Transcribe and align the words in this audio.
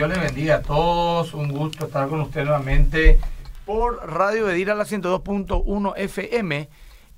Dios 0.00 0.08
les 0.08 0.20
bendiga 0.22 0.54
a 0.54 0.62
todos. 0.62 1.34
Un 1.34 1.52
gusto 1.52 1.84
estar 1.84 2.08
con 2.08 2.22
usted 2.22 2.42
nuevamente 2.44 3.20
por 3.66 4.10
Radio 4.10 4.46
Bedira, 4.46 4.74
la 4.74 4.86
102.1 4.86 5.92
FM, 5.94 6.70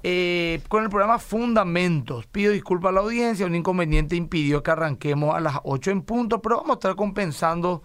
eh, 0.02 0.60
con 0.66 0.82
el 0.82 0.90
programa 0.90 1.20
Fundamentos. 1.20 2.26
Pido 2.26 2.50
disculpas 2.50 2.88
a 2.88 2.92
la 2.94 3.00
audiencia, 3.02 3.46
un 3.46 3.54
inconveniente 3.54 4.16
impidió 4.16 4.64
que 4.64 4.72
arranquemos 4.72 5.32
a 5.32 5.38
las 5.38 5.60
8 5.62 5.92
en 5.92 6.02
punto, 6.02 6.42
pero 6.42 6.56
vamos 6.56 6.70
a 6.70 6.74
estar 6.74 6.96
compensando 6.96 7.84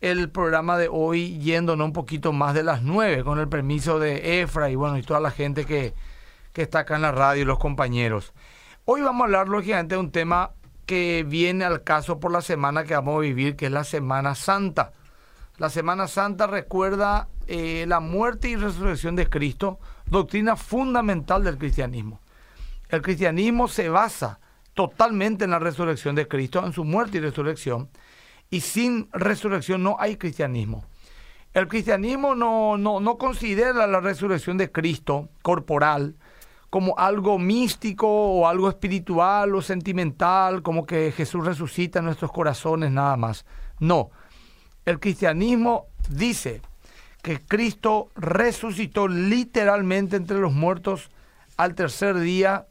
el 0.00 0.30
programa 0.30 0.78
de 0.78 0.86
hoy 0.92 1.40
yéndonos 1.40 1.84
un 1.84 1.92
poquito 1.92 2.32
más 2.32 2.54
de 2.54 2.62
las 2.62 2.82
9, 2.82 3.24
con 3.24 3.40
el 3.40 3.48
permiso 3.48 3.98
de 3.98 4.42
Efra 4.42 4.70
y 4.70 4.76
bueno, 4.76 4.96
y 4.96 5.02
toda 5.02 5.18
la 5.18 5.32
gente 5.32 5.64
que, 5.64 5.92
que 6.52 6.62
está 6.62 6.78
acá 6.78 6.94
en 6.94 7.02
la 7.02 7.10
radio 7.10 7.42
y 7.42 7.46
los 7.46 7.58
compañeros. 7.58 8.32
Hoy 8.84 9.00
vamos 9.00 9.22
a 9.22 9.24
hablar, 9.24 9.48
lógicamente, 9.48 9.96
de 9.96 10.00
un 10.00 10.12
tema 10.12 10.52
que 10.86 11.24
viene 11.26 11.64
al 11.64 11.82
caso 11.82 12.20
por 12.20 12.32
la 12.32 12.40
semana 12.40 12.84
que 12.84 12.94
vamos 12.94 13.16
a 13.16 13.20
vivir, 13.20 13.56
que 13.56 13.66
es 13.66 13.72
la 13.72 13.84
Semana 13.84 14.34
Santa. 14.34 14.92
La 15.58 15.68
Semana 15.68 16.06
Santa 16.06 16.46
recuerda 16.46 17.28
eh, 17.48 17.84
la 17.88 18.00
muerte 18.00 18.48
y 18.48 18.56
resurrección 18.56 19.16
de 19.16 19.28
Cristo, 19.28 19.80
doctrina 20.06 20.56
fundamental 20.56 21.42
del 21.42 21.58
cristianismo. 21.58 22.20
El 22.88 23.02
cristianismo 23.02 23.66
se 23.66 23.88
basa 23.88 24.38
totalmente 24.74 25.44
en 25.44 25.50
la 25.50 25.58
resurrección 25.58 26.14
de 26.14 26.28
Cristo, 26.28 26.64
en 26.64 26.72
su 26.72 26.84
muerte 26.84 27.18
y 27.18 27.20
resurrección, 27.20 27.88
y 28.48 28.60
sin 28.60 29.08
resurrección 29.12 29.82
no 29.82 29.96
hay 29.98 30.16
cristianismo. 30.16 30.84
El 31.52 31.68
cristianismo 31.68 32.34
no, 32.34 32.76
no, 32.76 33.00
no 33.00 33.16
considera 33.16 33.86
la 33.86 34.00
resurrección 34.00 34.58
de 34.58 34.70
Cristo 34.70 35.30
corporal, 35.42 36.14
como 36.76 36.94
algo 36.98 37.38
místico 37.38 38.06
o 38.06 38.46
algo 38.46 38.68
espiritual 38.68 39.54
o 39.54 39.62
sentimental, 39.62 40.60
como 40.60 40.84
que 40.84 41.10
Jesús 41.10 41.42
resucita 41.46 42.00
en 42.00 42.04
nuestros 42.04 42.30
corazones 42.30 42.90
nada 42.90 43.16
más. 43.16 43.46
No, 43.80 44.10
el 44.84 45.00
cristianismo 45.00 45.86
dice 46.10 46.60
que 47.22 47.40
Cristo 47.40 48.10
resucitó 48.14 49.08
literalmente 49.08 50.16
entre 50.16 50.38
los 50.38 50.52
muertos 50.52 51.08
al 51.56 51.74
tercer 51.74 52.18
día 52.18 52.66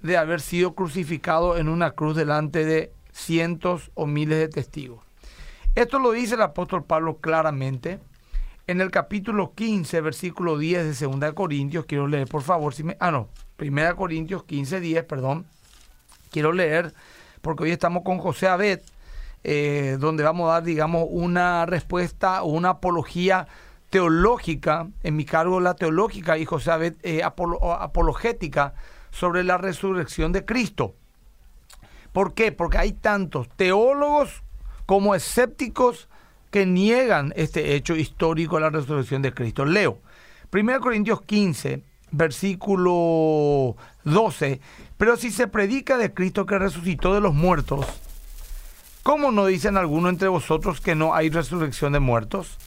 de 0.00 0.16
haber 0.16 0.40
sido 0.40 0.74
crucificado 0.74 1.58
en 1.58 1.68
una 1.68 1.90
cruz 1.90 2.16
delante 2.16 2.64
de 2.64 2.94
cientos 3.12 3.90
o 3.92 4.06
miles 4.06 4.38
de 4.38 4.48
testigos. 4.48 5.04
Esto 5.74 5.98
lo 5.98 6.12
dice 6.12 6.34
el 6.34 6.40
apóstol 6.40 6.84
Pablo 6.84 7.18
claramente 7.18 8.00
en 8.70 8.80
el 8.80 8.92
capítulo 8.92 9.52
15, 9.54 10.00
versículo 10.00 10.56
10 10.56 11.00
de 11.00 11.06
2 11.06 11.34
Corintios. 11.34 11.86
Quiero 11.86 12.06
leer, 12.06 12.28
por 12.28 12.42
favor, 12.42 12.72
si 12.72 12.84
me... 12.84 12.96
Ah, 13.00 13.10
no, 13.10 13.28
1 13.60 13.96
Corintios 13.96 14.44
15, 14.44 14.80
10, 14.80 15.04
perdón. 15.04 15.46
Quiero 16.30 16.52
leer, 16.52 16.94
porque 17.40 17.64
hoy 17.64 17.70
estamos 17.72 18.02
con 18.02 18.18
José 18.18 18.48
Abed, 18.48 18.80
eh, 19.42 19.96
donde 19.98 20.22
vamos 20.22 20.48
a 20.48 20.54
dar, 20.54 20.62
digamos, 20.62 21.06
una 21.08 21.66
respuesta 21.66 22.42
o 22.42 22.48
una 22.48 22.70
apología 22.70 23.46
teológica, 23.90 24.88
en 25.02 25.16
mi 25.16 25.24
cargo 25.24 25.60
la 25.60 25.74
teológica, 25.74 26.38
y 26.38 26.44
José 26.44 26.70
Abed 26.70 26.94
eh, 27.02 27.22
apologética 27.22 28.74
sobre 29.10 29.42
la 29.44 29.58
resurrección 29.58 30.32
de 30.32 30.44
Cristo. 30.44 30.94
¿Por 32.12 32.34
qué? 32.34 32.52
Porque 32.52 32.78
hay 32.78 32.92
tantos 32.92 33.48
teólogos 33.56 34.42
como 34.86 35.14
escépticos 35.14 36.08
que 36.50 36.66
niegan 36.66 37.32
este 37.36 37.74
hecho 37.74 37.94
histórico 37.94 38.56
de 38.56 38.62
la 38.62 38.70
resurrección 38.70 39.22
de 39.22 39.32
Cristo. 39.32 39.64
Leo, 39.64 39.98
1 40.52 40.80
Corintios 40.80 41.22
15, 41.22 41.84
versículo 42.12 43.76
12, 44.04 44.60
pero 44.96 45.16
si 45.16 45.30
se 45.30 45.46
predica 45.46 45.96
de 45.96 46.12
Cristo 46.12 46.46
que 46.46 46.58
resucitó 46.58 47.14
de 47.14 47.20
los 47.20 47.34
muertos, 47.34 47.86
¿cómo 49.02 49.30
no 49.30 49.46
dicen 49.46 49.76
algunos 49.76 50.12
entre 50.12 50.28
vosotros 50.28 50.80
que 50.80 50.94
no 50.94 51.14
hay 51.14 51.30
resurrección 51.30 51.92
de 51.92 52.00
muertos? 52.00 52.58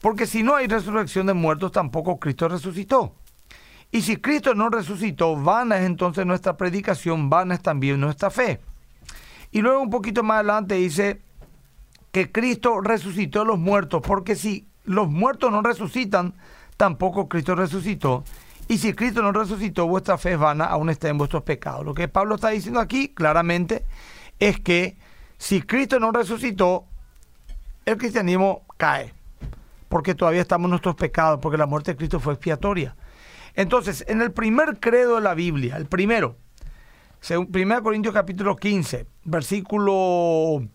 Porque 0.00 0.26
si 0.26 0.42
no 0.42 0.56
hay 0.56 0.66
resurrección 0.66 1.26
de 1.26 1.34
muertos, 1.34 1.72
tampoco 1.72 2.18
Cristo 2.18 2.48
resucitó. 2.48 3.14
Y 3.92 4.02
si 4.02 4.16
Cristo 4.16 4.54
no 4.54 4.68
resucitó, 4.68 5.36
vana 5.36 5.78
es 5.78 5.84
entonces 5.84 6.26
nuestra 6.26 6.56
predicación, 6.56 7.30
vana 7.30 7.54
es 7.54 7.62
también 7.62 8.00
nuestra 8.00 8.30
fe. 8.30 8.60
Y 9.52 9.60
luego 9.60 9.80
un 9.80 9.90
poquito 9.90 10.22
más 10.22 10.36
adelante 10.36 10.74
dice 10.76 11.20
que 12.10 12.32
Cristo 12.32 12.80
resucitó 12.80 13.40
de 13.40 13.44
los 13.44 13.58
muertos, 13.58 14.02
porque 14.04 14.34
si 14.34 14.66
los 14.84 15.08
muertos 15.08 15.52
no 15.52 15.62
resucitan, 15.62 16.34
tampoco 16.76 17.28
Cristo 17.28 17.54
resucitó. 17.54 18.24
Y 18.68 18.78
si 18.78 18.94
Cristo 18.94 19.22
no 19.22 19.32
resucitó, 19.32 19.86
vuestra 19.86 20.16
fe 20.18 20.32
es 20.32 20.38
vana, 20.38 20.64
aún 20.64 20.88
está 20.90 21.08
en 21.08 21.18
vuestros 21.18 21.42
pecados. 21.42 21.84
Lo 21.84 21.94
que 21.94 22.08
Pablo 22.08 22.36
está 22.36 22.48
diciendo 22.50 22.80
aquí 22.80 23.08
claramente 23.08 23.84
es 24.38 24.60
que 24.60 24.96
si 25.36 25.62
Cristo 25.62 25.98
no 25.98 26.12
resucitó, 26.12 26.86
el 27.84 27.96
cristianismo 27.96 28.64
cae, 28.76 29.12
porque 29.88 30.14
todavía 30.14 30.40
estamos 30.40 30.66
en 30.66 30.70
nuestros 30.70 30.94
pecados, 30.94 31.40
porque 31.42 31.58
la 31.58 31.66
muerte 31.66 31.92
de 31.92 31.96
Cristo 31.96 32.20
fue 32.20 32.34
expiatoria. 32.34 32.96
Entonces, 33.54 34.04
en 34.08 34.22
el 34.22 34.32
primer 34.32 34.78
credo 34.78 35.16
de 35.16 35.20
la 35.20 35.34
Biblia, 35.34 35.76
el 35.76 35.86
primero, 35.86 36.36
según 37.20 37.50
1 37.54 37.82
Corintios 37.82 38.14
capítulo 38.14 38.56
15, 38.56 39.06
versículo 39.24 40.66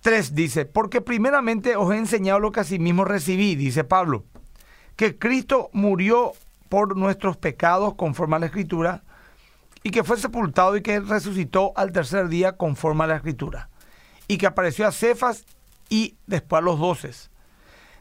3 0.00 0.34
dice, 0.34 0.66
porque 0.66 1.00
primeramente 1.00 1.76
os 1.76 1.92
he 1.92 1.96
enseñado 1.96 2.38
lo 2.38 2.52
que 2.52 2.60
asimismo 2.60 3.04
recibí, 3.04 3.54
dice 3.54 3.84
Pablo, 3.84 4.24
que 4.96 5.18
Cristo 5.18 5.70
murió 5.72 6.32
por 6.68 6.96
nuestros 6.96 7.36
pecados 7.36 7.94
conforme 7.94 8.36
a 8.36 8.38
la 8.40 8.46
Escritura, 8.46 9.02
y 9.82 9.90
que 9.90 10.04
fue 10.04 10.16
sepultado 10.16 10.76
y 10.76 10.82
que 10.82 11.00
resucitó 11.00 11.72
al 11.76 11.92
tercer 11.92 12.28
día 12.28 12.56
conforme 12.56 13.04
a 13.04 13.08
la 13.08 13.16
Escritura, 13.16 13.68
y 14.28 14.38
que 14.38 14.46
apareció 14.46 14.86
a 14.86 14.92
Cefas 14.92 15.44
y 15.88 16.16
después 16.26 16.60
a 16.60 16.64
los 16.64 16.78
doces. 16.78 17.30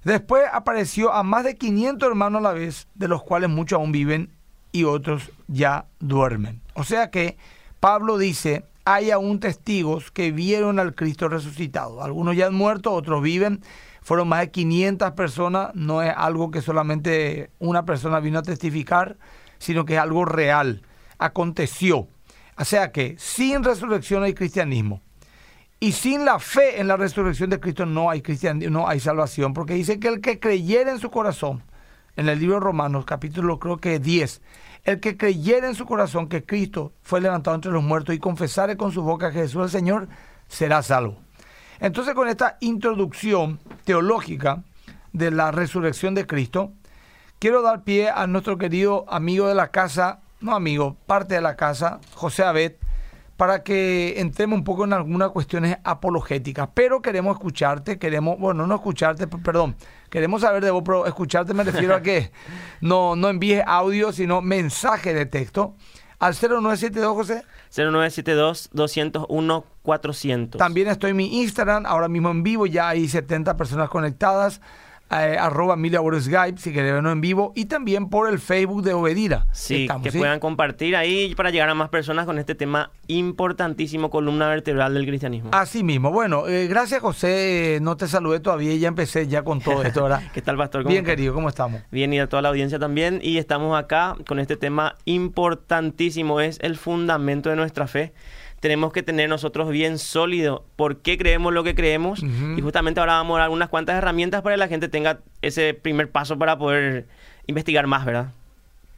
Después 0.03 0.43
apareció 0.51 1.13
a 1.13 1.23
más 1.23 1.43
de 1.43 1.55
500 1.55 2.09
hermanos 2.09 2.39
a 2.39 2.43
la 2.43 2.53
vez, 2.53 2.87
de 2.95 3.07
los 3.07 3.23
cuales 3.23 3.49
muchos 3.49 3.77
aún 3.77 3.91
viven 3.91 4.31
y 4.71 4.83
otros 4.83 5.31
ya 5.47 5.85
duermen. 5.99 6.61
O 6.73 6.83
sea 6.83 7.09
que 7.09 7.37
Pablo 7.79 8.17
dice, 8.17 8.65
hay 8.85 9.11
aún 9.11 9.39
testigos 9.39 10.11
que 10.11 10.31
vieron 10.31 10.79
al 10.79 10.95
Cristo 10.95 11.29
resucitado. 11.29 12.03
Algunos 12.03 12.35
ya 12.35 12.47
han 12.47 12.55
muerto, 12.55 12.91
otros 12.91 13.21
viven 13.21 13.61
fueron 14.03 14.27
más 14.27 14.41
de 14.41 14.51
500 14.51 15.11
personas, 15.11 15.71
no 15.73 16.01
es 16.01 16.13
algo 16.15 16.51
que 16.51 16.61
solamente 16.61 17.49
una 17.59 17.85
persona 17.85 18.19
vino 18.19 18.39
a 18.39 18.43
testificar, 18.43 19.17
sino 19.57 19.85
que 19.85 19.95
es 19.95 19.99
algo 19.99 20.25
real, 20.25 20.83
aconteció. 21.17 22.07
O 22.57 22.65
sea 22.65 22.91
que 22.91 23.15
sin 23.17 23.63
resurrección 23.63 24.23
hay 24.23 24.33
cristianismo. 24.33 25.01
Y 25.79 25.93
sin 25.93 26.23
la 26.25 26.39
fe 26.39 26.79
en 26.79 26.87
la 26.87 26.97
resurrección 26.97 27.49
de 27.49 27.59
Cristo 27.59 27.85
no 27.85 28.09
hay 28.09 28.21
cristianismo, 28.21 28.79
no 28.79 28.87
hay 28.87 28.99
salvación, 28.99 29.53
porque 29.53 29.73
dice 29.73 29.99
que 29.99 30.07
el 30.07 30.21
que 30.21 30.39
creyera 30.39 30.91
en 30.91 30.99
su 30.99 31.09
corazón, 31.09 31.63
en 32.15 32.29
el 32.29 32.39
libro 32.39 32.55
de 32.55 32.61
Romanos, 32.61 33.05
capítulo 33.05 33.59
creo 33.59 33.77
que 33.77 33.99
10, 33.99 34.41
el 34.83 34.99
que 34.99 35.17
creyera 35.17 35.67
en 35.67 35.75
su 35.75 35.85
corazón 35.85 36.27
que 36.27 36.45
Cristo 36.45 36.93
fue 37.01 37.21
levantado 37.21 37.55
entre 37.55 37.71
los 37.71 37.83
muertos 37.83 38.13
y 38.15 38.19
confesare 38.19 38.77
con 38.77 38.91
su 38.91 39.01
boca 39.01 39.31
que 39.31 39.39
Jesús 39.39 39.65
es 39.65 39.73
el 39.73 39.79
Señor, 39.79 40.07
será 40.47 40.83
salvo. 40.83 41.22
Entonces 41.83 42.13
con 42.13 42.29
esta 42.29 42.55
introducción 42.61 43.59
teológica 43.83 44.63
de 45.11 45.31
la 45.31 45.51
resurrección 45.51 46.15
de 46.15 46.25
Cristo, 46.25 46.71
quiero 47.39 47.61
dar 47.61 47.83
pie 47.83 48.09
a 48.09 48.25
nuestro 48.25 48.57
querido 48.57 49.03
amigo 49.09 49.49
de 49.49 49.53
la 49.53 49.67
casa, 49.67 50.21
no 50.39 50.55
amigo, 50.55 50.95
parte 51.07 51.35
de 51.35 51.41
la 51.41 51.57
casa, 51.57 51.99
José 52.13 52.45
Abed, 52.45 52.75
para 53.35 53.63
que 53.63 54.21
entremos 54.21 54.59
un 54.59 54.63
poco 54.63 54.85
en 54.85 54.93
algunas 54.93 55.31
cuestiones 55.31 55.77
apologéticas. 55.83 56.69
Pero 56.73 57.01
queremos 57.01 57.35
escucharte, 57.35 57.99
queremos, 57.99 58.39
bueno, 58.39 58.65
no 58.65 58.75
escucharte, 58.75 59.27
perdón, 59.27 59.75
queremos 60.09 60.39
saber 60.39 60.63
de 60.63 60.71
vos, 60.71 60.83
pero 60.85 61.05
escucharte 61.05 61.53
me 61.53 61.65
refiero 61.65 61.95
a 61.95 62.01
que 62.01 62.31
no, 62.79 63.17
no 63.17 63.27
envíes 63.27 63.61
audio, 63.67 64.13
sino 64.13 64.41
mensaje 64.41 65.13
de 65.13 65.25
texto 65.25 65.75
al 66.23 66.33
0972, 66.33 67.13
José. 67.13 67.43
0972-201-400. 67.73 70.57
También 70.57 70.87
estoy 70.87 71.11
en 71.11 71.17
mi 71.17 71.41
Instagram, 71.41 71.85
ahora 71.85 72.07
mismo 72.07 72.31
en 72.31 72.41
vivo, 72.43 72.65
ya 72.65 72.87
hay 72.89 73.07
70 73.07 73.55
personas 73.57 73.89
conectadas. 73.89 74.61
Eh, 75.11 75.37
arroba 75.39 75.75
Emilia 75.75 75.99
Skype, 76.19 76.59
si 76.59 76.71
quieren 76.71 76.95
vernos 76.95 77.11
en 77.11 77.21
vivo, 77.21 77.53
y 77.55 77.65
también 77.65 78.09
por 78.09 78.27
el 78.27 78.39
Facebook 78.39 78.81
de 78.81 78.93
Obedira. 78.93 79.45
Sí, 79.51 79.87
que 80.01 80.11
puedan 80.11 80.39
compartir 80.39 80.95
ahí 80.95 81.35
para 81.35 81.51
llegar 81.51 81.69
a 81.69 81.75
más 81.75 81.89
personas 81.89 82.25
con 82.25 82.39
este 82.39 82.55
tema 82.55 82.89
importantísimo, 83.07 84.09
columna 84.09 84.47
vertebral 84.47 84.95
del 84.95 85.05
cristianismo. 85.05 85.51
Así 85.53 85.83
mismo. 85.83 86.11
Bueno, 86.11 86.47
eh, 86.47 86.67
gracias 86.67 87.01
José, 87.01 87.77
no 87.81 87.95
te 87.95 88.07
saludé 88.07 88.39
todavía, 88.39 88.75
ya 88.75 88.87
empecé 88.87 89.27
ya 89.27 89.43
con 89.43 89.61
todo 89.61 89.83
esto, 89.83 90.01
¿verdad? 90.01 90.23
¿Qué 90.33 90.41
tal, 90.41 90.57
Pastor? 90.57 90.83
Bien, 90.83 91.05
querido, 91.05 91.33
¿cómo 91.35 91.47
estamos? 91.47 91.81
Bien, 91.91 92.11
y 92.11 92.19
a 92.19 92.27
toda 92.27 92.41
la 92.41 92.49
audiencia 92.49 92.79
también, 92.79 93.19
y 93.21 93.37
estamos 93.37 93.77
acá 93.77 94.15
con 94.27 94.39
este 94.39 94.57
tema 94.57 94.95
importantísimo, 95.05 96.41
es 96.41 96.57
el 96.61 96.75
fundamento 96.75 97.51
de 97.51 97.55
nuestra 97.55 97.85
fe 97.85 98.13
tenemos 98.63 98.93
que 98.93 99.03
tener 99.03 99.27
nosotros 99.27 99.69
bien 99.69 99.99
sólido 99.99 100.63
por 100.77 100.99
qué 101.01 101.17
creemos 101.17 101.51
lo 101.51 101.65
que 101.65 101.75
creemos. 101.75 102.23
Y 102.23 102.61
justamente 102.61 103.01
ahora 103.01 103.15
vamos 103.15 103.35
a 103.35 103.41
dar 103.41 103.49
unas 103.49 103.67
cuantas 103.67 103.97
herramientas 103.97 104.41
para 104.41 104.55
que 104.55 104.59
la 104.59 104.69
gente 104.69 104.87
tenga 104.87 105.19
ese 105.41 105.73
primer 105.73 106.09
paso 106.09 106.39
para 106.39 106.57
poder 106.57 107.05
investigar 107.45 107.87
más, 107.87 108.05
¿verdad? 108.05 108.31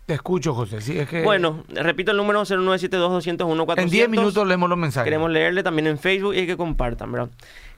Te 0.06 0.14
escucho, 0.14 0.54
José. 0.54 0.82
Sí, 0.82 1.00
es 1.00 1.10
que 1.10 1.24
Bueno, 1.24 1.64
repito 1.70 2.12
el 2.12 2.18
número 2.18 2.44
0972-201-400. 2.44 3.82
en 3.82 3.90
10 3.90 4.10
minutos 4.10 4.48
leemos 4.48 4.70
los 4.70 4.78
mensajes. 4.78 5.06
Queremos 5.06 5.32
leerle 5.32 5.64
también 5.64 5.88
en 5.88 5.98
Facebook 5.98 6.36
y 6.36 6.46
que 6.46 6.56
compartan, 6.58 7.12
¿verdad? 7.12 7.30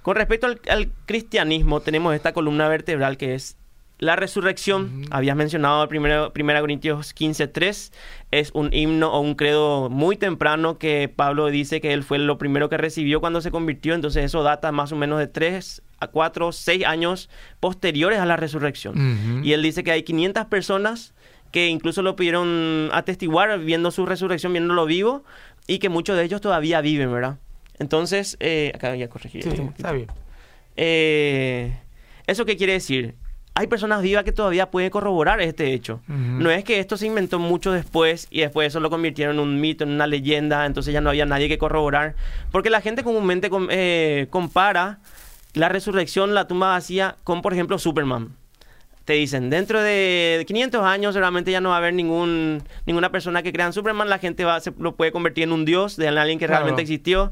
Con 0.01 0.17
respecto 0.17 0.45
al, 0.45 0.59
al 0.69 0.91
cristianismo, 1.05 1.79
tenemos 1.79 2.13
esta 2.13 2.33
columna 2.33 2.67
vertebral 2.67 3.15
que 3.15 3.33
es 3.33 3.55
la 3.99 4.15
resurrección. 4.15 5.05
Habías 5.09 5.35
mencionado 5.35 5.83
el 5.83 5.97
1 5.97 6.31
Corintios 6.33 7.15
15.3. 7.15 7.91
Es 8.31 8.51
un 8.53 8.73
himno 8.73 9.11
o 9.11 9.19
un 9.21 9.35
credo 9.35 9.89
muy 9.89 10.17
temprano 10.17 10.77
que 10.77 11.11
Pablo 11.13 11.47
dice 11.47 11.81
que 11.81 11.93
él 11.93 12.03
fue 12.03 12.19
lo 12.19 12.37
primero 12.37 12.69
que 12.69 12.77
recibió 12.77 13.19
cuando 13.19 13.41
se 13.41 13.51
convirtió. 13.51 13.95
Entonces 13.95 14.25
eso 14.25 14.43
data 14.43 14.71
más 14.71 14.91
o 14.91 14.95
menos 14.95 15.19
de 15.19 15.27
3 15.27 15.81
a 15.99 16.07
4, 16.07 16.51
6 16.51 16.85
años 16.85 17.29
posteriores 17.59 18.19
a 18.19 18.25
la 18.25 18.37
resurrección. 18.37 19.41
Y 19.43 19.53
él 19.53 19.63
dice 19.63 19.83
que 19.83 19.91
hay 19.91 20.03
500 20.03 20.45
personas 20.45 21.13
que 21.51 21.67
incluso 21.67 22.01
lo 22.01 22.15
pudieron 22.15 22.89
atestiguar 22.91 23.57
viendo 23.59 23.89
su 23.89 24.05
resurrección, 24.05 24.51
viéndolo 24.53 24.85
vivo, 24.85 25.23
y 25.65 25.79
que 25.79 25.89
muchos 25.89 26.17
de 26.17 26.23
ellos 26.23 26.41
todavía 26.41 26.81
viven, 26.81 27.11
¿verdad? 27.11 27.37
Entonces, 27.79 28.37
eh, 28.39 28.71
acá 28.75 28.89
voy 28.89 29.01
a 29.01 29.09
corregir. 29.09 29.43
Sí, 29.43 29.49
está 29.77 29.91
bien. 29.91 30.07
Eh, 30.75 31.77
¿Eso 32.27 32.45
qué 32.45 32.57
quiere 32.57 32.73
decir? 32.73 33.15
Hay 33.59 33.67
personas 33.67 34.01
vivas 34.01 34.23
que 34.23 34.31
todavía 34.31 34.69
pueden 34.69 34.89
corroborar 34.89 35.41
este 35.41 35.73
hecho. 35.73 35.99
No 36.07 36.49
es 36.51 36.63
que 36.63 36.79
esto 36.79 36.95
se 36.95 37.07
inventó 37.07 37.39
mucho 37.39 37.71
después 37.71 38.27
y 38.29 38.41
después 38.41 38.67
eso 38.67 38.79
lo 38.79 38.89
convirtieron 38.89 39.35
en 39.37 39.41
un 39.41 39.59
mito, 39.59 39.83
en 39.83 39.91
una 39.91 40.05
leyenda, 40.07 40.65
entonces 40.65 40.93
ya 40.93 41.01
no 41.01 41.09
había 41.09 41.25
nadie 41.25 41.47
que 41.49 41.57
corroborar. 41.57 42.15
Porque 42.51 42.69
la 42.69 42.81
gente 42.81 43.03
comúnmente 43.03 43.49
com- 43.49 43.67
eh, 43.71 44.27
compara 44.29 44.99
la 45.53 45.69
resurrección, 45.69 46.35
la 46.35 46.47
tumba 46.47 46.67
vacía, 46.69 47.15
con, 47.23 47.41
por 47.41 47.53
ejemplo, 47.53 47.79
Superman. 47.79 48.29
Te 49.05 49.13
dicen, 49.13 49.49
dentro 49.49 49.81
de 49.81 50.43
500 50.45 50.83
años 50.83 51.13
seguramente 51.13 51.49
ya 51.49 51.61
no 51.61 51.69
va 51.69 51.75
a 51.75 51.77
haber 51.79 51.93
ningún, 51.93 52.61
ninguna 52.85 53.09
persona 53.09 53.41
que 53.41 53.53
crea 53.53 53.65
en 53.65 53.73
Superman, 53.73 54.09
la 54.09 54.19
gente 54.19 54.43
va, 54.45 54.59
se 54.59 54.71
lo 54.77 54.95
puede 54.95 55.11
convertir 55.13 55.45
en 55.45 55.53
un 55.53 55.63
dios, 55.65 55.95
de 55.95 56.09
alguien 56.09 56.37
que 56.39 56.45
Claro. 56.45 56.59
realmente 56.65 56.81
existió, 56.81 57.31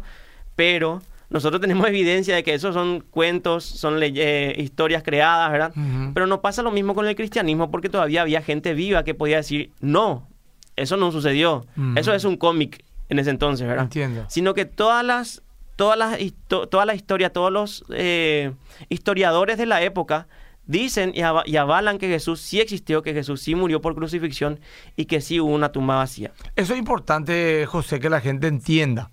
pero 0.56 1.02
nosotros 1.30 1.62
tenemos 1.62 1.88
evidencia 1.88 2.36
de 2.36 2.44
que 2.44 2.54
esos 2.54 2.74
son 2.74 3.02
cuentos, 3.02 3.64
son 3.64 4.00
eh, 4.02 4.56
historias 4.58 5.04
creadas, 5.04 5.52
¿verdad? 5.52 5.74
Pero 6.14 6.28
no 6.28 6.42
pasa 6.42 6.62
lo 6.62 6.72
mismo 6.72 6.96
con 6.96 7.08
el 7.08 7.16
cristianismo 7.16 7.72
porque 7.72 7.90
todavía 7.90 8.22
había 8.22 8.42
gente 8.42 8.74
viva 8.74 9.04
que 9.04 9.14
podía 9.14 9.38
decir, 9.38 9.72
no, 9.80 10.28
eso 10.76 10.98
no 10.98 11.12
sucedió, 11.12 11.66
eso 11.96 12.14
es 12.14 12.24
un 12.26 12.38
cómic 12.38 12.84
en 13.10 13.20
ese 13.20 13.30
entonces, 13.30 13.68
¿verdad? 13.68 13.86
Entiendo. 13.86 14.26
Sino 14.30 14.54
que 14.54 14.66
todas 14.66 15.06
las, 15.06 15.44
todas 15.76 15.98
las, 15.98 16.18
toda 16.48 16.86
la 16.86 16.96
historia, 16.96 17.32
todos 17.32 17.52
los 17.52 17.86
eh, 17.90 18.54
historiadores 18.90 19.58
de 19.58 19.66
la 19.66 19.82
época 19.82 20.28
dicen 20.68 21.14
y 21.14 21.22
avalan 21.58 21.98
que 21.98 22.08
Jesús 22.08 22.42
sí 22.42 22.60
existió, 22.60 23.02
que 23.02 23.14
Jesús 23.14 23.42
sí 23.42 23.56
murió 23.56 23.82
por 23.82 23.96
crucifixión 23.96 24.60
y 24.96 25.06
que 25.06 25.22
sí 25.22 25.40
hubo 25.40 25.54
una 25.54 25.72
tumba 25.72 25.98
vacía. 25.98 26.32
Eso 26.56 26.74
es 26.74 26.80
importante, 26.80 27.66
José, 27.68 28.00
que 28.00 28.10
la 28.10 28.22
gente 28.22 28.48
entienda. 28.48 29.12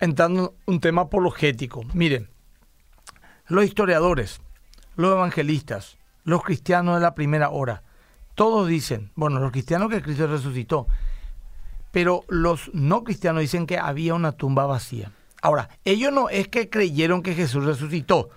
Entrando 0.00 0.54
en 0.66 0.74
un 0.74 0.80
tema 0.80 1.02
apologético. 1.02 1.82
Miren, 1.92 2.30
los 3.46 3.64
historiadores, 3.64 4.40
los 4.96 5.12
evangelistas, 5.12 5.98
los 6.24 6.42
cristianos 6.42 6.96
de 6.96 7.00
la 7.00 7.14
primera 7.14 7.50
hora, 7.50 7.82
todos 8.34 8.68
dicen, 8.68 9.10
bueno, 9.16 9.40
los 9.40 9.50
cristianos 9.50 9.90
que 9.90 10.02
Cristo 10.02 10.26
resucitó, 10.26 10.86
pero 11.90 12.22
los 12.28 12.70
no 12.74 13.02
cristianos 13.02 13.40
dicen 13.40 13.66
que 13.66 13.78
había 13.78 14.14
una 14.14 14.32
tumba 14.32 14.66
vacía. 14.66 15.10
Ahora, 15.40 15.68
ellos 15.84 16.12
no 16.12 16.28
es 16.28 16.48
que 16.48 16.68
creyeron 16.68 17.22
que 17.22 17.34
Jesús 17.34 17.64
resucitó. 17.64 18.28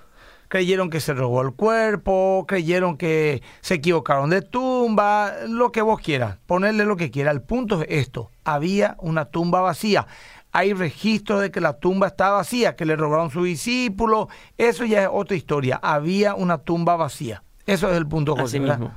Creyeron 0.47 0.89
que 0.89 0.99
se 0.99 1.13
robó 1.13 1.41
el 1.41 1.53
cuerpo, 1.53 2.45
creyeron 2.47 2.97
que 2.97 3.41
se 3.61 3.75
equivocaron 3.75 4.29
de 4.29 4.41
tumba, 4.41 5.33
lo 5.47 5.71
que 5.71 5.81
vos 5.81 6.01
quieras, 6.01 6.37
ponerle 6.45 6.83
lo 6.83 6.97
que 6.97 7.09
quiera. 7.09 7.31
El 7.31 7.41
punto 7.41 7.81
es 7.81 7.87
esto, 7.89 8.31
había 8.43 8.97
una 8.99 9.25
tumba 9.25 9.61
vacía. 9.61 10.07
Hay 10.53 10.73
registros 10.73 11.41
de 11.41 11.49
que 11.51 11.61
la 11.61 11.73
tumba 11.79 12.07
estaba 12.07 12.37
vacía, 12.37 12.75
que 12.75 12.85
le 12.85 12.95
robaron 12.95 13.31
su 13.31 13.43
discípulo, 13.43 14.27
eso 14.57 14.83
ya 14.85 15.03
es 15.03 15.09
otra 15.11 15.37
historia. 15.37 15.79
Había 15.81 16.35
una 16.35 16.57
tumba 16.57 16.95
vacía. 16.95 17.43
Eso 17.65 17.89
es 17.89 17.95
el 17.97 18.07
punto, 18.07 18.33
José. 18.33 18.57
Así 18.57 18.59
¿verdad? 18.59 18.79
mismo. 18.79 18.93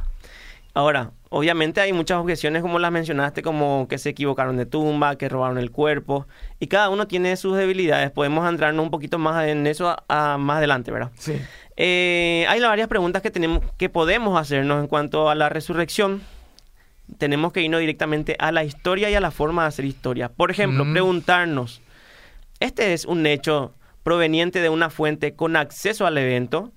Ahora, 0.76 1.12
obviamente 1.28 1.80
hay 1.80 1.92
muchas 1.92 2.18
objeciones 2.18 2.60
como 2.60 2.80
las 2.80 2.90
mencionaste, 2.90 3.42
como 3.42 3.86
que 3.88 3.96
se 3.98 4.08
equivocaron 4.08 4.56
de 4.56 4.66
tumba, 4.66 5.14
que 5.16 5.28
robaron 5.28 5.56
el 5.58 5.70
cuerpo, 5.70 6.26
y 6.58 6.66
cada 6.66 6.88
uno 6.90 7.06
tiene 7.06 7.36
sus 7.36 7.56
debilidades. 7.56 8.10
Podemos 8.10 8.48
entrarnos 8.48 8.82
un 8.84 8.90
poquito 8.90 9.20
más 9.20 9.46
en 9.46 9.68
eso 9.68 9.88
a- 9.88 10.02
a- 10.08 10.36
más 10.38 10.56
adelante, 10.56 10.90
¿verdad? 10.90 11.12
Sí. 11.16 11.40
Eh, 11.76 12.44
hay 12.48 12.60
varias 12.60 12.88
preguntas 12.88 13.22
que 13.22 13.30
tenemos 13.30 13.60
que 13.76 13.88
podemos 13.88 14.36
hacernos 14.40 14.80
en 14.80 14.88
cuanto 14.88 15.30
a 15.30 15.36
la 15.36 15.48
resurrección. 15.48 16.22
Tenemos 17.18 17.52
que 17.52 17.60
irnos 17.62 17.80
directamente 17.80 18.36
a 18.38 18.50
la 18.52 18.64
historia 18.64 19.10
y 19.10 19.14
a 19.14 19.20
la 19.20 19.30
forma 19.30 19.62
de 19.62 19.68
hacer 19.68 19.84
historia. 19.84 20.28
Por 20.30 20.50
ejemplo, 20.50 20.84
preguntarnos, 20.92 21.80
¿este 22.60 22.92
es 22.92 23.04
un 23.04 23.26
hecho 23.26 23.74
proveniente 24.02 24.60
de 24.60 24.68
una 24.68 24.90
fuente 24.90 25.34
con 25.34 25.56
acceso 25.56 26.06
al 26.06 26.16
evento? 26.18 26.72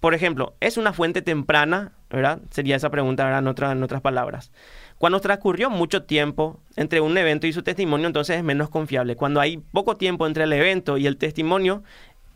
Por 0.00 0.14
ejemplo, 0.14 0.54
¿es 0.60 0.76
una 0.76 0.92
fuente 0.92 1.22
temprana? 1.22 1.92
¿Verdad? 2.08 2.40
Sería 2.50 2.74
esa 2.76 2.90
pregunta, 2.90 3.24
¿verdad? 3.24 3.40
En, 3.40 3.46
otra- 3.48 3.72
en 3.72 3.82
otras 3.82 4.00
palabras. 4.00 4.50
Cuando 4.98 5.20
transcurrió 5.20 5.70
mucho 5.70 6.02
tiempo 6.02 6.58
entre 6.76 7.00
un 7.00 7.16
evento 7.16 7.46
y 7.46 7.52
su 7.52 7.62
testimonio, 7.62 8.06
entonces 8.06 8.36
es 8.38 8.42
menos 8.44 8.68
confiable. 8.70 9.14
Cuando 9.16 9.40
hay 9.40 9.58
poco 9.58 9.96
tiempo 9.96 10.26
entre 10.26 10.44
el 10.44 10.52
evento 10.52 10.98
y 10.98 11.06
el 11.06 11.16
testimonio, 11.16 11.82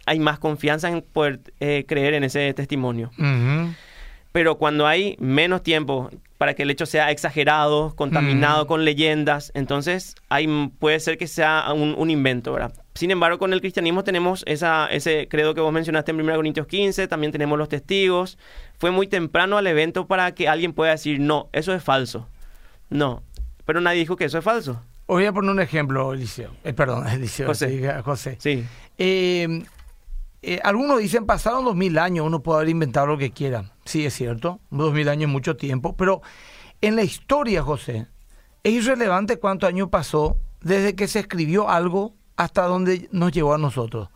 hay 0.07 0.19
más 0.21 0.39
confianza 0.39 0.89
en 0.91 1.03
poder 1.03 1.41
eh, 1.61 1.85
creer 1.89 2.15
en 2.15 2.25
ese 2.25 2.53
testimonio. 2.55 3.11
Pero 4.33 4.57
cuando 4.59 4.87
hay 4.87 5.17
menos 5.19 5.63
tiempo 5.63 6.11
para 6.39 6.55
que 6.55 6.63
el 6.65 6.71
hecho 6.71 6.85
sea 6.87 7.11
exagerado, 7.11 7.95
contaminado 7.97 8.65
Mm. 8.65 8.67
con 8.69 8.85
leyendas, 8.85 9.51
entonces 9.55 10.15
hay, 10.29 10.47
puede 10.79 10.99
ser 11.01 11.17
que 11.19 11.27
sea 11.29 11.67
un, 11.75 11.95
un 11.97 12.11
invento, 12.11 12.53
¿verdad? 12.53 12.73
Sin 12.95 13.11
embargo, 13.11 13.39
con 13.39 13.53
el 13.53 13.61
cristianismo 13.61 14.05
tenemos 14.05 14.43
esa, 14.47 14.87
ese 14.89 15.27
credo 15.29 15.55
que 15.55 15.61
vos 15.61 15.73
mencionaste 15.73 16.11
en 16.13 16.21
1 16.21 16.37
Corintios 16.37 16.67
15, 16.67 17.09
también 17.09 17.33
tenemos 17.33 17.59
los 17.59 17.69
testigos. 17.69 18.39
Fue 18.79 18.91
muy 18.91 19.07
temprano 19.07 19.57
al 19.59 19.67
evento 19.67 20.07
para 20.07 20.33
que 20.35 20.49
alguien 20.49 20.73
pueda 20.73 20.93
decir, 20.93 21.19
no, 21.21 21.49
eso 21.53 21.75
es 21.75 21.83
falso. 21.83 22.29
No, 22.91 23.23
pero 23.65 23.81
nadie 23.81 23.99
dijo 24.01 24.17
que 24.17 24.25
eso 24.27 24.39
es 24.39 24.45
falso. 24.45 24.81
Voy 25.07 25.25
a 25.27 25.33
poner 25.33 25.51
un 25.51 25.61
ejemplo, 25.61 26.13
Eliseo. 26.15 26.51
Eh, 26.65 26.73
perdón, 26.73 27.07
Eliseo. 27.13 27.47
José. 27.49 28.01
José. 28.05 28.37
Sí, 28.41 28.65
Eh, 28.99 29.63
eh, 30.47 30.61
algunos 30.63 30.99
dicen, 30.99 31.27
pasaron 31.27 31.65
dos 31.65 31.77
mil 31.77 31.99
años, 31.99 32.27
uno 32.27 32.43
puede 32.43 32.59
haber 32.59 32.69
inventado 32.71 33.07
lo 33.07 33.19
que 33.19 33.31
quiera. 33.31 33.73
Sí, 33.85 34.05
es 34.07 34.15
cierto, 34.15 34.61
dos 34.71 34.93
mil 34.93 35.09
años 35.09 35.29
es 35.29 35.33
mucho 35.33 35.57
tiempo, 35.57 35.97
pero 35.97 36.23
en 36.81 36.97
la 36.97 37.03
historia, 37.03 37.63
José, 37.63 38.07
es 38.63 38.73
irrelevante 38.73 39.39
cuántos 39.39 39.69
años 39.69 39.89
pasó 39.91 40.37
desde 40.61 40.95
que 40.95 41.09
se 41.09 41.21
escribió 41.21 41.69
algo 41.69 42.15
hasta 42.37 42.63
donde 42.65 43.09
nos 43.13 43.33
llevó 43.33 43.55
a 43.55 43.59
nosotros. 43.59 44.09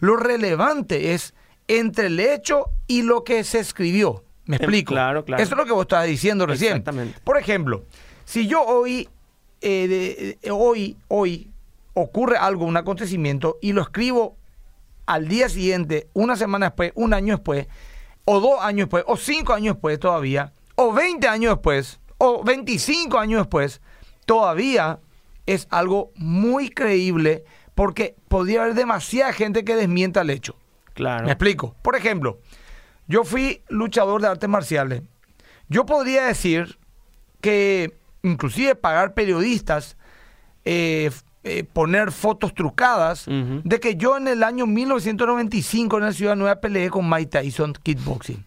Lo 0.00 0.16
relevante 0.16 1.12
es 1.14 1.34
entre 1.66 2.06
el 2.06 2.18
hecho 2.20 2.66
y 2.86 3.02
lo 3.02 3.24
que 3.24 3.44
se 3.44 3.58
escribió. 3.58 4.24
¿Me 4.46 4.56
Em, 4.56 4.62
explico? 4.62 4.94
claro, 4.94 5.24
claro. 5.24 5.42
Eso 5.42 5.52
es 5.54 5.58
lo 5.58 5.66
que 5.66 5.72
vos 5.72 5.82
estabas 5.82 6.06
diciendo 6.06 6.46
recién. 6.46 6.70
Exactamente. 6.72 7.18
Por 7.24 7.36
ejemplo, 7.36 7.84
si 8.24 8.46
yo 8.46 8.62
hoy, 8.62 9.08
eh, 9.60 9.86
de- 9.88 10.38
eh, 10.40 10.50
hoy, 10.50 10.96
hoy 11.08 11.50
ocurre 11.92 12.38
algo, 12.38 12.64
un 12.64 12.76
acontecimiento, 12.78 13.58
y 13.60 13.72
lo 13.72 13.82
escribo 13.82 14.37
al 15.08 15.26
día 15.26 15.48
siguiente, 15.48 16.10
una 16.12 16.36
semana 16.36 16.66
después, 16.66 16.92
un 16.94 17.14
año 17.14 17.36
después, 17.36 17.66
o 18.26 18.40
dos 18.40 18.60
años 18.60 18.86
después, 18.88 19.04
o 19.06 19.16
cinco 19.16 19.54
años 19.54 19.74
después 19.76 19.98
todavía, 19.98 20.52
o 20.74 20.92
20 20.92 21.26
años 21.26 21.54
después, 21.54 21.98
o 22.18 22.44
25 22.44 23.18
años 23.18 23.40
después, 23.40 23.80
todavía 24.26 25.00
es 25.46 25.66
algo 25.70 26.12
muy 26.14 26.68
creíble 26.68 27.44
porque 27.74 28.16
podría 28.28 28.62
haber 28.62 28.74
demasiada 28.74 29.32
gente 29.32 29.64
que 29.64 29.76
desmienta 29.76 30.20
el 30.20 30.28
hecho. 30.28 30.56
claro. 30.92 31.24
Me 31.24 31.32
explico. 31.32 31.74
Por 31.80 31.96
ejemplo, 31.96 32.38
yo 33.06 33.24
fui 33.24 33.62
luchador 33.68 34.20
de 34.20 34.28
artes 34.28 34.50
marciales. 34.50 35.02
Yo 35.68 35.86
podría 35.86 36.26
decir 36.26 36.78
que 37.40 37.98
inclusive 38.22 38.74
pagar 38.74 39.14
periodistas, 39.14 39.96
eh, 40.66 41.10
eh, 41.48 41.64
poner 41.64 42.12
fotos 42.12 42.54
trucadas, 42.54 43.24
de 43.26 43.80
que 43.80 43.96
yo 43.96 44.16
en 44.16 44.28
el 44.28 44.42
año 44.42 44.66
1995 44.66 45.98
en 45.98 46.04
la 46.04 46.12
Ciudad 46.12 46.36
Nueva 46.36 46.60
peleé 46.60 46.90
con 46.90 47.08
Mike 47.08 47.26
Tyson 47.40 47.72
kickboxing. 47.82 48.44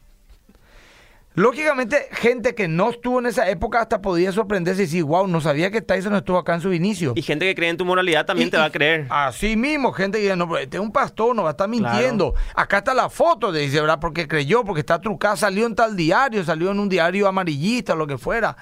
Lógicamente, 1.34 2.10
gente 2.12 2.56
que 2.56 2.68
no 2.68 2.90
estuvo 2.90 3.20
en 3.20 3.26
esa 3.26 3.50
época 3.50 3.80
hasta 3.80 4.02
podía 4.02 4.34
sorprenderse 4.34 4.82
y 4.82 4.86
decir, 4.86 5.04
wow, 5.06 5.28
no 5.28 5.40
sabía 5.40 5.72
que 5.72 5.82
Tyson 5.82 6.14
estuvo 6.14 6.38
acá 6.38 6.56
en 6.56 6.60
su 6.62 6.74
inicio. 6.74 7.14
Y 7.16 7.22
gente 7.22 7.46
que 7.46 7.56
cree 7.56 7.70
en 7.70 7.78
tu 7.78 7.86
moralidad 7.86 8.26
también 8.26 8.50
Y- 8.50 8.52
te 8.52 8.58
va 8.58 8.66
a 8.66 8.70
creer. 8.70 9.08
Así 9.10 9.56
mismo, 9.56 9.94
gente 9.94 10.18
que 10.18 10.24
dice, 10.26 10.36
no, 10.36 10.58
este 10.58 10.76
es 10.76 10.84
un 10.84 10.92
pastor, 10.92 11.34
no 11.34 11.44
va 11.44 11.50
a 11.50 11.52
estar 11.52 11.70
mintiendo. 11.70 12.34
Acá 12.54 12.80
está 12.80 12.94
la 12.94 13.10
foto, 13.10 13.54
de 13.54 13.62
dice, 13.62 13.80
¿verdad? 13.80 14.00
Porque 14.02 14.28
creyó, 14.28 14.66
porque 14.66 14.82
está 14.82 15.00
trucada, 15.00 15.38
salió 15.38 15.66
en 15.66 15.74
tal 15.74 15.96
diario, 15.96 16.44
salió 16.44 16.70
en 16.72 16.80
un 16.82 16.90
diario 16.90 17.30
amarillista, 17.30 17.96
lo 17.96 18.08
que 18.08 18.18
fuera. 18.18 18.58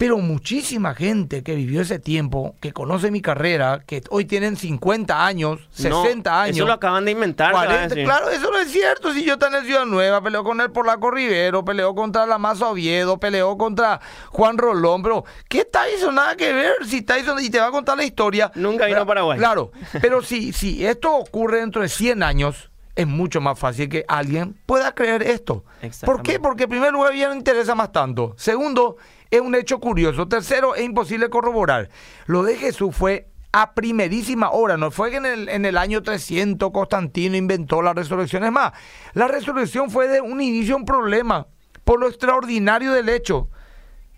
Pero 0.00 0.16
muchísima 0.16 0.94
gente 0.94 1.42
que 1.42 1.54
vivió 1.54 1.82
ese 1.82 1.98
tiempo, 1.98 2.56
que 2.60 2.72
conoce 2.72 3.10
mi 3.10 3.20
carrera, 3.20 3.82
que 3.86 4.02
hoy 4.08 4.24
tienen 4.24 4.56
50 4.56 5.26
años, 5.26 5.60
60 5.72 6.30
No, 6.30 6.36
años. 6.38 6.56
Eso 6.56 6.64
lo 6.64 6.72
acaban 6.72 7.04
de 7.04 7.10
inventar. 7.10 7.48
te 7.50 7.52
van 7.54 7.64
a 7.64 7.66
40, 7.66 7.88
decir. 7.94 8.04
claro, 8.06 8.30
eso 8.30 8.50
no 8.50 8.58
es 8.60 8.72
cierto. 8.72 9.12
Si 9.12 9.26
yo 9.26 9.34
estaba 9.34 9.58
en 9.58 9.66
Ciudad 9.66 9.84
Nueva, 9.84 10.22
peleó 10.22 10.42
con 10.42 10.58
el 10.62 10.70
Polaco 10.70 11.10
Rivero, 11.10 11.66
peleó 11.66 11.94
contra 11.94 12.24
la 12.24 12.38
Maza 12.38 12.70
Oviedo, 12.70 13.20
peleó 13.20 13.58
contra 13.58 14.00
Juan 14.30 14.56
Rolón, 14.56 15.02
pero 15.02 15.26
¿qué 15.50 15.66
Tyson? 15.66 16.14
Nada 16.14 16.34
que 16.34 16.50
ver. 16.50 16.72
Si 16.86 17.02
Tyson, 17.02 17.38
y 17.44 17.50
te 17.50 17.60
va 17.60 17.66
a 17.66 17.70
contar 17.70 17.98
la 17.98 18.04
historia. 18.04 18.50
Nunca 18.54 18.86
vino 18.86 19.02
a 19.02 19.06
Paraguay. 19.06 19.36
Claro, 19.38 19.70
pero 20.00 20.22
si, 20.22 20.54
si 20.54 20.82
esto 20.86 21.14
ocurre 21.14 21.60
dentro 21.60 21.82
de 21.82 21.90
100 21.90 22.22
años, 22.22 22.70
es 22.96 23.06
mucho 23.06 23.42
más 23.42 23.58
fácil 23.58 23.90
que 23.90 24.04
alguien 24.08 24.56
pueda 24.64 24.94
creer 24.94 25.22
esto. 25.22 25.62
¿Por 26.06 26.22
qué? 26.22 26.40
Porque 26.40 26.64
en 26.64 26.70
primer 26.70 26.92
lugar 26.92 27.14
ya 27.14 27.28
no 27.28 27.34
interesa 27.34 27.74
más 27.74 27.92
tanto. 27.92 28.34
Segundo, 28.38 28.96
es 29.30 29.40
un 29.40 29.54
hecho 29.54 29.80
curioso. 29.80 30.28
Tercero, 30.28 30.74
es 30.74 30.84
imposible 30.84 31.30
corroborar. 31.30 31.88
Lo 32.26 32.42
de 32.42 32.56
Jesús 32.56 32.94
fue 32.94 33.28
a 33.52 33.74
primerísima 33.74 34.50
hora. 34.50 34.76
No 34.76 34.90
fue 34.90 35.10
que 35.10 35.16
en 35.16 35.26
el, 35.26 35.48
en 35.48 35.64
el 35.64 35.76
año 35.76 36.02
300 36.02 36.70
Constantino 36.70 37.36
inventó 37.36 37.82
la 37.82 37.92
resurrección. 37.92 38.44
Es 38.44 38.52
más, 38.52 38.72
la 39.14 39.28
resurrección 39.28 39.90
fue 39.90 40.08
de 40.08 40.20
un 40.20 40.40
inicio 40.40 40.76
un 40.76 40.84
problema 40.84 41.46
por 41.84 42.00
lo 42.00 42.08
extraordinario 42.08 42.92
del 42.92 43.08
hecho. 43.08 43.48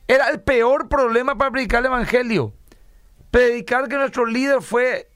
Era 0.08 0.28
el 0.28 0.42
peor 0.42 0.88
problema 0.88 1.36
para 1.36 1.50
predicar 1.50 1.80
el 1.80 1.86
evangelio. 1.86 2.54
Predicar 3.30 3.88
que 3.88 3.96
nuestro 3.96 4.26
líder 4.26 4.60
fue, 4.60 5.08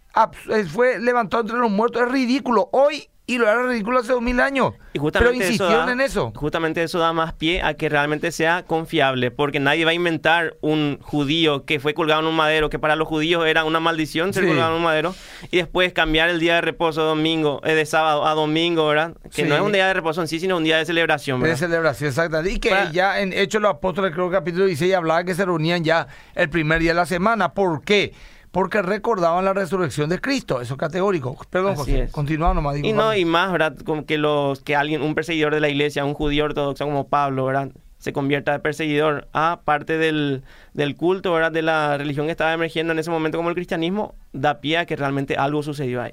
fue 0.72 0.98
levantado 0.98 1.42
entre 1.42 1.58
los 1.58 1.70
muertos 1.70 2.02
es 2.02 2.10
ridículo. 2.10 2.70
Hoy, 2.72 3.08
y 3.28 3.38
lo 3.38 3.48
era 3.50 3.62
ridículo 3.66 3.98
hace 3.98 4.12
dos 4.12 4.22
mil 4.22 4.38
años. 4.40 4.74
Y 4.92 5.00
Pero 5.00 5.30
eso, 5.30 5.32
insistieron 5.34 5.86
da, 5.86 5.92
en 5.92 6.00
eso. 6.00 6.32
justamente 6.36 6.82
eso 6.82 6.98
da 6.98 7.12
más 7.12 7.32
pie 7.34 7.60
a 7.60 7.74
que 7.74 7.88
realmente 7.88 8.30
sea 8.32 8.62
confiable, 8.64 9.30
porque 9.30 9.58
nadie 9.60 9.84
va 9.84 9.90
a 9.90 9.94
inventar 9.94 10.54
un 10.60 10.98
judío 11.02 11.64
que 11.64 11.80
fue 11.80 11.92
colgado 11.92 12.20
en 12.22 12.28
un 12.28 12.36
madero, 12.36 12.70
que 12.70 12.78
para 12.78 12.94
los 12.96 13.06
judíos 13.08 13.44
era 13.46 13.64
una 13.64 13.80
maldición 13.80 14.32
ser 14.32 14.44
Sí. 14.44 14.48
colgado 14.48 14.70
en 14.70 14.76
un 14.78 14.82
madero, 14.84 15.14
y 15.50 15.56
después 15.58 15.92
cambiar 15.92 16.28
el 16.30 16.38
día 16.40 16.54
de 16.54 16.60
reposo 16.60 17.02
domingo, 17.02 17.60
eh, 17.64 17.74
de 17.74 17.84
sábado 17.84 18.26
a 18.26 18.32
domingo, 18.34 18.86
¿verdad? 18.86 19.14
Que 19.24 19.42
Sí. 19.42 19.48
no 19.48 19.54
es 19.56 19.60
un 19.60 19.72
día 19.72 19.88
de 19.88 19.94
reposo 19.94 20.20
en 20.22 20.28
sí, 20.28 20.38
sino 20.40 20.56
un 20.56 20.64
día 20.64 20.78
de 20.78 20.86
celebración, 20.86 21.40
De 21.40 21.48
¿verdad? 21.48 21.58
celebración, 21.58 22.08
exactamente. 22.08 22.52
Y 22.52 22.58
que 22.60 22.70
Para- 22.70 22.90
ya 22.92 23.20
en 23.20 23.32
Hechos 23.32 23.60
de 23.60 23.68
los 23.68 23.72
Apóstoles, 23.76 24.12
creo 24.14 24.30
que 24.30 24.36
capítulo 24.36 24.64
16, 24.66 24.94
hablaba 24.94 25.24
que 25.24 25.34
se 25.34 25.44
reunían 25.44 25.82
ya 25.84 26.06
el 26.34 26.48
primer 26.48 26.78
día 26.80 26.92
de 26.92 26.96
la 26.96 27.06
semana. 27.06 27.52
¿Por 27.52 27.82
qué? 27.82 28.14
Porque 28.50 28.82
recordaban 28.82 29.44
la 29.44 29.52
resurrección 29.52 30.08
de 30.08 30.20
Cristo. 30.20 30.60
Eso 30.60 30.74
es 30.74 30.78
categórico. 30.78 31.36
Perdón, 31.50 31.72
Así 31.72 31.92
José. 31.92 32.08
Continúa 32.10 32.54
nomás. 32.54 32.76
Y 32.78 32.82
digo, 32.82 32.96
no, 32.96 33.02
vamos. 33.02 33.16
y 33.18 33.24
más, 33.24 33.52
¿verdad? 33.52 33.76
Como 33.84 34.06
que 34.06 34.18
los 34.18 34.60
que 34.60 34.74
alguien, 34.76 35.02
un 35.02 35.14
perseguidor 35.14 35.54
de 35.54 35.60
la 35.60 35.68
iglesia, 35.68 36.04
un 36.04 36.14
judío 36.14 36.44
ortodoxo 36.44 36.84
como 36.84 37.08
Pablo, 37.08 37.44
¿verdad? 37.44 37.70
Se 37.98 38.12
convierta 38.12 38.52
de 38.52 38.60
perseguidor 38.60 39.28
a 39.32 39.60
parte 39.64 39.98
del, 39.98 40.42
del 40.74 40.96
culto, 40.96 41.32
¿verdad? 41.32 41.52
De 41.52 41.62
la 41.62 41.98
religión 41.98 42.26
que 42.26 42.32
estaba 42.32 42.52
emergiendo 42.52 42.92
en 42.92 42.98
ese 42.98 43.10
momento 43.10 43.38
como 43.38 43.48
el 43.48 43.54
cristianismo, 43.54 44.14
da 44.32 44.60
pie 44.60 44.78
a 44.78 44.86
que 44.86 44.96
realmente 44.96 45.36
algo 45.36 45.62
sucedió 45.62 46.02
ahí. 46.02 46.12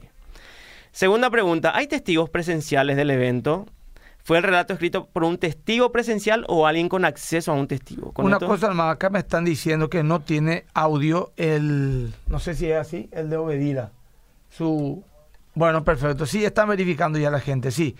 Segunda 0.91 1.29
pregunta, 1.29 1.75
¿hay 1.75 1.87
testigos 1.87 2.29
presenciales 2.29 2.97
del 2.97 3.09
evento? 3.09 3.65
¿Fue 4.23 4.37
el 4.37 4.43
relato 4.43 4.71
escrito 4.73 5.05
por 5.07 5.25
un 5.25 5.37
testigo 5.37 5.91
presencial 5.91 6.45
o 6.47 6.65
alguien 6.65 6.87
con 6.87 7.03
acceso 7.03 7.51
a 7.51 7.55
un 7.55 7.67
testigo? 7.67 8.13
Con 8.13 8.25
Una 8.25 8.37
esto- 8.37 8.47
cosa 8.47 8.71
más, 8.73 8.93
acá 8.95 9.09
me 9.09 9.19
están 9.19 9.43
diciendo 9.43 9.89
que 9.89 10.01
no 10.03 10.21
tiene 10.21 10.65
audio 10.73 11.33
el, 11.35 12.13
no 12.27 12.39
sé 12.39 12.55
si 12.55 12.67
es 12.71 12.77
así, 12.77 13.09
el 13.11 13.29
de 13.29 13.35
Obedira. 13.37 13.91
Su, 14.49 15.03
bueno, 15.55 15.83
perfecto. 15.83 16.25
Sí, 16.25 16.45
están 16.45 16.69
verificando 16.69 17.19
ya 17.19 17.29
la 17.29 17.39
gente, 17.41 17.69
sí. 17.71 17.95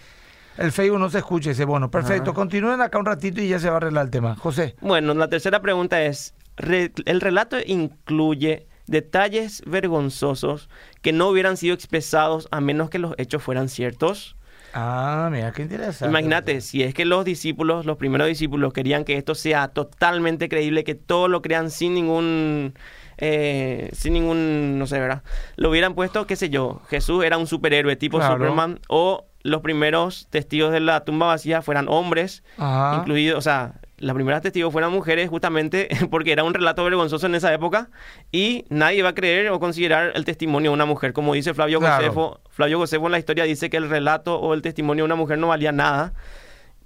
El 0.58 0.72
Facebook 0.72 1.00
no 1.00 1.10
se 1.10 1.18
escucha, 1.18 1.50
dice, 1.50 1.65
bueno, 1.65 1.89
perfecto. 1.92 2.30
Ajá. 2.32 2.36
Continúen 2.36 2.80
acá 2.80 3.00
un 3.00 3.06
ratito 3.06 3.42
y 3.42 3.50
ya 3.50 3.60
se 3.60 3.68
va 3.70 3.74
a 3.74 3.77
arreglar 3.77 4.06
el 4.06 4.12
tema. 4.12 4.36
José. 4.36 4.75
Bueno, 4.82 5.13
la 5.15 5.27
tercera 5.27 5.62
pregunta 5.62 6.03
es, 6.03 6.36
¿el 6.58 7.22
relato 7.22 7.58
incluye 7.65 8.68
detalles 8.86 9.63
vergonzosos 9.65 10.70
que 11.01 11.12
no 11.12 11.27
hubieran 11.27 11.58
sido 11.58 11.74
expresados 11.74 12.48
a 12.51 12.62
menos 12.62 12.89
que 12.89 13.00
los 13.00 13.13
hechos 13.18 13.42
fueran 13.44 13.68
ciertos? 13.68 14.36
Ah, 14.74 15.30
mira, 15.32 15.51
qué 15.51 15.62
interesante. 15.63 16.08
Imagínate, 16.10 16.62
si 16.62 16.82
es 16.84 16.94
que 16.94 17.06
los 17.06 17.24
discípulos, 17.25 17.86
los 17.86 17.98
primeros 17.98 18.27
discípulos 18.27 18.74
querían 18.74 19.03
que 19.06 19.18
esto 19.18 19.36
sea 19.36 19.68
totalmente 19.68 20.50
creíble, 20.50 20.84
que 20.84 20.96
todo 20.96 21.27
lo 21.27 21.42
crean 21.42 21.70
sin 21.70 21.94
ningún, 21.94 22.74
eh, 23.18 23.89
sin 23.94 24.13
ningún, 24.13 24.80
no 24.80 24.88
sé, 24.88 25.00
¿verdad? 25.00 25.24
Lo 25.56 25.70
hubieran 25.70 25.94
puesto, 25.94 26.25
qué 26.25 26.36
sé 26.36 26.50
yo, 26.50 26.82
Jesús 26.89 27.24
era 27.24 27.38
un 27.38 27.46
superhéroe 27.48 27.96
tipo 27.96 28.18
Claro. 28.18 28.34
Superman, 28.36 28.80
o 28.89 29.25
los 29.44 29.62
primeros 29.62 30.27
testigos 30.32 30.72
de 30.72 30.80
la 30.80 31.03
tumba 31.06 31.27
vacía 31.27 31.62
fueran 31.62 31.88
hombres, 31.88 32.44
Ajá. 32.58 32.96
incluido, 32.98 33.38
o 33.38 33.42
sea, 33.42 33.75
las 34.03 34.13
primeras 34.15 34.41
testigos 34.41 34.72
fueran 34.72 34.91
mujeres 34.91 35.29
justamente 35.29 35.88
porque 36.12 36.31
era 36.31 36.43
un 36.43 36.53
relato 36.53 36.83
vergonzoso 36.83 37.25
en 37.27 37.36
esa 37.36 37.53
época 37.53 37.89
y 38.31 38.65
nadie 38.69 39.01
va 39.03 39.10
a 39.10 39.15
creer 39.15 39.50
o 39.50 39.60
considerar 39.60 40.12
el 40.15 40.25
testimonio 40.25 40.72
de 40.72 40.75
una 40.75 40.86
mujer. 40.86 41.13
Como 41.13 41.33
dice 41.33 41.53
Flavio 41.53 41.79
Claro. 41.79 41.95
Josefo, 41.98 42.39
Flavio 42.50 42.77
Josefo 42.79 43.05
en 43.05 43.12
la 43.13 43.19
historia 43.19 43.45
dice 43.45 43.69
que 43.69 43.77
el 43.77 43.89
relato 43.89 44.39
o 44.39 44.53
el 44.53 44.62
testimonio 44.62 45.03
de 45.03 45.05
una 45.05 45.15
mujer 45.15 45.38
no 45.38 45.48
valía 45.48 45.72
nada. 45.72 46.13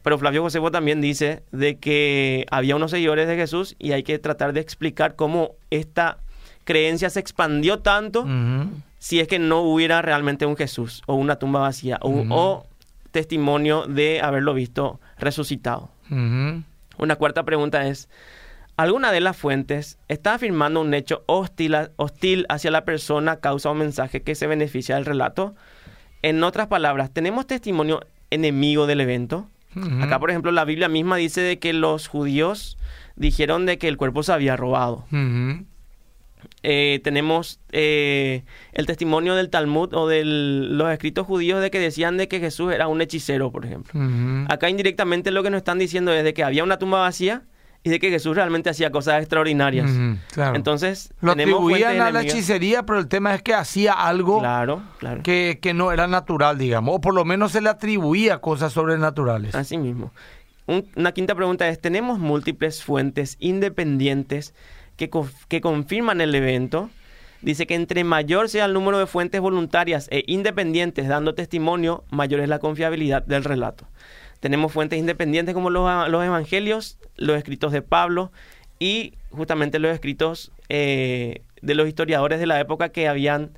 Pero 0.03 0.17
Flavio 0.17 0.41
Josefo 0.43 0.71
también 0.71 1.01
dice 1.01 1.43
de 1.51 1.79
que 1.79 2.45
había 2.49 2.75
unos 2.75 2.91
seguidores 2.91 3.27
de 3.27 3.35
Jesús 3.35 3.75
y 3.77 3.91
hay 3.91 4.03
que 4.03 4.17
tratar 4.19 4.53
de 4.53 4.61
explicar 4.61 5.15
cómo 5.15 5.55
esta 5.69 6.19
creencia 6.63 7.09
se 7.09 7.19
expandió 7.19 7.79
tanto 7.79 8.25
si 8.99 9.19
es 9.19 9.27
que 9.27 9.39
no 9.39 9.61
hubiera 9.61 10.01
realmente 10.01 10.45
un 10.45 10.55
Jesús 10.55 11.01
o 11.07 11.15
una 11.15 11.37
tumba 11.37 11.59
vacía 11.61 11.97
o, 12.01 12.09
o 12.29 12.65
testimonio 13.11 13.85
de 13.87 14.21
haberlo 14.21 14.53
visto 14.53 14.99
resucitado. 15.17 15.89
Una 16.97 17.15
cuarta 17.15 17.43
pregunta 17.43 17.87
es, 17.87 18.09
¿alguna 18.75 19.11
de 19.11 19.19
las 19.19 19.37
fuentes 19.37 19.97
está 20.07 20.33
afirmando 20.35 20.81
un 20.81 20.93
hecho 20.93 21.23
hostil, 21.27 21.75
hacia 22.49 22.71
la 22.71 22.85
persona, 22.85 23.39
causa 23.39 23.69
o 23.69 23.73
mensaje 23.73 24.21
que 24.21 24.35
se 24.35 24.47
beneficia 24.47 24.95
del 24.95 25.05
relato? 25.05 25.55
En 26.21 26.43
otras 26.43 26.67
palabras, 26.67 27.11
¿tenemos 27.11 27.45
testimonio 27.47 28.01
enemigo 28.31 28.87
del 28.87 29.01
evento? 29.01 29.49
Acá, 30.01 30.19
por 30.19 30.31
ejemplo, 30.31 30.51
la 30.51 30.65
Biblia 30.65 30.89
misma 30.89 31.17
dice 31.17 31.41
de 31.41 31.59
que 31.59 31.71
los 31.73 32.07
judíos 32.07 32.77
dijeron 33.15 33.65
de 33.67 33.77
que 33.77 33.87
el 33.87 33.97
cuerpo 33.97 34.23
se 34.23 34.33
había 34.33 34.57
robado. 34.57 35.05
Eh, 36.63 36.99
tenemos 37.03 37.59
eh, 37.71 38.43
el 38.73 38.85
testimonio 38.85 39.35
del 39.35 39.49
Talmud 39.49 39.93
o 39.93 40.07
de 40.07 40.23
los 40.25 40.89
escritos 40.91 41.25
judíos 41.25 41.61
de 41.61 41.71
que 41.71 41.79
decían 41.79 42.17
de 42.17 42.27
que 42.27 42.39
Jesús 42.39 42.73
era 42.73 42.87
un 42.87 43.01
hechicero, 43.01 43.51
por 43.51 43.65
ejemplo. 43.65 43.99
Acá 44.49 44.69
indirectamente 44.69 45.31
lo 45.31 45.43
que 45.43 45.49
nos 45.49 45.59
están 45.59 45.79
diciendo 45.79 46.11
es 46.13 46.23
de 46.23 46.33
que 46.33 46.43
había 46.43 46.63
una 46.63 46.77
tumba 46.79 46.99
vacía 47.01 47.43
y 47.83 47.89
de 47.89 47.99
que 47.99 48.09
Jesús 48.09 48.35
realmente 48.35 48.69
hacía 48.69 48.91
cosas 48.91 49.19
extraordinarias. 49.21 49.89
Claro. 50.33 50.55
Entonces, 50.55 51.13
Lo 51.21 51.31
atribuían 51.33 52.01
a 52.01 52.11
la 52.11 52.21
hechicería, 52.23 52.83
pero 52.83 52.99
el 52.99 53.07
tema 53.07 53.33
es 53.35 53.41
que 53.43 53.53
hacía 53.53 53.93
algo 53.93 54.39
Claro, 54.39 54.81
claro. 54.99 55.23
que, 55.23 55.59
que 55.61 55.73
no 55.73 55.91
era 55.91 56.07
natural, 56.07 56.57
digamos. 56.57 56.95
O 56.95 57.01
por 57.01 57.13
lo 57.13 57.23
menos 57.23 57.51
se 57.53 57.61
le 57.61 57.69
atribuía 57.69 58.39
cosas 58.39 58.73
sobrenaturales. 58.73 59.55
Así 59.55 59.77
mismo. 59.77 60.11
Un- 60.65 60.85
una 60.97 61.13
quinta 61.13 61.33
pregunta 61.33 61.67
es, 61.69 61.79
¿tenemos 61.79 62.19
múltiples 62.19 62.83
fuentes 62.83 63.37
independientes 63.39 64.53
que, 64.97 65.09
conf- 65.09 65.45
que 65.47 65.61
confirman 65.61 66.19
el 66.21 66.35
evento? 66.35 66.89
Dice 67.41 67.67
que 67.67 67.75
entre 67.75 68.03
mayor 68.03 68.49
sea 68.49 68.65
el 68.65 68.73
número 68.73 68.97
de 68.97 69.05
fuentes 69.07 69.39
voluntarias 69.39 70.07
e 70.11 70.23
independientes 70.27 71.07
dando 71.07 71.35
testimonio, 71.35 72.03
mayor 72.09 72.39
es 72.41 72.49
la 72.49 72.59
confiabilidad 72.59 73.21
del 73.23 73.43
relato. 73.43 73.87
Tenemos 74.39 74.71
fuentes 74.71 74.99
independientes 74.99 75.53
como 75.53 75.69
los, 75.69 76.09
los 76.09 76.23
evangelios, 76.25 76.97
los 77.15 77.37
escritos 77.37 77.71
de 77.71 77.81
Pablo 77.81 78.31
y 78.79 79.13
justamente 79.31 79.79
los 79.79 79.91
escritos 79.93 80.51
eh, 80.69 81.41
de 81.61 81.75
los 81.75 81.87
historiadores 81.87 82.39
de 82.39 82.45
la 82.47 82.59
época 82.59 82.89
que 82.89 83.07
habían 83.07 83.51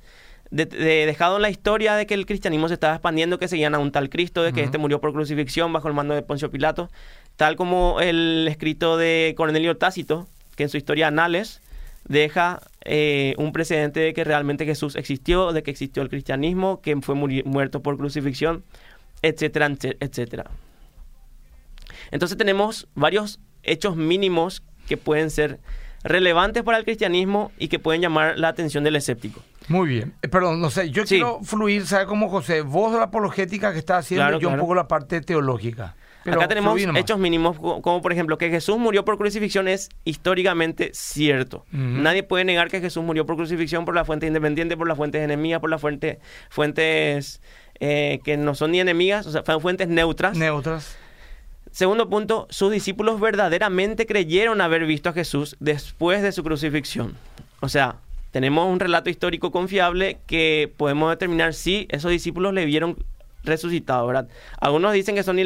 de- 0.50 0.66
de- 0.66 1.06
dejado 1.06 1.36
en 1.36 1.42
la 1.42 1.50
historia 1.50 1.94
de 1.94 2.06
que 2.06 2.14
el 2.14 2.26
cristianismo 2.26 2.68
se 2.68 2.74
estaba 2.74 2.94
expandiendo, 2.94 3.38
que 3.38 3.46
seguían 3.48 3.74
a 3.74 3.78
un 3.78 3.92
tal 3.92 4.08
Cristo, 4.10 4.42
de 4.42 4.52
que 4.52 4.62
este 4.62 4.78
murió 4.78 5.00
por 5.00 5.12
crucifixión 5.12 5.72
bajo 5.72 5.88
el 5.88 5.94
mando 5.94 6.14
de 6.14 6.22
Poncio 6.22 6.50
Pilato, 6.50 6.90
tal 7.36 7.56
como 7.56 8.00
el 8.00 8.46
escrito 8.48 8.96
de 8.96 9.34
Cornelio 9.36 9.76
Tácito, 9.76 10.28
que 10.60 10.64
en 10.64 10.68
su 10.68 10.76
historia 10.76 11.06
Anales 11.06 11.62
deja 12.06 12.60
eh, 12.84 13.32
un 13.38 13.50
precedente 13.54 14.00
de 14.00 14.12
que 14.12 14.24
realmente 14.24 14.66
Jesús 14.66 14.94
existió, 14.94 15.54
de 15.54 15.62
que 15.62 15.70
existió 15.70 16.02
el 16.02 16.10
cristianismo, 16.10 16.82
que 16.82 16.94
fue 17.00 17.14
muerto 17.14 17.80
por 17.82 17.96
crucifixión, 17.96 18.62
etcétera, 19.22 19.70
etcétera. 20.00 20.50
Entonces 22.10 22.36
tenemos 22.36 22.88
varios 22.94 23.40
hechos 23.62 23.96
mínimos 23.96 24.62
que 24.86 24.98
pueden 24.98 25.30
ser 25.30 25.60
relevantes 26.02 26.62
para 26.62 26.76
el 26.76 26.84
cristianismo 26.84 27.52
y 27.58 27.68
que 27.68 27.78
pueden 27.78 28.02
llamar 28.02 28.38
la 28.38 28.48
atención 28.48 28.84
del 28.84 28.96
escéptico. 28.96 29.42
Muy 29.68 29.88
bien. 29.88 30.12
Eh, 30.20 30.28
perdón, 30.28 30.60
no 30.60 30.68
sé, 30.68 30.90
yo 30.90 31.06
Sí. 31.06 31.14
quiero 31.16 31.40
fluir, 31.42 31.86
¿sabes 31.86 32.06
cómo, 32.06 32.28
José? 32.28 32.60
Vos 32.60 32.92
la 32.92 33.04
apologética 33.04 33.72
que 33.72 33.78
estás 33.78 34.04
haciendo, 34.04 34.24
Claro, 34.24 34.38
yo 34.40 34.48
un 34.48 34.54
claro. 34.56 34.62
poco 34.64 34.74
la 34.74 34.88
parte 34.88 35.22
teológica. 35.22 35.94
Pero 36.24 36.36
Acá 36.38 36.48
tenemos 36.48 36.74
hechos 37.00 37.18
mínimos, 37.18 37.58
co- 37.58 37.80
como 37.80 38.02
por 38.02 38.12
ejemplo 38.12 38.36
que 38.36 38.50
Jesús 38.50 38.76
murió 38.78 39.04
por 39.04 39.16
crucifixión 39.16 39.68
es 39.68 39.88
históricamente 40.04 40.90
cierto. 40.92 41.64
Nadie 41.72 42.22
puede 42.22 42.44
negar 42.44 42.68
que 42.70 42.80
Jesús 42.80 43.02
murió 43.02 43.24
por 43.26 43.36
crucifixión 43.36 43.84
por 43.84 43.94
la 43.94 44.04
fuente 44.04 44.26
independiente, 44.26 44.76
por 44.76 44.86
las 44.86 44.96
fuentes 44.98 45.22
enemigas, 45.22 45.60
por 45.60 45.70
las 45.70 45.80
fuente, 45.80 46.18
fuentes 46.50 47.40
eh, 47.80 48.20
que 48.24 48.36
no 48.36 48.54
son 48.54 48.72
ni 48.72 48.80
enemigas, 48.80 49.26
o 49.26 49.30
sea, 49.32 49.42
fuentes 49.60 49.88
neutras. 49.88 50.36
Neutras. 50.36 50.96
Segundo 51.72 52.08
punto, 52.10 52.46
sus 52.50 52.70
discípulos 52.72 53.20
verdaderamente 53.20 54.04
creyeron 54.04 54.60
haber 54.60 54.84
visto 54.86 55.08
a 55.08 55.12
Jesús 55.12 55.56
después 55.60 56.20
de 56.22 56.32
su 56.32 56.42
crucifixión. 56.42 57.16
O 57.60 57.68
sea, 57.68 57.96
tenemos 58.32 58.68
un 58.68 58.80
relato 58.80 59.08
histórico 59.08 59.50
confiable 59.52 60.18
que 60.26 60.72
podemos 60.76 61.10
determinar 61.10 61.54
si 61.54 61.86
esos 61.90 62.10
discípulos 62.10 62.52
le 62.54 62.64
vieron 62.64 62.96
resucitado, 63.44 64.06
¿verdad? 64.06 64.28
Algunos 64.60 64.92
dicen 64.92 65.14
que 65.14 65.22
son 65.22 65.38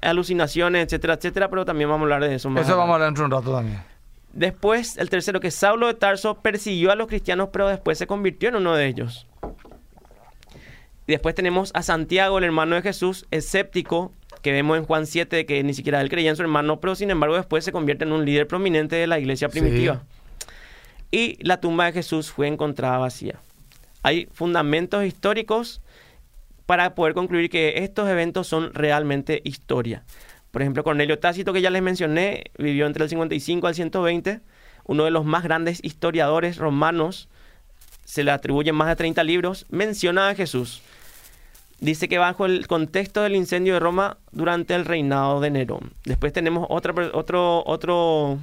alucinaciones, 0.00 0.84
etcétera, 0.84 1.14
etcétera, 1.14 1.48
pero 1.48 1.64
también 1.64 1.88
vamos 1.88 2.02
a 2.02 2.14
hablar 2.14 2.28
de 2.28 2.36
eso 2.36 2.50
más. 2.50 2.64
Eso 2.64 2.76
vamos 2.76 2.92
a 2.92 2.94
hablar 2.94 3.08
dentro 3.08 3.22
de 3.22 3.26
un 3.26 3.40
rato 3.40 3.54
también. 3.54 3.82
Después, 4.32 4.96
el 4.96 5.10
tercero, 5.10 5.40
que 5.40 5.50
Saulo 5.50 5.86
de 5.88 5.94
Tarso 5.94 6.36
persiguió 6.36 6.90
a 6.90 6.96
los 6.96 7.06
cristianos, 7.06 7.50
pero 7.52 7.68
después 7.68 7.98
se 7.98 8.06
convirtió 8.06 8.48
en 8.48 8.56
uno 8.56 8.74
de 8.74 8.86
ellos. 8.86 9.26
Después 11.06 11.34
tenemos 11.34 11.72
a 11.74 11.82
Santiago, 11.82 12.38
el 12.38 12.44
hermano 12.44 12.76
de 12.76 12.82
Jesús, 12.82 13.26
escéptico, 13.30 14.12
que 14.40 14.52
vemos 14.52 14.78
en 14.78 14.84
Juan 14.84 15.06
7 15.06 15.46
que 15.46 15.62
ni 15.62 15.74
siquiera 15.74 16.00
él 16.00 16.08
creía 16.08 16.30
en 16.30 16.36
su 16.36 16.42
hermano, 16.42 16.80
pero 16.80 16.94
sin 16.94 17.10
embargo 17.10 17.36
después 17.36 17.64
se 17.64 17.72
convierte 17.72 18.04
en 18.04 18.12
un 18.12 18.24
líder 18.24 18.46
prominente 18.46 18.96
de 18.96 19.06
la 19.06 19.18
iglesia 19.18 19.48
primitiva. 19.48 20.02
Y 21.10 21.36
la 21.44 21.60
tumba 21.60 21.86
de 21.86 21.92
Jesús 21.92 22.30
fue 22.30 22.48
encontrada 22.48 22.98
vacía. 22.98 23.38
Hay 24.02 24.28
fundamentos 24.32 25.04
históricos 25.04 25.82
para 26.66 26.94
poder 26.94 27.14
concluir 27.14 27.50
que 27.50 27.84
estos 27.84 28.08
eventos 28.08 28.46
son 28.46 28.72
realmente 28.74 29.40
historia. 29.44 30.04
Por 30.50 30.62
ejemplo, 30.62 30.84
Cornelio 30.84 31.18
Tácito, 31.18 31.52
que 31.52 31.62
ya 31.62 31.70
les 31.70 31.82
mencioné, 31.82 32.44
vivió 32.58 32.86
entre 32.86 33.04
el 33.04 33.10
55 33.10 33.66
al 33.66 33.74
120, 33.74 34.40
uno 34.84 35.04
de 35.04 35.10
los 35.10 35.24
más 35.24 35.42
grandes 35.42 35.80
historiadores 35.82 36.56
romanos, 36.58 37.28
se 38.04 38.24
le 38.24 38.30
atribuyen 38.30 38.74
más 38.74 38.88
de 38.88 38.96
30 38.96 39.24
libros, 39.24 39.66
menciona 39.70 40.28
a 40.28 40.34
Jesús 40.34 40.82
dice 41.82 42.08
que 42.08 42.16
bajo 42.16 42.46
el 42.46 42.68
contexto 42.68 43.22
del 43.22 43.34
incendio 43.34 43.74
de 43.74 43.80
Roma 43.80 44.16
durante 44.30 44.74
el 44.74 44.84
reinado 44.84 45.40
de 45.40 45.50
Nerón. 45.50 45.92
Después 46.04 46.32
tenemos 46.32 46.66
otro, 46.70 46.94
otro, 47.12 47.64
otro 47.66 48.38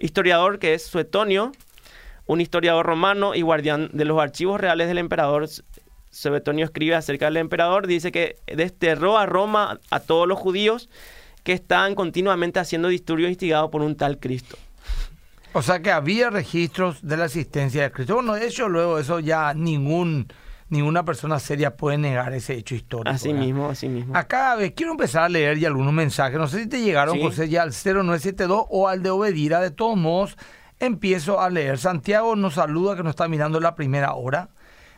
historiador 0.00 0.58
que 0.58 0.74
es 0.74 0.84
Suetonio, 0.84 1.52
un 2.26 2.40
historiador 2.40 2.84
romano 2.84 3.36
y 3.36 3.42
guardián 3.42 3.88
de 3.92 4.04
los 4.04 4.20
archivos 4.20 4.60
reales 4.60 4.88
del 4.88 4.98
emperador. 4.98 5.48
Suetonio 6.10 6.64
escribe 6.64 6.94
acerca 6.94 7.26
del 7.26 7.36
emperador, 7.36 7.86
dice 7.86 8.12
que 8.12 8.36
desterró 8.46 9.18
a 9.18 9.26
Roma 9.26 9.80
a 9.90 10.00
todos 10.00 10.26
los 10.26 10.38
judíos 10.38 10.88
que 11.42 11.52
estaban 11.52 11.94
continuamente 11.94 12.58
haciendo 12.58 12.88
disturbios 12.88 13.28
instigados 13.28 13.70
por 13.70 13.82
un 13.82 13.96
tal 13.96 14.18
Cristo. 14.18 14.56
O 15.52 15.62
sea 15.62 15.80
que 15.80 15.90
había 15.90 16.28
registros 16.28 17.06
de 17.06 17.16
la 17.16 17.26
existencia 17.26 17.82
de 17.82 17.92
Cristo. 17.92 18.14
Bueno, 18.14 18.34
de 18.34 18.46
hecho 18.46 18.68
luego 18.68 18.98
eso 18.98 19.20
ya 19.20 19.54
ningún 19.54 20.28
ninguna 20.68 21.04
persona 21.04 21.38
seria 21.38 21.76
puede 21.76 21.98
negar 21.98 22.32
ese 22.32 22.54
hecho 22.54 22.74
histórico. 22.74 23.14
Así 23.14 23.32
mismo, 23.32 23.70
así 23.70 23.88
mismo. 23.88 24.16
Acá 24.16 24.56
quiero 24.74 24.92
empezar 24.92 25.24
a 25.24 25.28
leer 25.28 25.58
ya 25.58 25.68
algunos 25.68 25.92
mensajes. 25.92 26.38
No 26.38 26.48
sé 26.48 26.62
si 26.62 26.68
te 26.68 26.82
llegaron, 26.82 27.20
José, 27.20 27.48
ya 27.48 27.62
al 27.62 27.72
0972 27.72 28.66
o 28.68 28.88
al 28.88 29.02
de 29.02 29.10
Obedira. 29.10 29.60
De 29.60 29.70
todos 29.70 29.96
modos, 29.96 30.36
empiezo 30.78 31.40
a 31.40 31.50
leer. 31.50 31.78
Santiago 31.78 32.36
nos 32.36 32.54
saluda 32.54 32.96
que 32.96 33.02
nos 33.02 33.10
está 33.10 33.28
mirando 33.28 33.60
la 33.60 33.74
primera 33.74 34.14
hora. 34.14 34.48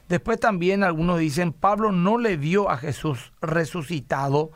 Después 0.08 0.40
también 0.40 0.82
algunos 0.84 1.18
dicen, 1.18 1.52
Pablo 1.52 1.92
no 1.92 2.18
le 2.18 2.36
vio 2.36 2.70
a 2.70 2.78
Jesús 2.78 3.32
resucitado 3.40 4.50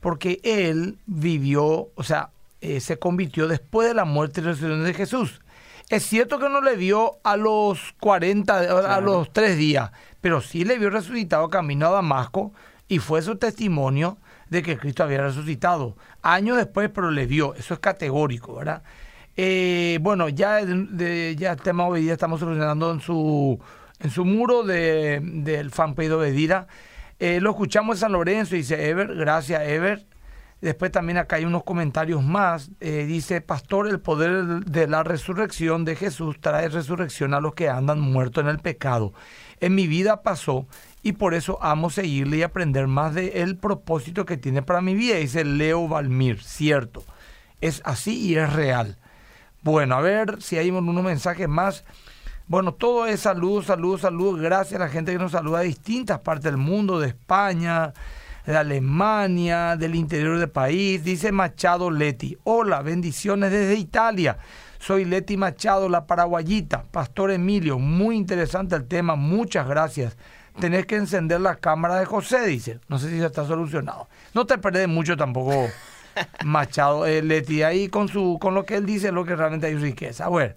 porque 0.00 0.40
él 0.42 0.98
vivió, 1.06 1.90
o 1.94 2.02
sea, 2.02 2.30
eh, 2.60 2.80
se 2.80 2.98
convirtió 2.98 3.48
después 3.48 3.88
de 3.88 3.94
la 3.94 4.04
muerte 4.04 4.40
y 4.40 4.44
resurrección 4.44 4.84
de 4.84 4.94
Jesús. 4.94 5.40
Es 5.88 6.04
cierto 6.04 6.38
que 6.38 6.48
no 6.48 6.60
le 6.60 6.74
vio 6.74 7.18
a 7.22 7.36
los 7.36 7.94
40, 8.00 8.96
a 8.96 9.00
los 9.00 9.32
tres 9.32 9.56
días, 9.56 9.92
pero 10.20 10.40
sí 10.40 10.64
le 10.64 10.78
vio 10.78 10.90
resucitado 10.90 11.48
camino 11.48 11.86
a 11.86 11.90
Damasco 11.90 12.52
y 12.88 12.98
fue 12.98 13.22
su 13.22 13.36
testimonio 13.36 14.18
de 14.50 14.62
que 14.62 14.78
Cristo 14.78 15.04
había 15.04 15.22
resucitado. 15.22 15.96
Años 16.22 16.56
después, 16.56 16.90
pero 16.92 17.10
le 17.10 17.26
vio, 17.26 17.54
eso 17.54 17.74
es 17.74 17.80
categórico, 17.80 18.56
¿verdad? 18.56 18.82
Eh, 19.36 19.98
bueno, 20.00 20.28
ya, 20.28 20.60
ya 20.60 21.52
el 21.52 21.60
tema 21.62 21.88
de 21.90 22.10
estamos 22.10 22.40
solucionando 22.40 22.90
en 22.90 23.00
su, 23.00 23.60
en 24.00 24.10
su 24.10 24.24
muro 24.24 24.62
de, 24.62 25.20
del 25.22 25.70
fanpage 25.70 26.08
de. 26.08 26.66
Eh, 27.18 27.40
lo 27.40 27.50
escuchamos 27.50 27.96
en 27.96 28.00
San 28.00 28.12
Lorenzo, 28.12 28.54
dice 28.54 28.88
Ever, 28.88 29.14
gracias 29.14 29.62
Ever. 29.62 30.06
Después 30.60 30.90
también 30.90 31.18
acá 31.18 31.36
hay 31.36 31.44
unos 31.44 31.64
comentarios 31.64 32.22
más. 32.22 32.70
Eh, 32.80 33.04
dice, 33.06 33.40
pastor, 33.40 33.88
el 33.88 34.00
poder 34.00 34.64
de 34.64 34.86
la 34.86 35.02
resurrección 35.02 35.84
de 35.84 35.96
Jesús 35.96 36.36
trae 36.40 36.68
resurrección 36.68 37.34
a 37.34 37.40
los 37.40 37.54
que 37.54 37.68
andan 37.68 38.00
muertos 38.00 38.42
en 38.42 38.48
el 38.48 38.58
pecado. 38.58 39.12
En 39.60 39.74
mi 39.74 39.86
vida 39.86 40.22
pasó 40.22 40.66
y 41.02 41.12
por 41.12 41.34
eso 41.34 41.58
amo 41.62 41.90
seguirle 41.90 42.38
y 42.38 42.42
aprender 42.42 42.86
más 42.86 43.14
de 43.14 43.42
el 43.42 43.56
propósito 43.56 44.24
que 44.24 44.38
tiene 44.38 44.62
para 44.62 44.80
mi 44.80 44.94
vida. 44.94 45.16
Dice 45.16 45.44
Leo 45.44 45.88
Valmir, 45.88 46.42
cierto. 46.42 47.04
Es 47.60 47.82
así 47.84 48.18
y 48.18 48.36
es 48.36 48.52
real. 48.52 48.98
Bueno, 49.62 49.96
a 49.96 50.00
ver 50.00 50.40
si 50.42 50.58
hay 50.58 50.70
unos 50.70 51.04
mensajes 51.04 51.48
más. 51.48 51.84
Bueno, 52.48 52.74
todo 52.74 53.06
es 53.06 53.22
saludos, 53.22 53.66
saludos, 53.66 54.02
saludos. 54.02 54.40
Gracias 54.40 54.80
a 54.80 54.84
la 54.84 54.88
gente 54.88 55.10
que 55.10 55.18
nos 55.18 55.32
saluda 55.32 55.58
de 55.58 55.66
distintas 55.66 56.20
partes 56.20 56.44
del 56.44 56.56
mundo, 56.56 57.00
de 57.00 57.08
España, 57.08 57.92
de 58.46 58.56
Alemania, 58.56 59.74
del 59.74 59.96
interior 59.96 60.38
del 60.38 60.48
país. 60.48 61.02
Dice 61.02 61.32
Machado 61.32 61.90
Leti. 61.90 62.38
Hola, 62.44 62.82
bendiciones 62.82 63.50
desde 63.50 63.74
Italia. 63.74 64.38
Soy 64.78 65.04
Leti 65.04 65.36
Machado, 65.36 65.88
la 65.88 66.06
paraguayita. 66.06 66.84
Pastor 66.84 67.32
Emilio, 67.32 67.80
muy 67.80 68.14
interesante 68.14 68.76
el 68.76 68.86
tema. 68.86 69.16
Muchas 69.16 69.66
gracias. 69.66 70.16
Tenés 70.60 70.86
que 70.86 70.94
encender 70.94 71.40
la 71.40 71.56
cámara 71.56 71.96
de 71.96 72.04
José, 72.04 72.46
dice. 72.46 72.78
No 72.86 73.00
sé 73.00 73.10
si 73.10 73.18
ya 73.18 73.26
está 73.26 73.44
solucionado. 73.44 74.06
No 74.34 74.46
te 74.46 74.56
perdés 74.58 74.86
mucho 74.86 75.16
tampoco, 75.16 75.66
Machado. 76.44 77.06
Eh, 77.06 77.22
Leti, 77.22 77.64
ahí 77.64 77.88
con, 77.88 78.06
su, 78.06 78.38
con 78.40 78.54
lo 78.54 78.64
que 78.64 78.76
él 78.76 78.86
dice, 78.86 79.10
lo 79.10 79.24
que 79.24 79.34
realmente 79.34 79.66
hay 79.66 79.74
riqueza. 79.74 80.26
A 80.26 80.30
ver, 80.30 80.54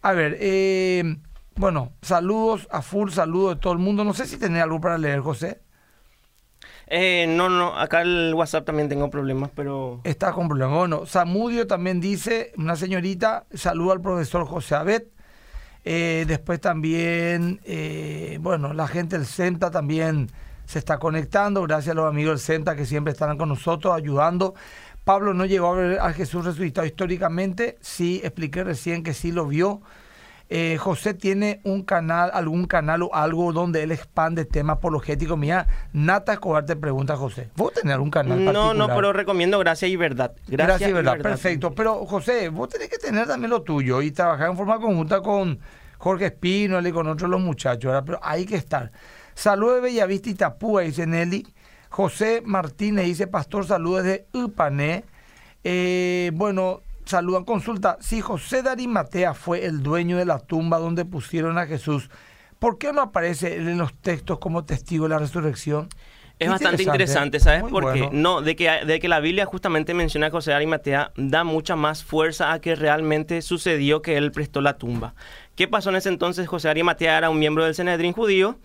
a 0.00 0.12
ver, 0.12 0.38
eh, 0.40 1.16
bueno, 1.56 1.92
saludos 2.02 2.68
a 2.70 2.82
full, 2.82 3.10
saludos 3.10 3.56
de 3.56 3.60
todo 3.60 3.72
el 3.72 3.78
mundo. 3.78 4.04
No 4.04 4.14
sé 4.14 4.26
si 4.26 4.36
tenés 4.36 4.62
algo 4.62 4.80
para 4.80 4.98
leer, 4.98 5.20
José. 5.20 5.60
Eh, 6.88 7.26
no, 7.28 7.48
no, 7.48 7.76
acá 7.76 8.02
el 8.02 8.32
WhatsApp 8.34 8.64
también 8.64 8.88
tengo 8.88 9.10
problemas, 9.10 9.50
pero... 9.54 10.00
Está 10.04 10.32
con 10.32 10.48
problemas. 10.48 10.76
Bueno, 10.76 11.06
Samudio 11.06 11.66
también 11.66 12.00
dice, 12.00 12.52
una 12.56 12.76
señorita, 12.76 13.46
saluda 13.52 13.94
al 13.94 14.00
profesor 14.00 14.46
José 14.46 14.76
Abet. 14.76 15.10
Eh, 15.84 16.24
después 16.26 16.60
también, 16.60 17.60
eh, 17.64 18.38
bueno, 18.40 18.72
la 18.72 18.88
gente 18.88 19.16
del 19.16 19.26
CENTA 19.26 19.70
también 19.70 20.30
se 20.64 20.78
está 20.78 20.98
conectando. 20.98 21.62
Gracias 21.62 21.92
a 21.92 21.94
los 21.94 22.06
amigos 22.08 22.32
del 22.32 22.40
CENTA 22.40 22.76
que 22.76 22.86
siempre 22.86 23.12
están 23.12 23.36
con 23.38 23.48
nosotros 23.48 23.94
ayudando. 23.94 24.54
Pablo 25.04 25.32
no 25.34 25.44
llegó 25.44 25.68
a 25.68 25.76
ver 25.76 26.00
a 26.00 26.12
Jesús 26.12 26.44
resucitado 26.44 26.86
históricamente. 26.86 27.78
Sí, 27.80 28.20
expliqué 28.24 28.64
recién 28.64 29.02
que 29.02 29.14
sí 29.14 29.30
lo 29.30 29.46
vio. 29.46 29.80
Eh, 30.48 30.76
José 30.78 31.12
tiene 31.12 31.60
un 31.64 31.82
canal, 31.82 32.30
algún 32.32 32.66
canal 32.66 33.02
o 33.02 33.14
algo 33.14 33.52
donde 33.52 33.82
él 33.82 33.90
expande 33.90 34.44
temas 34.44 34.76
apologéticos. 34.76 35.36
Mira, 35.36 35.66
Nata 35.92 36.34
Escobar 36.34 36.64
te 36.64 36.76
pregunta, 36.76 37.16
José, 37.16 37.50
¿vos 37.56 37.72
tenés 37.72 37.94
algún 37.94 38.10
canal 38.10 38.44
No, 38.44 38.72
no, 38.72 38.86
pero 38.86 39.12
recomiendo 39.12 39.58
Gracia 39.58 39.88
y 39.88 39.96
Verdad. 39.96 40.36
Gracia, 40.46 40.88
y, 40.88 40.92
verdad. 40.92 41.18
perfecto. 41.18 41.72
Pero, 41.74 42.06
José, 42.06 42.48
vos 42.48 42.68
tenés 42.68 42.88
que 42.88 42.98
tener 42.98 43.26
también 43.26 43.50
lo 43.50 43.62
tuyo 43.62 44.02
y 44.02 44.12
trabajar 44.12 44.50
en 44.50 44.56
forma 44.56 44.78
conjunta 44.78 45.20
con 45.20 45.58
Jorge 45.98 46.26
Espino 46.26 46.86
y 46.86 46.92
con 46.92 47.08
otros 47.08 47.28
los 47.28 47.40
muchachos, 47.40 48.02
pero 48.06 48.20
hay 48.22 48.46
que 48.46 48.56
estar. 48.56 48.92
Saludos 49.34 49.76
de 49.76 49.80
Bellavista 49.82 50.30
y 50.30 50.34
Tapúa, 50.34 50.82
dice 50.82 51.06
Nelly. 51.06 51.46
José 51.88 52.42
Martínez 52.44 53.06
dice, 53.06 53.26
Pastor, 53.26 53.66
saludos 53.66 54.04
de 54.04 54.26
Upané. 54.32 55.04
Eh, 55.64 56.30
bueno, 56.34 56.82
saludan, 57.06 57.44
consulta, 57.44 57.96
si 58.00 58.20
José 58.20 58.62
de 58.62 58.70
Arimatea 58.70 59.34
fue 59.34 59.64
el 59.64 59.82
dueño 59.82 60.16
de 60.18 60.24
la 60.24 60.38
tumba 60.38 60.78
donde 60.78 61.04
pusieron 61.04 61.58
a 61.58 61.66
Jesús, 61.66 62.10
¿por 62.58 62.78
qué 62.78 62.92
no 62.92 63.00
aparece 63.00 63.56
en 63.56 63.78
los 63.78 63.94
textos 63.94 64.38
como 64.38 64.64
testigo 64.64 65.04
de 65.04 65.10
la 65.10 65.18
resurrección? 65.18 65.88
Es 66.38 66.50
bastante 66.50 66.82
interesante, 66.82 67.40
¿sabes? 67.40 67.64
Porque 67.70 68.10
no, 68.12 68.42
de 68.42 68.56
que, 68.56 68.68
de 68.84 69.00
que 69.00 69.08
la 69.08 69.20
Biblia 69.20 69.46
justamente 69.46 69.94
menciona 69.94 70.26
a 70.26 70.30
José 70.30 70.50
de 70.50 70.56
Arimatea 70.56 71.12
da 71.16 71.44
mucha 71.44 71.76
más 71.76 72.04
fuerza 72.04 72.52
a 72.52 72.60
que 72.60 72.74
realmente 72.74 73.40
sucedió 73.40 74.02
que 74.02 74.18
él 74.18 74.32
prestó 74.32 74.60
la 74.60 74.76
tumba. 74.76 75.14
¿Qué 75.54 75.66
pasó 75.66 75.88
en 75.88 75.96
ese 75.96 76.10
entonces? 76.10 76.46
José 76.46 76.68
de 76.68 76.72
Arimatea 76.72 77.16
era 77.16 77.30
un 77.30 77.38
miembro 77.38 77.64
del 77.64 77.74
Senedrín 77.74 78.12
judío, 78.12 78.58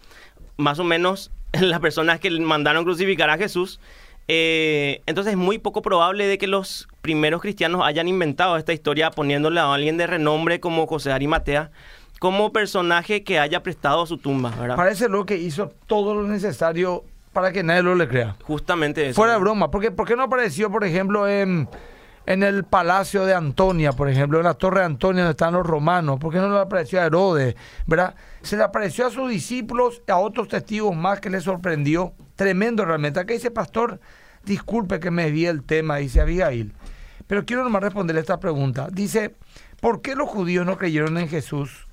más 0.57 0.79
o 0.79 0.83
menos 0.83 1.31
las 1.53 1.79
personas 1.79 2.19
que 2.19 2.29
mandaron 2.31 2.83
crucificar 2.83 3.29
a 3.29 3.37
Jesús. 3.37 3.79
Eh, 4.27 5.01
entonces 5.05 5.31
es 5.31 5.37
muy 5.37 5.57
poco 5.57 5.81
probable 5.81 6.27
de 6.27 6.37
que 6.37 6.47
los 6.47 6.87
primeros 7.01 7.41
cristianos 7.41 7.81
hayan 7.83 8.07
inventado 8.07 8.55
esta 8.57 8.73
historia 8.73 9.11
poniéndole 9.11 9.59
a 9.59 9.73
alguien 9.73 9.97
de 9.97 10.07
renombre 10.07 10.59
como 10.59 10.87
José 10.87 11.11
Arimatea 11.11 11.71
como 12.21 12.53
personaje 12.53 13.23
que 13.23 13.39
haya 13.39 13.63
prestado 13.63 14.05
su 14.05 14.19
tumba, 14.19 14.53
Parece 14.75 15.09
lo 15.09 15.25
que 15.25 15.37
hizo 15.37 15.73
todo 15.87 16.13
lo 16.13 16.27
necesario 16.27 17.03
para 17.33 17.51
que 17.51 17.63
nadie 17.63 17.81
lo 17.81 17.95
le 17.95 18.07
crea. 18.07 18.35
Justamente 18.43 19.09
eso. 19.09 19.15
Fuera 19.15 19.33
de 19.33 19.39
broma. 19.39 19.71
Porque, 19.71 19.89
¿Por 19.89 20.07
qué 20.07 20.15
no 20.15 20.21
apareció, 20.21 20.69
por 20.69 20.83
ejemplo, 20.83 21.27
en, 21.27 21.67
en 22.31 22.43
el 22.43 22.63
palacio 22.63 23.25
de 23.25 23.33
Antonia, 23.33 23.93
por 23.93 24.09
ejemplo, 24.09 24.39
en 24.39 24.45
la 24.45 24.53
torre 24.53 24.79
de 24.79 24.85
Antonia 24.87 25.23
donde 25.23 25.31
están 25.31 25.53
los 25.53 25.65
romanos? 25.65 26.19
¿Por 26.19 26.31
qué 26.31 26.39
no 26.39 26.49
le 26.49 26.59
apareció 26.59 27.01
a 27.01 27.05
Herodes? 27.05 27.55
¿Verdad? 27.85 28.15
Se 28.41 28.57
le 28.57 28.63
apareció 28.63 29.07
a 29.07 29.11
sus 29.11 29.29
discípulos, 29.29 30.01
a 30.07 30.17
otros 30.17 30.47
testigos 30.47 30.95
más 30.95 31.19
que 31.19 31.29
le 31.29 31.41
sorprendió. 31.41 32.13
Tremendo 32.35 32.85
realmente. 32.85 33.19
Acá 33.19 33.33
dice 33.33 33.51
pastor, 33.51 33.99
Disculpe 34.45 34.99
que 34.99 35.11
me 35.11 35.29
vi 35.31 35.45
el 35.45 35.63
tema, 35.63 35.97
dice 35.97 36.21
Abigail. 36.21 36.73
Pero 37.27 37.45
quiero 37.45 37.63
nomás 37.63 37.83
responderle 37.83 38.21
esta 38.21 38.39
pregunta. 38.39 38.87
Dice, 38.91 39.35
¿por 39.79 40.01
qué 40.01 40.15
los 40.15 40.29
judíos 40.29 40.65
no 40.65 40.77
creyeron 40.77 41.17
en 41.17 41.29
Jesús? 41.29 41.87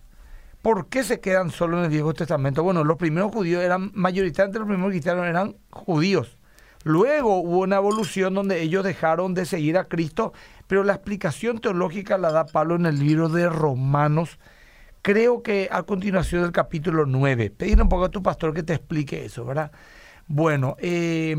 ¿Por 0.63 0.89
qué 0.89 1.05
se 1.05 1.21
quedan 1.21 1.51
solo 1.51 1.79
en 1.79 1.85
el 1.85 1.91
Viejo 1.91 2.15
Testamento? 2.15 2.63
Bueno, 2.63 2.85
los 2.85 2.97
primeros 2.97 3.33
judíos 3.33 3.63
eran, 3.63 3.93
mayoritariamente 3.95 4.59
los 4.59 4.67
primeros 4.67 4.91
cristianos 4.91 5.27
eran 5.27 5.57
judíos. 5.71 6.38
Luego 6.85 7.41
hubo 7.41 7.59
una 7.61 7.77
evolución 7.77 8.35
donde 8.35 8.63
ellos 8.63 8.85
dejaron 8.85 9.35
de 9.35 9.47
seguir 9.47 9.77
a 9.77 9.85
Cristo, 9.85 10.33
pero 10.67 10.85
la 10.85 10.95
explicación 10.95 11.59
teológica 11.59 12.19
la 12.19 12.31
da 12.31 12.47
Pablo 12.47 12.77
en 12.77 12.87
el 12.87 12.99
libro 12.99 13.29
de 13.29 13.49
Romanos, 13.49 14.39
creo 15.03 15.43
que 15.43 15.69
a 15.73 15.83
continuación 15.83 16.43
del 16.43 16.53
capítulo 16.53 17.07
9. 17.07 17.51
Pedirle 17.51 17.83
un 17.83 17.89
poco 17.89 18.05
a 18.05 18.11
tu 18.11 18.23
pastor 18.23 18.55
que 18.55 18.63
te 18.63 18.75
explique 18.75 19.25
eso, 19.25 19.45
¿verdad? 19.45 19.73
Bueno, 20.27 20.77
eh, 20.79 21.35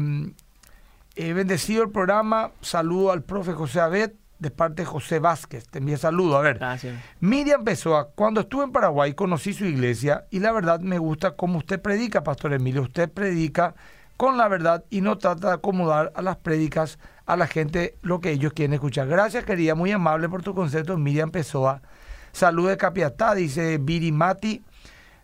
bendecido 1.15 1.83
el 1.83 1.89
programa, 1.89 2.51
saludo 2.61 3.11
al 3.11 3.23
profe 3.23 3.53
José 3.53 3.79
Abed 3.79 4.11
de 4.39 4.51
parte 4.51 4.81
de 4.81 4.85
José 4.85 5.19
Vázquez. 5.19 5.67
Te 5.67 5.79
envía 5.79 5.97
saludo. 5.97 6.37
A 6.37 6.41
ver, 6.41 6.57
Gracias. 6.57 6.97
Miriam 7.19 7.63
Pessoa, 7.63 8.09
cuando 8.15 8.41
estuve 8.41 8.63
en 8.63 8.71
Paraguay 8.71 9.13
conocí 9.13 9.53
su 9.53 9.65
iglesia 9.65 10.25
y 10.31 10.39
la 10.39 10.51
verdad 10.51 10.79
me 10.79 10.97
gusta 10.97 11.35
cómo 11.35 11.59
usted 11.59 11.81
predica, 11.81 12.23
Pastor 12.23 12.53
Emilio. 12.53 12.81
Usted 12.81 13.11
predica 13.11 13.75
con 14.19 14.35
la 14.35 14.49
verdad 14.49 14.83
y 14.89 14.99
no 14.99 15.17
trata 15.17 15.47
de 15.47 15.53
acomodar 15.53 16.11
a 16.13 16.21
las 16.21 16.35
prédicas 16.35 16.99
a 17.25 17.37
la 17.37 17.47
gente 17.47 17.95
lo 18.01 18.19
que 18.19 18.31
ellos 18.31 18.51
quieren 18.51 18.73
escuchar. 18.73 19.07
Gracias, 19.07 19.45
querida, 19.45 19.75
muy 19.75 19.93
amable 19.93 20.27
por 20.27 20.43
tu 20.43 20.53
concepto, 20.53 20.97
Miriam 20.97 21.31
Pessoa. 21.31 21.81
Salud 22.33 22.67
de 22.67 22.75
Capiatá, 22.75 23.33
dice 23.33 23.77
Virimati. 23.77 24.61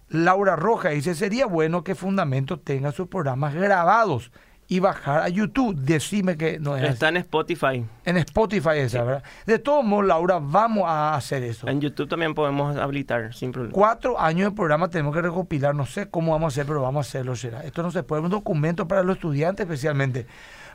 Laura 0.07 0.55
Roja 0.55 0.91
dice, 0.91 1.13
sería 1.13 1.45
bueno 1.45 1.83
que 1.83 1.93
Fundamento 1.93 2.57
tenga 2.57 2.93
sus 2.93 3.09
programas 3.09 3.53
grabados 3.53 4.31
y 4.67 4.79
bajar 4.79 5.21
a 5.21 5.29
YouTube. 5.29 5.75
Decime 5.75 6.37
que 6.37 6.59
no 6.59 6.75
es 6.75 6.83
Está 6.83 7.09
en 7.09 7.17
Spotify. 7.17 7.85
En 8.03 8.17
Spotify 8.17 8.77
esa, 8.77 9.03
¿verdad? 9.03 9.23
De 9.45 9.59
todos 9.59 9.83
modos, 9.83 10.05
Laura, 10.05 10.39
vamos 10.41 10.85
a 10.87 11.15
hacer 11.15 11.43
eso. 11.43 11.67
En 11.67 11.81
YouTube 11.81 12.09
también 12.09 12.33
podemos 12.33 12.75
habilitar, 12.77 13.33
sin 13.33 13.51
problema. 13.51 13.73
Cuatro 13.73 14.19
años 14.19 14.51
de 14.51 14.55
programa 14.55 14.89
tenemos 14.89 15.13
que 15.13 15.21
recopilar, 15.21 15.75
no 15.75 15.85
sé 15.85 16.09
cómo 16.09 16.31
vamos 16.31 16.45
a 16.45 16.53
hacer, 16.53 16.65
pero 16.65 16.81
vamos 16.81 17.05
a 17.05 17.09
hacerlo, 17.09 17.35
será. 17.35 17.63
Esto 17.63 17.83
no 17.83 17.91
se 17.91 18.03
puede, 18.03 18.21
un 18.21 18.29
documento 18.29 18.87
para 18.87 19.03
los 19.03 19.17
estudiantes 19.17 19.65
especialmente. 19.65 20.25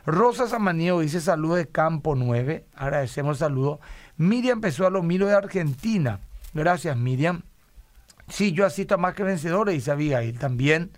Rosa 0.05 0.47
Samaniego 0.47 1.01
dice 1.01 1.21
saludo 1.21 1.55
de 1.55 1.67
Campo 1.67 2.15
9, 2.15 2.65
agradecemos 2.75 3.37
el 3.37 3.39
saludo. 3.39 3.79
Miriam 4.17 4.57
empezó 4.57 4.87
a 4.87 4.89
lo 4.89 5.03
miro 5.03 5.27
de 5.27 5.35
Argentina. 5.35 6.19
Gracias, 6.53 6.97
Miriam. 6.97 7.43
Sí, 8.27 8.53
yo 8.53 8.65
asisto 8.65 8.95
a 8.95 8.97
más 8.97 9.13
que 9.13 9.23
vencedores, 9.23 9.75
dice 9.75 9.91
Abigail. 9.91 10.37
También 10.39 10.91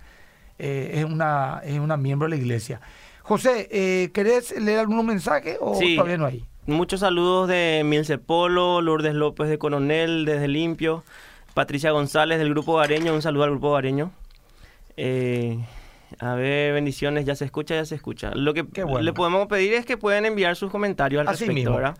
eh, 0.60 0.92
es, 0.96 1.06
una, 1.06 1.62
es 1.63 1.80
una 1.80 1.98
miembro 1.98 2.28
de 2.28 2.36
la 2.36 2.42
iglesia. 2.42 2.80
José, 3.22 3.68
eh, 3.72 4.12
¿querés 4.13 4.60
leer 4.60 4.80
algunos 4.80 5.06
mensajes 5.06 5.58
o 5.62 5.76
Sí. 5.76 5.96
todavía 5.96 6.18
no 6.18 6.26
hay? 6.26 6.46
Muchos 6.66 7.02
saludos 7.02 7.48
de 7.50 7.82
Milce 7.86 8.18
Polo, 8.18 8.82
Lourdes 8.82 9.13
López 9.13 9.50
de 9.50 9.58
Coronel, 9.58 10.26
desde 10.26 10.48
Limpio, 10.48 11.04
Patricia 11.54 11.92
González 11.92 12.39
del 12.39 12.50
Grupo 12.50 12.76
Gareño, 12.76 13.13
un 13.13 13.22
saludo 13.22 13.44
al 13.44 13.52
Grupo 13.52 13.72
Gareño. 13.74 14.12
Eh, 14.98 15.60
a 16.20 16.36
ver, 16.36 16.74
bendiciones, 16.74 17.26
ya 17.26 17.36
se 17.36 17.46
escucha, 17.46 17.76
ya 17.76 17.86
se 17.86 17.96
escucha. 17.96 18.32
Lo 18.36 18.54
que 18.54 18.62
bueno. 18.63 19.02
le 19.02 19.13
podemos 19.13 19.48
pedir 19.48 19.74
es 19.74 19.86
que 19.86 19.98
puedan 19.98 20.26
enviar 20.26 20.56
sus 20.56 20.72
comentarios 20.72 21.22
al 21.22 21.28
Así 21.28 21.46
respecto, 21.46 21.54
mismo. 21.72 21.76
¿verdad? 21.78 21.98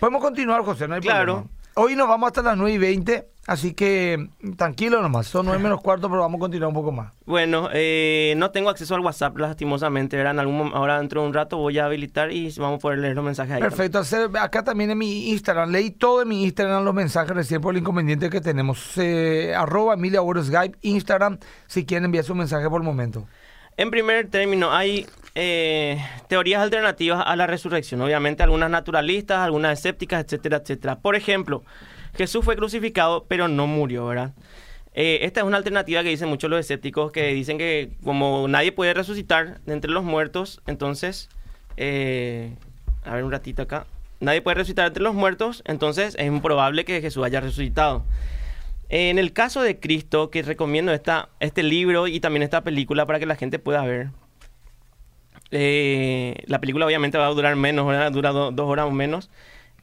Podemos 0.00 0.20
continuar, 0.20 0.62
José, 0.64 0.88
no 0.88 0.94
hay 0.96 1.00
Claro. 1.00 1.34
problema. 1.34 1.61
Hoy 1.74 1.96
nos 1.96 2.06
vamos 2.06 2.26
hasta 2.26 2.42
las 2.42 2.58
9 2.58 2.74
y 2.74 2.78
20, 2.78 3.28
así 3.46 3.72
que 3.72 4.28
mm, 4.40 4.52
tranquilo 4.52 5.00
nomás. 5.00 5.26
Son 5.26 5.46
9 5.46 5.62
menos 5.62 5.80
cuarto, 5.80 6.10
pero 6.10 6.20
vamos 6.20 6.38
a 6.38 6.40
continuar 6.40 6.68
un 6.68 6.74
poco 6.74 6.92
más. 6.92 7.14
Bueno, 7.24 7.70
eh, 7.72 8.34
no 8.36 8.50
tengo 8.50 8.68
acceso 8.68 8.94
al 8.94 9.00
WhatsApp, 9.00 9.38
lastimosamente. 9.38 10.18
¿verdad? 10.18 10.32
En 10.32 10.40
algún 10.40 10.72
ahora 10.74 10.98
dentro 10.98 11.22
de 11.22 11.28
un 11.28 11.34
rato 11.34 11.56
voy 11.56 11.78
a 11.78 11.86
habilitar 11.86 12.30
y 12.30 12.52
vamos 12.58 12.76
a 12.76 12.80
poder 12.80 12.98
leer 12.98 13.16
los 13.16 13.24
mensajes 13.24 13.54
ahí. 13.54 13.62
Perfecto. 13.62 14.00
Hacer, 14.00 14.28
acá 14.38 14.62
también 14.62 14.90
en 14.90 14.98
mi 14.98 15.30
Instagram. 15.30 15.70
Leí 15.70 15.90
todo 15.90 16.22
en 16.22 16.28
mi 16.28 16.42
Instagram 16.44 16.84
los 16.84 16.94
mensajes 16.94 17.34
recién 17.34 17.62
por 17.62 17.74
el 17.74 17.80
inconveniente 17.80 18.28
que 18.28 18.42
tenemos. 18.42 18.98
Eh, 18.98 19.54
arroba 19.54 19.94
Emilia 19.94 20.20
Skype, 20.42 20.76
Instagram, 20.82 21.38
si 21.66 21.86
quieren 21.86 22.04
enviar 22.04 22.24
su 22.24 22.34
mensaje 22.34 22.68
por 22.68 22.82
el 22.82 22.86
momento. 22.86 23.26
En 23.78 23.90
primer 23.90 24.28
término, 24.28 24.70
hay 24.70 25.06
eh, 25.34 25.98
teorías 26.28 26.62
alternativas 26.62 27.22
a 27.26 27.36
la 27.36 27.46
resurrección. 27.46 28.00
Obviamente, 28.00 28.42
algunas 28.42 28.70
naturalistas, 28.70 29.38
algunas 29.38 29.78
escépticas, 29.78 30.24
etcétera, 30.24 30.58
etcétera. 30.58 30.98
Por 30.98 31.16
ejemplo, 31.16 31.62
Jesús 32.14 32.44
fue 32.44 32.56
crucificado, 32.56 33.24
pero 33.28 33.48
no 33.48 33.66
murió, 33.66 34.06
¿verdad? 34.06 34.32
Eh, 34.94 35.20
esta 35.22 35.40
es 35.40 35.46
una 35.46 35.56
alternativa 35.56 36.02
que 36.02 36.10
dicen 36.10 36.28
muchos 36.28 36.50
los 36.50 36.60
escépticos, 36.60 37.12
que 37.12 37.32
dicen 37.32 37.56
que 37.56 37.92
como 38.04 38.46
nadie 38.48 38.72
puede 38.72 38.92
resucitar 38.92 39.60
de 39.62 39.72
entre 39.72 39.90
los 39.90 40.04
muertos, 40.04 40.60
entonces, 40.66 41.30
eh, 41.78 42.54
a 43.04 43.14
ver 43.14 43.24
un 43.24 43.32
ratito 43.32 43.62
acá, 43.62 43.86
nadie 44.20 44.42
puede 44.42 44.56
resucitar 44.56 44.88
entre 44.88 45.02
los 45.02 45.14
muertos, 45.14 45.62
entonces 45.64 46.14
es 46.18 46.26
improbable 46.26 46.84
que 46.84 47.00
Jesús 47.00 47.24
haya 47.24 47.40
resucitado. 47.40 48.04
En 48.90 49.18
el 49.18 49.32
caso 49.32 49.62
de 49.62 49.80
Cristo, 49.80 50.28
que 50.28 50.42
recomiendo 50.42 50.92
esta, 50.92 51.30
este 51.40 51.62
libro 51.62 52.06
y 52.06 52.20
también 52.20 52.42
esta 52.42 52.62
película 52.62 53.06
para 53.06 53.18
que 53.18 53.24
la 53.24 53.36
gente 53.36 53.58
pueda 53.58 53.82
ver. 53.86 54.10
Eh, 55.52 56.42
la 56.46 56.60
película 56.60 56.86
obviamente 56.86 57.18
va 57.18 57.26
a 57.26 57.30
durar 57.30 57.54
menos, 57.56 57.86
¿verdad? 57.86 58.10
dura 58.10 58.30
do- 58.32 58.50
dos 58.50 58.68
horas 58.68 58.86
o 58.86 58.90
menos. 58.90 59.30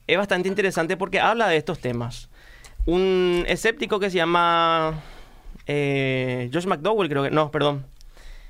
Es 0.06 0.18
bastante 0.18 0.48
interesante 0.48 0.96
porque 0.96 1.20
habla 1.20 1.48
de 1.48 1.56
estos 1.56 1.78
temas. 1.78 2.28
Un 2.86 3.44
escéptico 3.46 4.00
que 4.00 4.10
se 4.10 4.16
llama 4.16 5.00
eh, 5.66 6.50
Josh 6.52 6.66
McDowell, 6.66 7.08
creo 7.08 7.22
que, 7.22 7.30
no, 7.30 7.50
perdón. 7.50 7.86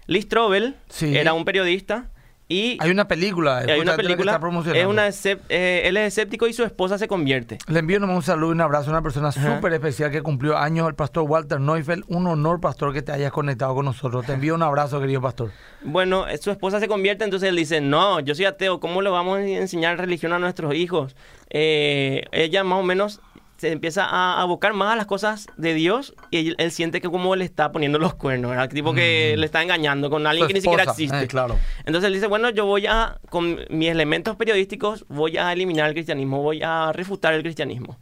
Lee 0.07 0.23
Strobel 0.23 0.77
Sí. 0.89 1.17
era 1.17 1.35
un 1.35 1.45
periodista 1.45 2.11
y 2.51 2.77
Hay 2.81 2.91
una 2.91 3.07
película. 3.07 3.59
hay 3.59 3.79
una 3.79 3.95
película. 3.95 4.33
está. 4.33 4.77
Es 4.77 4.87
una 4.87 5.09
eh, 5.49 5.83
él 5.85 5.97
es 5.97 6.09
escéptico 6.09 6.49
y 6.49 6.53
su 6.53 6.65
esposa 6.65 6.99
se 6.99 7.07
convierte. 7.07 7.59
Le 7.69 7.79
envío 7.79 8.01
nomás 8.01 8.17
un 8.17 8.23
saludo 8.25 8.51
y 8.51 8.55
un 8.55 8.61
abrazo 8.61 8.91
a 8.91 8.95
una 8.95 9.03
persona 9.03 9.31
súper 9.31 9.73
especial 9.73 10.11
que 10.11 10.21
cumplió 10.21 10.59
años, 10.59 10.89
el 10.89 10.97
pastor 10.97 11.23
Walter 11.23 11.61
Neufeld. 11.61 12.03
Un 12.09 12.27
honor, 12.27 12.61
pastor, 12.61 12.93
que 12.93 13.03
te 13.03 13.13
hayas 13.13 13.31
conectado 13.31 13.77
con 13.77 13.85
nosotros. 13.85 14.27
Te 14.27 14.33
envío 14.33 14.57
un 14.57 14.65
abrazo, 14.65 15.01
querido 15.01 15.23
pastor. 15.23 15.53
Bueno, 15.83 16.27
eh, 16.27 16.39
su 16.39 16.51
esposa 16.51 16.81
se 16.81 16.89
convierte, 16.89 17.23
entonces 17.23 17.49
él 17.49 17.55
dice, 17.55 17.81
no, 17.81 18.19
yo 18.19 18.35
soy 18.35 18.47
ateo, 18.47 18.81
¿cómo 18.81 19.01
le 19.01 19.11
vamos 19.11 19.39
a 19.39 19.43
enseñar 19.43 19.97
religión 19.99 20.33
a 20.33 20.41
nuestros 20.41 20.75
hijos? 20.75 21.15
Eh, 21.51 22.25
ella 22.33 22.65
más 22.65 22.81
o 22.81 22.83
menos 22.83 23.21
se 23.61 23.73
empieza 23.73 24.05
a 24.07 24.41
abocar 24.41 24.73
más 24.73 24.95
a 24.95 24.97
las 24.97 25.05
cosas 25.05 25.47
de 25.59 25.75
Dios 25.75 26.15
y 26.31 26.39
él, 26.49 26.55
él 26.59 26.71
siente 26.71 27.03
que 27.03 27.11
como 27.11 27.37
le 27.37 27.45
está 27.45 27.73
poniendo 27.73 27.99
los 27.99 28.15
cuernos, 28.15 28.51
¿verdad? 28.53 28.71
Tipo 28.71 28.95
que 28.95 29.35
le 29.37 29.45
está 29.45 29.63
engañando 29.63 30.09
con 30.09 30.27
alguien 30.27 30.45
Su 30.45 30.49
que 30.49 30.55
ni 30.55 30.61
siquiera 30.63 30.85
existe. 30.85 31.23
eh, 31.25 31.27
claro. 31.27 31.59
Entonces 31.85 32.09
él 32.09 32.15
dice, 32.15 32.27
bueno, 32.27 32.49
yo 32.49 32.65
voy 32.65 32.87
a, 32.87 33.19
con 33.29 33.59
mis 33.69 33.91
elementos 33.91 34.35
periodísticos, 34.37 35.05
voy 35.09 35.37
a 35.37 35.53
eliminar 35.53 35.89
el 35.89 35.93
cristianismo, 35.93 36.41
voy 36.43 36.63
a 36.63 36.91
refutar 36.95 37.35
el 37.35 37.43
cristianismo. 37.43 37.99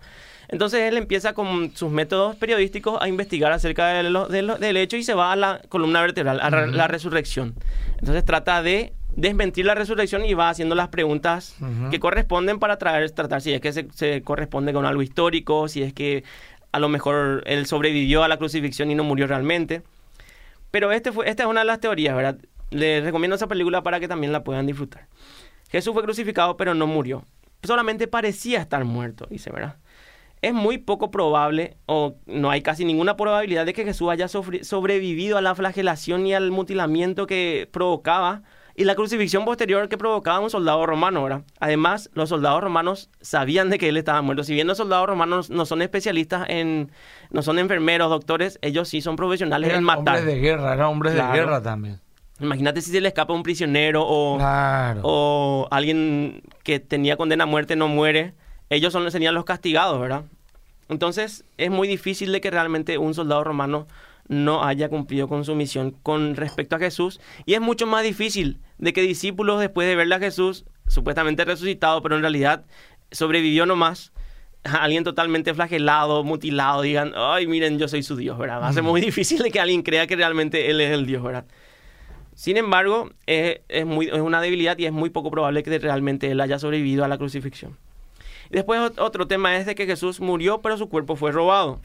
Entonces 0.50 0.80
él 0.82 0.96
empieza 0.96 1.34
con 1.34 1.74
sus 1.76 1.90
métodos 1.90 2.36
periodísticos 2.36 2.96
a 3.02 3.08
investigar 3.08 3.50
acerca 3.50 3.88
de 3.88 4.04
lo- 4.04 4.28
de 4.28 4.42
lo- 4.42 4.58
del 4.58 4.76
hecho 4.76 4.96
y 4.96 5.02
se 5.02 5.12
va 5.12 5.32
a 5.32 5.36
la 5.36 5.60
columna 5.68 6.00
vertebral, 6.02 6.38
a 6.40 6.48
la 6.50 6.86
resurrección. 6.86 7.54
Entonces 7.98 8.24
trata 8.24 8.62
de 8.62 8.94
desmentir 9.18 9.66
la 9.66 9.74
resurrección 9.74 10.24
y 10.24 10.34
va 10.34 10.48
haciendo 10.48 10.76
las 10.76 10.88
preguntas 10.88 11.56
que 11.90 11.98
corresponden 11.98 12.60
para 12.60 12.78
traer, 12.78 13.10
tratar 13.10 13.42
si 13.42 13.52
es 13.52 13.60
que 13.60 13.72
se, 13.72 13.88
se 13.92 14.22
corresponde 14.22 14.72
con 14.72 14.86
algo 14.86 15.02
histórico, 15.02 15.66
si 15.66 15.82
es 15.82 15.92
que 15.92 16.22
a 16.70 16.78
lo 16.78 16.88
mejor 16.88 17.42
él 17.46 17.66
sobrevivió 17.66 18.22
a 18.22 18.28
la 18.28 18.36
crucifixión 18.36 18.92
y 18.92 18.94
no 18.94 19.02
murió 19.02 19.26
realmente. 19.26 19.82
Pero 20.70 20.92
este 20.92 21.10
fue, 21.10 21.28
esta 21.28 21.42
es 21.42 21.48
una 21.48 21.60
de 21.60 21.66
las 21.66 21.80
teorías, 21.80 22.14
¿verdad? 22.14 22.38
Les 22.70 23.02
recomiendo 23.02 23.34
esa 23.34 23.48
película 23.48 23.82
para 23.82 23.98
que 23.98 24.06
también 24.06 24.32
la 24.32 24.44
puedan 24.44 24.66
disfrutar. 24.66 25.08
Jesús 25.68 25.92
fue 25.92 26.04
crucificado, 26.04 26.56
pero 26.56 26.74
no 26.74 26.86
murió. 26.86 27.24
Solamente 27.64 28.06
parecía 28.06 28.60
estar 28.60 28.84
muerto, 28.84 29.26
dice, 29.28 29.50
¿verdad? 29.50 29.78
Es 30.42 30.54
muy 30.54 30.78
poco 30.78 31.10
probable, 31.10 31.76
o 31.86 32.14
no 32.26 32.50
hay 32.50 32.62
casi 32.62 32.84
ninguna 32.84 33.16
probabilidad 33.16 33.66
de 33.66 33.72
que 33.72 33.84
Jesús 33.84 34.10
haya 34.10 34.28
sobrevivido 34.28 35.38
a 35.38 35.42
la 35.42 35.56
flagelación 35.56 36.24
y 36.24 36.34
al 36.34 36.52
mutilamiento 36.52 37.26
que 37.26 37.68
provocaba 37.72 38.42
y 38.78 38.84
la 38.84 38.94
crucifixión 38.94 39.44
posterior 39.44 39.88
que 39.88 39.98
provocaba 39.98 40.38
un 40.38 40.50
soldado 40.50 40.86
romano, 40.86 41.22
¿verdad? 41.24 41.42
Además, 41.58 42.10
los 42.14 42.28
soldados 42.28 42.62
romanos 42.62 43.10
sabían 43.20 43.70
de 43.70 43.78
que 43.78 43.88
él 43.88 43.96
estaba 43.96 44.22
muerto. 44.22 44.44
Si 44.44 44.54
bien 44.54 44.66
los 44.68 44.76
soldados 44.78 45.08
romanos 45.08 45.50
no 45.50 45.66
son 45.66 45.82
especialistas 45.82 46.46
en, 46.48 46.90
no 47.30 47.42
son 47.42 47.58
enfermeros, 47.58 48.08
doctores, 48.08 48.58
ellos 48.62 48.88
sí 48.88 49.00
son 49.00 49.16
profesionales 49.16 49.68
Eran 49.70 49.80
en 49.80 49.84
matar. 49.84 50.18
hombres 50.18 50.24
de 50.26 50.40
guerra, 50.40 50.72
eran 50.74 50.86
hombres 50.86 51.14
Claro. 51.14 51.32
de 51.32 51.38
guerra 51.40 51.62
también. 51.62 52.00
Imagínate 52.40 52.80
si 52.80 52.92
se 52.92 53.00
le 53.00 53.08
escapa 53.08 53.32
un 53.32 53.42
prisionero 53.42 54.04
o, 54.06 54.36
Claro. 54.38 55.00
o 55.02 55.68
alguien 55.72 56.42
que 56.62 56.78
tenía 56.78 57.16
condena 57.16 57.44
a 57.44 57.46
muerte 57.48 57.74
no 57.74 57.88
muere. 57.88 58.32
Ellos 58.70 58.92
son, 58.92 59.10
serían 59.10 59.34
los 59.34 59.44
castigados, 59.44 60.00
¿verdad? 60.00 60.22
Entonces 60.88 61.44
es 61.56 61.70
muy 61.70 61.88
difícil 61.88 62.30
de 62.32 62.40
que 62.40 62.50
realmente 62.50 62.96
un 62.96 63.12
soldado 63.12 63.42
romano 63.44 63.86
no 64.28 64.64
haya 64.64 64.88
cumplido 64.88 65.28
con 65.28 65.44
su 65.44 65.54
misión 65.54 65.90
con 65.90 66.36
respecto 66.36 66.76
a 66.76 66.78
Jesús. 66.78 67.20
Y 67.46 67.54
es 67.54 67.60
mucho 67.60 67.86
más 67.86 68.04
difícil 68.04 68.60
de 68.78 68.92
que 68.92 69.02
discípulos 69.02 69.60
después 69.60 69.88
de 69.88 69.96
verle 69.96 70.14
a 70.14 70.20
Jesús, 70.20 70.64
supuestamente 70.86 71.44
resucitado, 71.44 72.02
pero 72.02 72.16
en 72.16 72.22
realidad 72.22 72.64
sobrevivió 73.10 73.66
nomás, 73.66 74.12
alguien 74.62 75.04
totalmente 75.04 75.54
flagelado, 75.54 76.24
mutilado, 76.24 76.82
digan, 76.82 77.12
ay, 77.16 77.46
miren, 77.46 77.78
yo 77.78 77.88
soy 77.88 78.02
su 78.02 78.16
Dios, 78.16 78.38
¿verdad? 78.38 78.60
Va 78.60 78.68
a 78.68 78.72
ser 78.72 78.82
muy 78.82 79.00
difícil 79.08 79.38
de 79.42 79.50
que 79.50 79.60
alguien 79.60 79.82
crea 79.82 80.06
que 80.06 80.16
realmente 80.16 80.70
Él 80.70 80.80
es 80.80 80.92
el 80.92 81.06
Dios, 81.06 81.22
¿verdad? 81.22 81.46
Sin 82.38 82.56
embargo, 82.56 83.10
es, 83.26 83.84
muy, 83.84 84.06
es 84.06 84.20
una 84.20 84.40
debilidad 84.40 84.78
y 84.78 84.86
es 84.86 84.92
muy 84.92 85.10
poco 85.10 85.28
probable 85.28 85.64
que 85.64 85.76
realmente 85.80 86.30
él 86.30 86.40
haya 86.40 86.60
sobrevivido 86.60 87.04
a 87.04 87.08
la 87.08 87.18
crucifixión. 87.18 87.76
Después 88.48 88.92
otro 88.96 89.26
tema 89.26 89.56
es 89.56 89.66
de 89.66 89.74
que 89.74 89.86
Jesús 89.86 90.20
murió, 90.20 90.60
pero 90.60 90.78
su 90.78 90.88
cuerpo 90.88 91.16
fue 91.16 91.32
robado. 91.32 91.80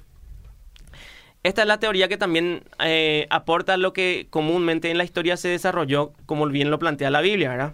Esta 1.43 1.63
es 1.63 1.67
la 1.67 1.77
teoría 1.77 2.07
que 2.07 2.17
también 2.17 2.63
eh, 2.79 3.27
aporta 3.29 3.75
lo 3.75 3.91
que 3.91 4.27
comúnmente 4.29 4.89
en 4.89 4.97
la 4.97 5.03
historia 5.03 5.35
se 5.35 5.49
desarrolló, 5.49 6.13
como 6.25 6.47
bien 6.47 6.71
lo 6.71 6.79
plantea 6.79 7.09
la 7.09 7.19
Biblia, 7.19 7.49
¿verdad? 7.49 7.73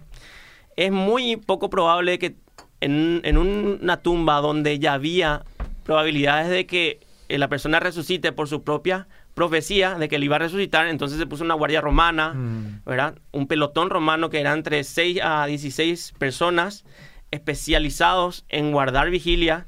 Es 0.76 0.90
muy 0.90 1.36
poco 1.36 1.70
probable 1.70 2.18
que 2.18 2.34
en, 2.80 3.20
en 3.24 3.38
una 3.38 3.98
tumba 3.98 4.40
donde 4.40 4.78
ya 4.80 4.94
había 4.94 5.44
probabilidades 5.84 6.50
de 6.50 6.66
que 6.66 7.00
eh, 7.28 7.38
la 7.38 7.48
persona 7.48 7.78
resucite 7.78 8.32
por 8.32 8.48
su 8.48 8.64
propia 8.64 9.06
profecía 9.34 9.94
de 9.94 10.08
que 10.08 10.16
él 10.16 10.24
iba 10.24 10.36
a 10.36 10.40
resucitar, 10.40 10.88
entonces 10.88 11.18
se 11.18 11.26
puso 11.26 11.44
una 11.44 11.54
guardia 11.54 11.80
romana, 11.80 12.34
mm. 12.34 12.82
¿verdad? 12.84 13.14
Un 13.30 13.46
pelotón 13.46 13.88
romano 13.88 14.30
que 14.30 14.40
era 14.40 14.52
entre 14.52 14.82
6 14.82 15.20
a 15.22 15.46
16 15.46 16.14
personas 16.18 16.84
especializados 17.30 18.44
en 18.48 18.72
guardar 18.72 19.10
vigilia, 19.10 19.64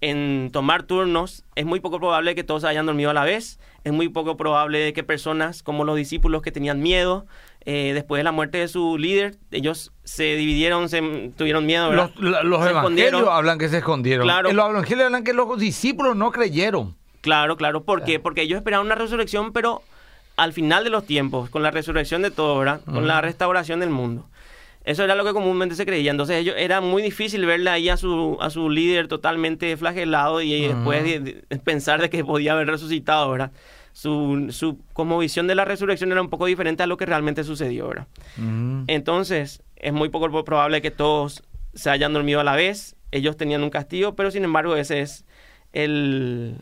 en 0.00 0.50
tomar 0.52 0.84
turnos, 0.84 1.44
es 1.56 1.66
muy 1.66 1.80
poco 1.80 1.98
probable 1.98 2.34
que 2.34 2.44
todos 2.44 2.64
hayan 2.64 2.86
dormido 2.86 3.10
a 3.10 3.14
la 3.14 3.24
vez. 3.24 3.58
Es 3.82 3.92
muy 3.92 4.08
poco 4.08 4.36
probable 4.36 4.92
que 4.92 5.02
personas 5.02 5.62
como 5.62 5.84
los 5.84 5.96
discípulos 5.96 6.40
que 6.40 6.52
tenían 6.52 6.80
miedo, 6.80 7.26
eh, 7.66 7.92
después 7.94 8.20
de 8.20 8.24
la 8.24 8.32
muerte 8.32 8.58
de 8.58 8.68
su 8.68 8.96
líder, 8.96 9.36
ellos 9.50 9.92
se 10.04 10.36
dividieron, 10.36 10.88
se 10.88 11.32
tuvieron 11.36 11.66
miedo. 11.66 11.92
Los, 11.92 12.10
evangelios 12.66 13.28
hablan 13.28 13.58
que 13.58 13.68
se 13.68 13.78
escondieron. 13.78 14.26
Claro. 14.26 14.52
Los 14.52 14.70
evangelios 14.70 15.06
hablan 15.06 15.24
que 15.24 15.32
los 15.32 15.58
discípulos 15.58 16.16
no 16.16 16.30
creyeron. 16.30 16.94
Claro, 17.20 17.56
claro. 17.56 17.84
¿Por 17.84 18.04
qué? 18.04 18.20
Porque 18.20 18.42
ellos 18.42 18.58
esperaban 18.58 18.86
una 18.86 18.94
resurrección, 18.94 19.52
pero 19.52 19.82
al 20.36 20.52
final 20.52 20.84
de 20.84 20.90
los 20.90 21.06
tiempos, 21.06 21.48
con 21.48 21.62
la 21.62 21.70
resurrección 21.70 22.22
de 22.22 22.30
todo, 22.30 22.58
¿verdad? 22.58 22.80
Con 22.84 23.06
la 23.06 23.20
restauración 23.20 23.80
del 23.80 23.90
mundo. 23.90 24.26
Eso 24.84 25.02
era 25.02 25.14
lo 25.14 25.24
que 25.24 25.32
comúnmente 25.32 25.74
se 25.74 25.86
creía. 25.86 26.10
Entonces 26.10 26.36
ellos, 26.36 26.54
era 26.58 26.82
muy 26.82 27.02
difícil 27.02 27.44
verle 27.46 27.70
ahí 27.70 27.88
a 27.88 27.96
su, 27.96 28.36
a 28.40 28.50
su 28.50 28.68
líder 28.68 29.08
totalmente 29.08 29.76
flagelado 29.78 30.42
y 30.42 30.68
después 30.68 31.22
pensar 31.64 32.02
de 32.02 32.10
que 32.10 32.24
podía 32.24 32.52
haber 32.52 32.68
resucitado, 32.68 33.30
¿verdad? 33.30 33.50
Su, 33.92 34.48
su 34.50 34.78
como 34.92 35.18
visión 35.18 35.46
de 35.46 35.54
la 35.54 35.64
resurrección 35.64 36.12
era 36.12 36.20
un 36.20 36.28
poco 36.28 36.46
diferente 36.46 36.82
a 36.82 36.86
lo 36.86 36.96
que 36.96 37.06
realmente 37.06 37.44
sucedió, 37.44 37.88
¿verdad? 37.88 38.06
Entonces 38.88 39.62
es 39.76 39.92
muy 39.92 40.10
poco 40.10 40.44
probable 40.44 40.82
que 40.82 40.90
todos 40.90 41.42
se 41.74 41.90
hayan 41.90 42.12
dormido 42.12 42.40
a 42.40 42.44
la 42.44 42.54
vez. 42.54 42.96
Ellos 43.10 43.36
tenían 43.36 43.62
un 43.62 43.70
castigo, 43.70 44.14
pero 44.16 44.30
sin 44.30 44.44
embargo 44.44 44.76
ese 44.76 45.00
es 45.00 45.24
el, 45.72 46.56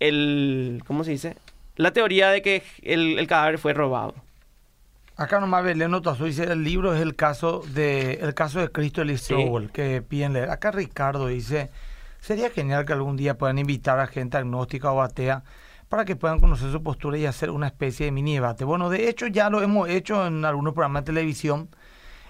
el 0.00 0.82
¿cómo 0.86 1.04
se 1.04 1.10
dice? 1.10 1.36
La 1.76 1.92
teoría 1.92 2.30
de 2.30 2.40
que 2.40 2.62
el, 2.82 3.18
el 3.18 3.26
cadáver 3.26 3.58
fue 3.58 3.74
robado. 3.74 4.14
Acá 5.18 5.40
nomás 5.40 5.64
Belén 5.64 5.94
Otazu 5.94 6.26
dice, 6.26 6.44
el 6.44 6.62
libro 6.62 6.94
es 6.94 7.00
el 7.00 7.16
caso 7.16 7.62
de 7.72 8.14
el 8.20 8.34
caso 8.34 8.60
de 8.60 8.70
Cristo 8.70 9.00
el 9.00 9.70
que 9.72 10.02
piden 10.02 10.34
leer. 10.34 10.50
Acá 10.50 10.70
Ricardo 10.70 11.28
dice, 11.28 11.70
sería 12.20 12.50
genial 12.50 12.84
que 12.84 12.92
algún 12.92 13.16
día 13.16 13.38
puedan 13.38 13.58
invitar 13.58 13.98
a 13.98 14.08
gente 14.08 14.36
agnóstica 14.36 14.92
o 14.92 15.00
atea 15.00 15.42
para 15.88 16.04
que 16.04 16.16
puedan 16.16 16.38
conocer 16.38 16.70
su 16.70 16.82
postura 16.82 17.16
y 17.16 17.24
hacer 17.24 17.50
una 17.50 17.68
especie 17.68 18.04
de 18.04 18.12
mini 18.12 18.34
debate. 18.34 18.66
Bueno, 18.66 18.90
de 18.90 19.08
hecho 19.08 19.26
ya 19.26 19.48
lo 19.48 19.62
hemos 19.62 19.88
hecho 19.88 20.26
en 20.26 20.44
algunos 20.44 20.74
programas 20.74 21.04
de 21.04 21.06
televisión. 21.06 21.70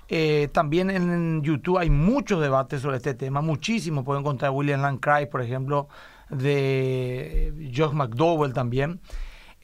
Eh, 0.09 0.49
también 0.53 0.89
en 0.89 1.43
YouTube 1.43 1.79
hay 1.79 1.91
muchos 1.91 2.41
debates 2.41 2.83
sobre 2.83 2.99
este 2.99 3.15
tema, 3.15 3.41
muchísimos. 3.41 4.05
Pueden 4.05 4.21
encontrar 4.21 4.53
William 4.53 4.81
Lancry, 4.81 5.27
por 5.27 5.43
ejemplo, 5.43 5.89
de 6.31 7.73
Josh 7.77 7.93
McDowell 7.93 8.53
también. 8.53 9.01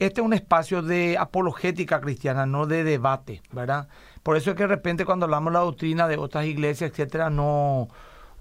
Este 0.03 0.19
es 0.19 0.25
un 0.25 0.33
espacio 0.33 0.81
de 0.81 1.17
apologética 1.17 2.01
cristiana, 2.01 2.45
no 2.45 2.65
de 2.65 2.83
debate, 2.83 3.41
¿verdad? 3.53 3.87
Por 4.21 4.35
eso 4.35 4.49
es 4.49 4.57
que 4.57 4.63
de 4.63 4.67
repente 4.67 5.05
cuando 5.05 5.23
hablamos 5.23 5.53
de 5.53 5.59
la 5.59 5.63
doctrina 5.63 6.09
de 6.09 6.17
otras 6.17 6.45
iglesias, 6.45 6.91
etcétera, 6.91 7.29
no, 7.29 7.87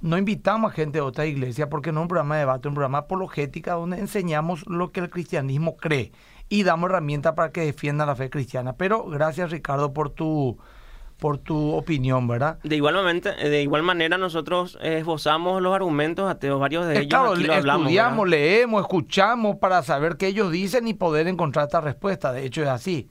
no 0.01 0.19
invitamos 0.19 0.73
a 0.73 0.75
gente 0.75 0.99
de 0.99 1.03
otras 1.03 1.29
iglesias 1.29 1.69
porque 1.71 1.93
no 1.93 2.01
es 2.01 2.03
un 2.03 2.09
programa 2.09 2.35
de 2.35 2.41
debate, 2.41 2.67
es 2.67 2.71
un 2.71 2.75
programa 2.75 2.99
apologética 2.99 3.75
donde 3.75 4.01
enseñamos 4.01 4.67
lo 4.67 4.91
que 4.91 4.99
el 4.99 5.09
cristianismo 5.09 5.77
cree 5.77 6.11
y 6.49 6.65
damos 6.65 6.91
herramientas 6.91 7.35
para 7.35 7.53
que 7.53 7.61
defiendan 7.61 8.09
la 8.09 8.17
fe 8.17 8.29
cristiana. 8.29 8.73
Pero 8.73 9.05
gracias 9.05 9.53
Ricardo 9.53 9.93
por 9.93 10.11
tu 10.11 10.59
por 11.23 11.39
tu 11.39 11.71
opinión, 11.71 12.27
¿verdad? 12.27 12.59
De 12.65 12.75
igual, 12.75 12.97
de 13.23 13.63
igual 13.63 13.85
manera 13.85 14.19
nosotros 14.19 14.77
esbozamos 14.83 15.63
los 15.63 15.73
argumentos, 15.73 16.29
a 16.29 16.35
varios 16.57 16.85
de 16.89 16.99
ellos 16.99 17.07
claro, 17.07 17.35
estudiamos, 17.35 18.29
leemos, 18.29 18.81
escuchamos 18.81 19.59
para 19.59 19.85
saber 19.85 20.17
qué 20.17 20.27
ellos 20.27 20.51
dicen 20.51 20.89
y 20.89 20.95
poder 20.95 21.29
encontrar 21.29 21.67
esta 21.67 21.81
respuesta. 21.81 22.33
De 22.33 22.45
hecho 22.45 22.63
es 22.63 22.69
así. 22.69 23.09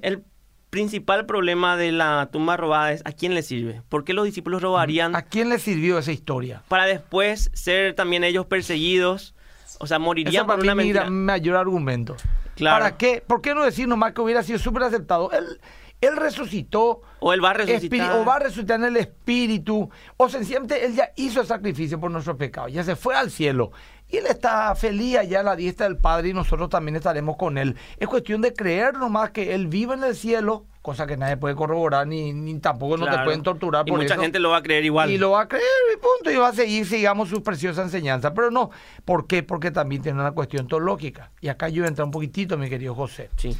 El 0.00 0.24
principal 0.70 1.26
problema 1.26 1.76
de 1.76 1.92
la 1.92 2.30
tumba 2.32 2.56
robada 2.56 2.92
es 2.92 3.02
a 3.04 3.12
quién 3.12 3.34
le 3.34 3.42
sirve. 3.42 3.82
¿Por 3.90 4.04
qué 4.04 4.14
los 4.14 4.24
discípulos 4.24 4.62
robarían? 4.62 5.14
¿A 5.14 5.20
quién 5.20 5.50
le 5.50 5.58
sirvió 5.58 5.98
esa 5.98 6.12
historia? 6.12 6.62
Para 6.68 6.86
después 6.86 7.50
ser 7.52 7.92
también 7.94 8.24
ellos 8.24 8.46
perseguidos. 8.46 9.34
O 9.78 9.86
sea, 9.86 9.98
morirían 9.98 10.46
por 10.46 10.58
una 10.58 10.74
mentira. 10.74 11.10
mayor 11.10 11.56
argumento. 11.58 12.16
¿Para 12.58 12.96
qué? 12.96 13.22
¿Por 13.26 13.42
qué 13.42 13.54
no 13.54 13.62
decir 13.62 13.86
nomás 13.86 14.14
que 14.14 14.22
hubiera 14.22 14.42
sido 14.42 14.58
súper 14.58 14.84
aceptado? 14.84 15.30
Él 15.32 15.60
él 16.04 16.16
resucitó. 16.16 17.02
O 17.20 17.32
él 17.32 17.42
va 17.44 17.50
a 17.50 17.54
resucitar. 17.54 18.18
O 18.18 18.24
va 18.24 18.36
a 18.36 18.38
resucitar 18.40 18.78
en 18.80 18.86
el 18.86 18.96
espíritu. 18.96 19.90
O 20.16 20.28
sencillamente 20.28 20.84
él 20.84 20.94
ya 20.94 21.10
hizo 21.16 21.40
el 21.40 21.46
sacrificio 21.46 21.98
por 22.00 22.10
nuestro 22.10 22.36
pecado. 22.36 22.68
Ya 22.68 22.84
se 22.84 22.96
fue 22.96 23.16
al 23.16 23.30
cielo. 23.30 23.72
Y 24.08 24.18
él 24.18 24.26
está 24.26 24.74
feliz 24.74 25.16
allá 25.16 25.40
a 25.40 25.42
la 25.42 25.56
diestra 25.56 25.86
del 25.88 25.96
Padre 25.96 26.28
y 26.28 26.34
nosotros 26.34 26.68
también 26.68 26.96
estaremos 26.96 27.36
con 27.36 27.56
él. 27.58 27.76
Es 27.98 28.06
cuestión 28.06 28.42
de 28.42 28.52
creer 28.52 28.94
nomás 28.94 29.30
que 29.30 29.54
él 29.54 29.66
vive 29.66 29.94
en 29.94 30.04
el 30.04 30.14
cielo, 30.14 30.66
cosa 30.82 31.06
que 31.06 31.16
nadie 31.16 31.38
puede 31.38 31.54
corroborar 31.54 32.06
ni, 32.06 32.32
ni 32.32 32.58
tampoco 32.60 32.98
no 32.98 33.06
te 33.06 33.24
pueden 33.24 33.42
torturar 33.42 33.88
y 33.88 33.92
mucha 33.92 34.18
gente 34.18 34.38
lo 34.38 34.50
va 34.50 34.58
a 34.58 34.62
creer 34.62 34.84
igual. 34.84 35.10
Y 35.10 35.16
lo 35.16 35.30
va 35.30 35.42
a 35.42 35.48
creer 35.48 35.64
y 35.92 35.96
punto. 35.96 36.30
Y 36.30 36.36
va 36.36 36.48
a 36.48 36.52
seguir, 36.52 36.86
sigamos 36.86 37.30
su 37.30 37.42
preciosa 37.42 37.82
enseñanza. 37.82 38.34
Pero 38.34 38.50
no. 38.50 38.70
¿Por 39.04 39.26
qué? 39.26 39.42
Porque 39.42 39.70
también 39.70 40.02
tiene 40.02 40.20
una 40.20 40.32
cuestión 40.32 40.68
teológica. 40.68 41.32
Y 41.40 41.48
acá 41.48 41.68
yo 41.70 41.86
entro 41.86 42.04
un 42.04 42.10
poquitito, 42.10 42.58
mi 42.58 42.68
querido 42.68 42.94
José. 42.94 43.30
Sí. 43.36 43.56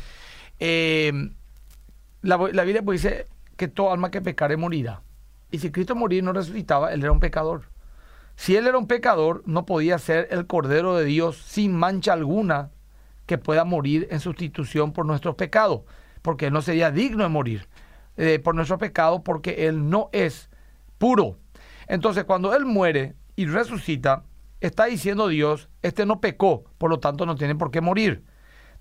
Eh, 0.60 1.12
la, 2.24 2.38
la 2.52 2.64
Biblia 2.64 2.82
pues 2.82 3.02
dice 3.02 3.26
que 3.56 3.68
todo 3.68 3.92
alma 3.92 4.10
que 4.10 4.22
pecare 4.22 4.56
morirá. 4.56 5.02
Y 5.50 5.58
si 5.58 5.70
Cristo 5.70 5.94
moría 5.94 6.18
y 6.18 6.22
no 6.22 6.32
resucitaba, 6.32 6.92
él 6.92 7.02
era 7.02 7.12
un 7.12 7.20
pecador. 7.20 7.62
Si 8.36 8.56
él 8.56 8.66
era 8.66 8.78
un 8.78 8.88
pecador, 8.88 9.42
no 9.46 9.64
podía 9.64 9.98
ser 9.98 10.28
el 10.30 10.46
Cordero 10.46 10.96
de 10.96 11.04
Dios 11.04 11.36
sin 11.36 11.72
mancha 11.74 12.12
alguna 12.12 12.70
que 13.26 13.38
pueda 13.38 13.64
morir 13.64 14.08
en 14.10 14.20
sustitución 14.20 14.92
por 14.92 15.06
nuestros 15.06 15.36
pecados, 15.36 15.82
porque 16.22 16.46
él 16.46 16.52
no 16.52 16.62
sería 16.62 16.90
digno 16.90 17.22
de 17.22 17.28
morir 17.28 17.68
eh, 18.16 18.38
por 18.38 18.54
nuestro 18.54 18.78
pecado, 18.78 19.22
porque 19.22 19.66
él 19.68 19.88
no 19.88 20.08
es 20.12 20.50
puro. 20.98 21.38
Entonces, 21.86 22.24
cuando 22.24 22.54
él 22.54 22.64
muere 22.64 23.14
y 23.36 23.46
resucita, 23.46 24.24
está 24.60 24.86
diciendo 24.86 25.28
Dios, 25.28 25.68
este 25.82 26.06
no 26.06 26.20
pecó, 26.20 26.64
por 26.78 26.90
lo 26.90 26.98
tanto 26.98 27.26
no 27.26 27.36
tiene 27.36 27.54
por 27.54 27.70
qué 27.70 27.80
morir. 27.80 28.24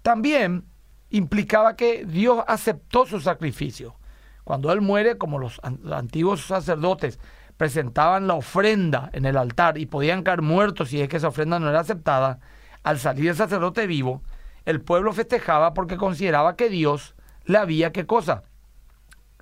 También 0.01 0.65
implicaba 1.13 1.75
que 1.75 2.05
Dios 2.05 2.43
aceptó 2.47 3.05
su 3.05 3.21
sacrificio. 3.21 3.95
Cuando 4.43 4.71
él 4.73 4.81
muere, 4.81 5.17
como 5.17 5.37
los 5.37 5.61
antiguos 5.63 6.45
sacerdotes 6.45 7.19
presentaban 7.55 8.27
la 8.27 8.33
ofrenda 8.33 9.11
en 9.13 9.25
el 9.25 9.37
altar 9.37 9.77
y 9.77 9.85
podían 9.85 10.23
caer 10.23 10.41
muertos 10.41 10.89
si 10.89 10.99
es 10.99 11.07
que 11.07 11.17
esa 11.17 11.27
ofrenda 11.27 11.59
no 11.59 11.69
era 11.69 11.81
aceptada, 11.81 12.39
al 12.81 12.97
salir 12.97 13.29
el 13.29 13.35
sacerdote 13.35 13.85
vivo, 13.85 14.23
el 14.65 14.81
pueblo 14.81 15.13
festejaba 15.13 15.75
porque 15.75 15.97
consideraba 15.97 16.55
que 16.55 16.69
Dios 16.69 17.15
le 17.45 17.59
había, 17.59 17.91
¿qué 17.91 18.07
cosa? 18.07 18.43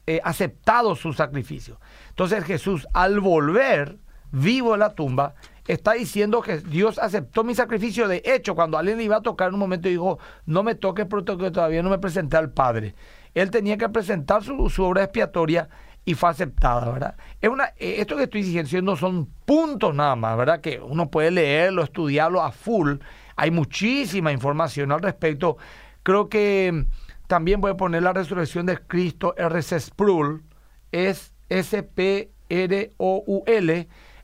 Eh, 0.07 0.19
aceptado 0.25 0.95
su 0.95 1.13
sacrificio. 1.13 1.79
Entonces 2.10 2.43
Jesús, 2.43 2.86
al 2.93 3.21
volver 3.21 3.97
vivo 4.31 4.73
a 4.73 4.77
la 4.77 4.93
tumba, 4.93 5.36
está 5.67 5.93
diciendo 5.93 6.41
que 6.41 6.58
Dios 6.58 7.00
aceptó 7.00 7.43
mi 7.43 7.56
sacrificio. 7.56 8.08
De 8.08 8.21
hecho, 8.26 8.56
cuando 8.56 8.78
alguien 8.78 8.97
le 8.97 9.04
iba 9.04 9.17
a 9.17 9.21
tocar 9.21 9.50
en 9.50 9.56
un 9.56 9.60
momento 9.60 9.89
dijo, 9.89 10.19
no 10.45 10.63
me 10.63 10.76
toques 10.76 11.06
porque 11.06 11.52
todavía 11.52 11.84
no 11.84 11.89
me 11.89 12.00
presenté 12.00 12.38
al 12.38 12.52
Padre. 12.52 12.95
Él 13.34 13.52
tenía 13.52 13.78
que 13.78 13.89
presentar 13.89 14.43
su, 14.43 14.69
obra 14.84 15.04
expiatoria 15.04 15.69
y 16.04 16.15
fue 16.15 16.30
aceptada, 16.30 16.91
¿verdad? 16.91 17.15
Es 17.39 17.50
una, 17.50 17.65
eh, 17.78 17.95
esto 18.00 18.17
que 18.17 18.24
estoy 18.24 18.41
diciendo 18.43 18.95
son 18.95 19.28
puntos 19.45 19.93
nada 19.93 20.15
más, 20.15 20.36
¿verdad? 20.38 20.62
Que 20.62 20.80
uno 20.80 21.10
puede 21.10 21.32
leerlo, 21.32 21.84
estudiarlo 21.84 22.41
a 22.41 22.52
full. 22.52 22.97
Hay 23.36 23.52
muchísima 23.52 24.32
información 24.32 24.91
al 24.91 25.02
respecto. 25.02 25.58
Creo 26.04 26.28
que 26.28 26.86
también 27.28 27.62
voy 27.62 27.71
a 27.71 27.78
poner 27.78 28.04
la 28.04 28.13
resurrección 28.13 28.65
de 28.65 28.78
Cristo, 28.78 29.34
RC 29.38 29.80
Sproul, 29.80 30.43
es 30.91 31.34
S-P-R-O-U-L. 31.50 32.28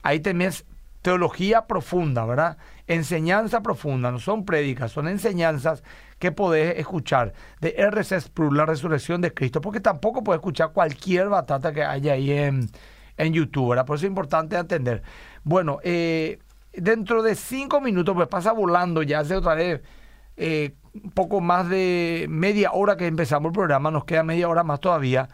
Ahí 0.03 0.19
también 0.19 0.51
teología 1.07 1.67
profunda, 1.67 2.25
¿verdad? 2.25 2.57
Enseñanza 2.85 3.61
profunda, 3.61 4.11
no 4.11 4.19
son 4.19 4.43
prédicas, 4.43 4.91
son 4.91 5.07
enseñanzas 5.07 5.81
que 6.19 6.33
podés 6.33 6.77
escuchar 6.79 7.31
de 7.61 7.75
RC 7.77 8.19
Sproul, 8.19 8.57
la 8.57 8.65
resurrección 8.65 9.21
de 9.21 9.33
Cristo, 9.33 9.61
porque 9.61 9.79
tampoco 9.79 10.21
puedes 10.21 10.39
escuchar 10.39 10.73
cualquier 10.73 11.29
batata 11.29 11.71
que 11.71 11.81
haya 11.81 12.11
ahí 12.11 12.31
en, 12.31 12.69
en 13.15 13.31
YouTube, 13.31 13.69
¿verdad? 13.69 13.85
Por 13.85 13.95
eso 13.95 14.05
es 14.05 14.09
importante 14.09 14.57
entender. 14.57 15.01
Bueno, 15.45 15.79
eh, 15.81 16.39
dentro 16.73 17.23
de 17.23 17.35
cinco 17.35 17.79
minutos, 17.79 18.13
pues 18.13 18.27
pasa 18.27 18.51
volando, 18.51 19.01
ya 19.01 19.19
hace 19.19 19.37
otra 19.37 19.55
vez 19.55 19.79
eh, 20.35 20.75
un 20.93 21.11
poco 21.11 21.39
más 21.39 21.69
de 21.69 22.25
media 22.27 22.73
hora 22.73 22.97
que 22.97 23.07
empezamos 23.07 23.51
el 23.51 23.53
programa, 23.53 23.91
nos 23.91 24.03
queda 24.03 24.23
media 24.23 24.49
hora 24.49 24.65
más 24.65 24.81
todavía. 24.81 25.29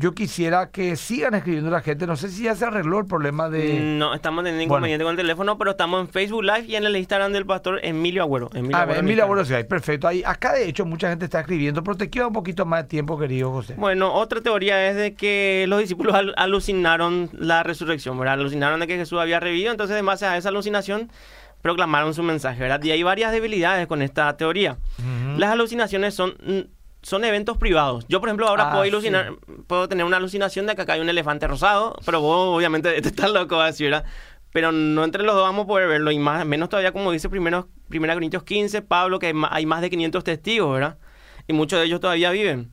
Yo 0.00 0.14
quisiera 0.14 0.70
que 0.70 0.94
sigan 0.94 1.34
escribiendo 1.34 1.70
la 1.70 1.80
gente. 1.80 2.06
No 2.06 2.14
sé 2.14 2.28
si 2.28 2.44
ya 2.44 2.54
se 2.54 2.64
arregló 2.64 3.00
el 3.00 3.06
problema 3.06 3.50
de. 3.50 3.80
No, 3.80 4.14
estamos 4.14 4.44
teniendo 4.44 4.62
inconveniente 4.62 5.02
con 5.02 5.10
el 5.10 5.16
teléfono, 5.16 5.58
pero 5.58 5.72
estamos 5.72 6.00
en 6.00 6.08
Facebook 6.08 6.44
Live 6.44 6.66
y 6.68 6.76
en 6.76 6.84
el 6.84 6.96
Instagram 6.96 7.32
del 7.32 7.44
pastor 7.44 7.80
Emilio 7.82 8.22
Agüero. 8.22 8.48
Emilio 8.54 8.76
ah, 8.76 8.82
Agüero, 8.82 9.00
Emilio 9.00 9.24
Agüero, 9.24 9.44
sí, 9.44 9.54
perfecto. 9.68 10.06
Ahí, 10.06 10.22
acá, 10.24 10.52
de 10.52 10.68
hecho, 10.68 10.86
mucha 10.86 11.08
gente 11.08 11.24
está 11.24 11.40
escribiendo, 11.40 11.82
pero 11.82 11.96
te 11.96 12.08
queda 12.08 12.28
un 12.28 12.32
poquito 12.32 12.64
más 12.64 12.84
de 12.84 12.88
tiempo, 12.88 13.18
querido 13.18 13.50
José. 13.50 13.74
Bueno, 13.76 14.14
otra 14.14 14.40
teoría 14.40 14.88
es 14.88 14.94
de 14.94 15.14
que 15.14 15.64
los 15.66 15.80
discípulos 15.80 16.14
alucinaron 16.36 17.28
la 17.32 17.64
resurrección, 17.64 18.16
¿verdad? 18.20 18.34
Alucinaron 18.34 18.78
de 18.78 18.86
que 18.86 18.96
Jesús 18.96 19.18
había 19.18 19.40
revivido, 19.40 19.72
entonces, 19.72 19.94
además 19.94 20.22
a 20.22 20.36
esa 20.36 20.50
alucinación, 20.50 21.10
proclamaron 21.60 22.14
su 22.14 22.22
mensaje, 22.22 22.60
¿verdad? 22.60 22.80
Y 22.84 22.92
hay 22.92 23.02
varias 23.02 23.32
debilidades 23.32 23.88
con 23.88 24.02
esta 24.02 24.36
teoría. 24.36 24.78
Las 25.36 25.50
alucinaciones 25.50 26.14
son 26.14 26.36
son 27.02 27.24
eventos 27.24 27.56
privados. 27.58 28.06
Yo, 28.08 28.20
por 28.20 28.28
ejemplo, 28.28 28.48
ahora 28.48 28.68
ah, 28.68 28.72
puedo 28.72 28.82
alucinar, 28.82 29.34
puedo 29.66 29.88
tener 29.88 30.04
una 30.04 30.16
alucinación 30.16 30.66
de 30.66 30.74
que 30.74 30.82
acá 30.82 30.94
hay 30.94 31.00
un 31.00 31.08
elefante 31.08 31.46
rosado, 31.46 31.96
pero 32.04 32.20
vos, 32.20 32.56
obviamente, 32.56 33.00
te 33.02 33.08
estás 33.08 33.30
loco, 33.30 33.60
así, 33.60 33.84
¿verdad? 33.84 34.04
Pero 34.52 34.72
no 34.72 35.04
entre 35.04 35.22
los 35.22 35.34
dos 35.34 35.44
vamos 35.44 35.64
a 35.64 35.68
poder 35.68 35.88
verlo, 35.88 36.10
y 36.10 36.18
más, 36.18 36.44
menos 36.46 36.68
todavía, 36.68 36.92
como 36.92 37.12
dice 37.12 37.28
primero, 37.28 37.68
Primera 37.88 38.14
Corintios 38.14 38.42
15, 38.42 38.82
Pablo, 38.82 39.18
que 39.18 39.34
hay 39.50 39.66
más 39.66 39.80
de 39.80 39.90
500 39.90 40.24
testigos, 40.24 40.72
¿verdad? 40.72 40.98
Y 41.46 41.52
muchos 41.52 41.78
de 41.78 41.86
ellos 41.86 42.00
todavía 42.00 42.30
viven. 42.30 42.72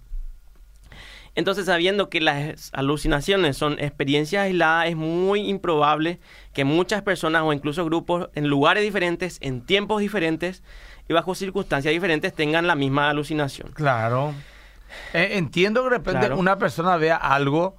Entonces, 1.36 1.66
sabiendo 1.66 2.10
que 2.10 2.22
las 2.22 2.72
alucinaciones 2.74 3.58
son 3.58 3.78
experiencias 3.80 4.44
aisladas, 4.44 4.88
es 4.88 4.96
muy 4.96 5.42
improbable 5.50 6.20
que 6.54 6.64
muchas 6.64 7.02
personas 7.02 7.44
o 7.44 7.52
incluso 7.52 7.84
grupos 7.84 8.30
en 8.36 8.48
lugares 8.48 8.84
diferentes, 8.84 9.38
en 9.42 9.66
tiempos 9.66 10.00
diferentes, 10.00 10.64
y 11.08 11.14
bajo 11.14 11.36
circunstancias 11.36 11.92
diferentes 11.92 12.34
tengan 12.34 12.68
la 12.68 12.76
misma 12.76 13.10
alucinación. 13.10 13.72
Claro. 13.74 14.34
Eh, 15.14 15.32
entiendo 15.34 15.84
que 15.84 15.90
de 15.90 15.98
repente 15.98 16.34
una 16.34 16.58
persona 16.58 16.98
vea 16.98 17.16
algo, 17.16 17.76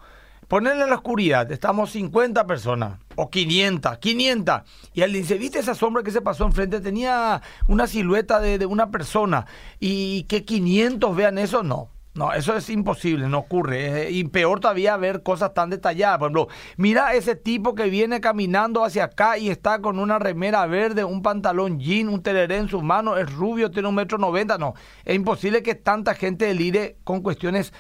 ponerle 0.49 0.85
en 0.85 0.91
la 0.91 0.97
oscuridad, 0.97 1.51
estamos 1.51 1.91
50 1.91 2.47
personas, 2.47 2.99
o 3.17 3.31
500, 3.31 3.99
500, 3.99 4.61
y 4.95 5.03
él 5.03 5.13
dice, 5.13 5.39
¿viste 5.39 5.59
esa 5.59 5.75
sombra 5.75 6.03
que 6.03 6.11
se 6.11 6.21
pasó 6.21 6.45
enfrente? 6.45 6.81
Tenía 6.81 7.43
una 7.69 7.87
silueta 7.87 8.41
de, 8.41 8.59
de 8.59 8.67
una 8.67 8.91
persona, 8.91 9.47
y 9.81 10.25
que 10.25 10.45
500 10.45 11.17
vean 11.17 11.39
eso, 11.39 11.63
no. 11.63 11.91
No, 12.17 12.33
eso 12.33 12.57
es 12.57 12.71
imposible, 12.71 13.29
no 13.29 13.39
ocurre. 13.39 14.11
Y 14.11 14.25
peor 14.25 14.59
todavía 14.59 14.97
ver 14.97 15.23
cosas 15.23 15.53
tan 15.53 15.69
detalladas. 15.69 16.19
Por 16.19 16.29
ejemplo, 16.29 16.49
mira 16.79 17.13
ese 17.13 17.37
tipo 17.37 17.75
que 17.75 17.91
viene 17.91 18.23
caminando 18.23 18.85
hacia 18.85 19.05
acá 19.05 19.37
y 19.37 19.51
está 19.51 19.83
con 19.83 19.99
una 19.99 20.19
remera 20.19 20.65
verde, 20.65 21.05
un 21.05 21.21
pantalón 21.21 21.79
jean, 21.79 22.09
un 22.09 22.23
teleré 22.23 22.57
en 22.57 22.69
sus 22.69 22.83
manos, 22.83 23.19
es 23.19 23.31
rubio, 23.31 23.71
tiene 23.71 23.89
un 23.89 23.97
metro 23.97 24.17
noventa. 24.17 24.57
No, 24.57 24.73
es 25.05 25.15
imposible 25.15 25.63
que 25.63 25.75
tanta 25.75 26.15
gente 26.15 26.47
delire 26.47 26.97
con 27.05 27.21
cuestiones 27.21 27.75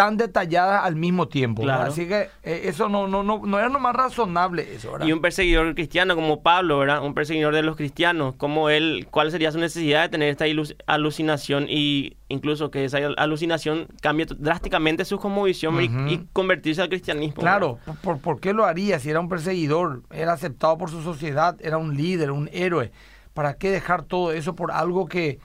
tan 0.00 0.16
detalladas 0.16 0.82
al 0.82 0.96
mismo 0.96 1.28
tiempo. 1.28 1.68
Así 1.68 2.08
que 2.08 2.30
eh, 2.42 2.62
eso 2.64 2.88
no, 2.88 3.06
no, 3.06 3.22
no, 3.22 3.42
no 3.44 3.58
era 3.58 3.68
más 3.68 3.94
razonable 3.94 4.66
eso, 4.74 4.96
Y 5.04 5.12
un 5.12 5.20
perseguidor 5.20 5.74
cristiano 5.74 6.14
como 6.14 6.42
Pablo, 6.42 6.78
¿verdad? 6.78 7.04
Un 7.04 7.12
perseguidor 7.12 7.54
de 7.54 7.62
los 7.62 7.76
cristianos, 7.76 8.34
como 8.36 8.70
él, 8.70 9.08
¿cuál 9.10 9.30
sería 9.30 9.52
su 9.52 9.58
necesidad 9.58 10.00
de 10.00 10.08
tener 10.08 10.30
esta 10.30 10.46
alucinación 10.86 11.66
y 11.68 12.16
incluso 12.28 12.70
que 12.70 12.86
esa 12.86 12.96
alucinación 13.18 13.88
cambie 14.00 14.26
drásticamente 14.38 15.04
su 15.04 15.18
cosmovisión 15.18 15.78
y, 15.82 16.26
convertirse 16.32 16.80
al 16.80 16.88
cristianismo? 16.88 17.42
Claro, 17.42 17.78
¿por, 18.00 18.20
¿por 18.20 18.40
qué 18.40 18.54
lo 18.54 18.64
haría 18.64 18.98
si 19.00 19.10
era 19.10 19.20
un 19.20 19.28
perseguidor? 19.28 20.04
Era 20.10 20.32
aceptado 20.32 20.78
por 20.78 20.88
su 20.88 21.02
sociedad, 21.02 21.58
era 21.60 21.76
un 21.76 21.94
líder, 21.94 22.30
un 22.30 22.48
héroe. 22.54 22.90
¿Para 23.34 23.58
qué 23.58 23.70
dejar 23.70 24.04
todo 24.04 24.32
eso 24.32 24.56
por 24.56 24.72
algo 24.72 25.08
que 25.08 25.40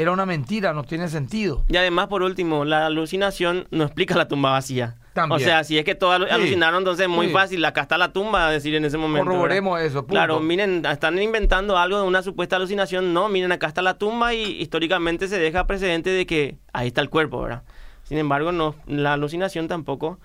era 0.00 0.12
una 0.12 0.26
mentira, 0.26 0.72
no 0.72 0.84
tiene 0.84 1.08
sentido. 1.08 1.64
Y 1.68 1.76
además, 1.76 2.08
por 2.08 2.22
último, 2.22 2.64
la 2.64 2.86
alucinación 2.86 3.66
no 3.70 3.84
explica 3.84 4.16
la 4.16 4.28
tumba 4.28 4.50
vacía. 4.52 4.96
O 5.30 5.38
sea, 5.38 5.64
si 5.64 5.76
es 5.76 5.84
que 5.84 5.96
todos 5.96 6.30
alucinaron, 6.30 6.78
entonces 6.78 7.06
es 7.06 7.10
muy 7.10 7.28
fácil, 7.30 7.64
acá 7.64 7.82
está 7.82 7.98
la 7.98 8.12
tumba, 8.12 8.50
decir 8.50 8.74
en 8.74 8.84
ese 8.84 8.98
momento. 8.98 9.24
Corroboremos 9.24 9.80
eso. 9.80 10.06
Claro, 10.06 10.38
miren, 10.38 10.84
están 10.86 11.20
inventando 11.20 11.76
algo 11.76 12.00
de 12.00 12.06
una 12.06 12.22
supuesta 12.22 12.56
alucinación. 12.56 13.12
No, 13.12 13.28
miren, 13.28 13.50
acá 13.50 13.66
está 13.66 13.82
la 13.82 13.94
tumba 13.98 14.34
y 14.34 14.60
históricamente 14.60 15.26
se 15.26 15.38
deja 15.38 15.66
precedente 15.66 16.10
de 16.10 16.24
que 16.24 16.58
ahí 16.72 16.88
está 16.88 17.00
el 17.00 17.10
cuerpo, 17.10 17.42
¿verdad? 17.42 17.62
Sin 18.04 18.18
embargo, 18.18 18.52
no, 18.52 18.74
la 18.86 19.14
alucinación 19.14 19.68
tampoco, 19.68 20.18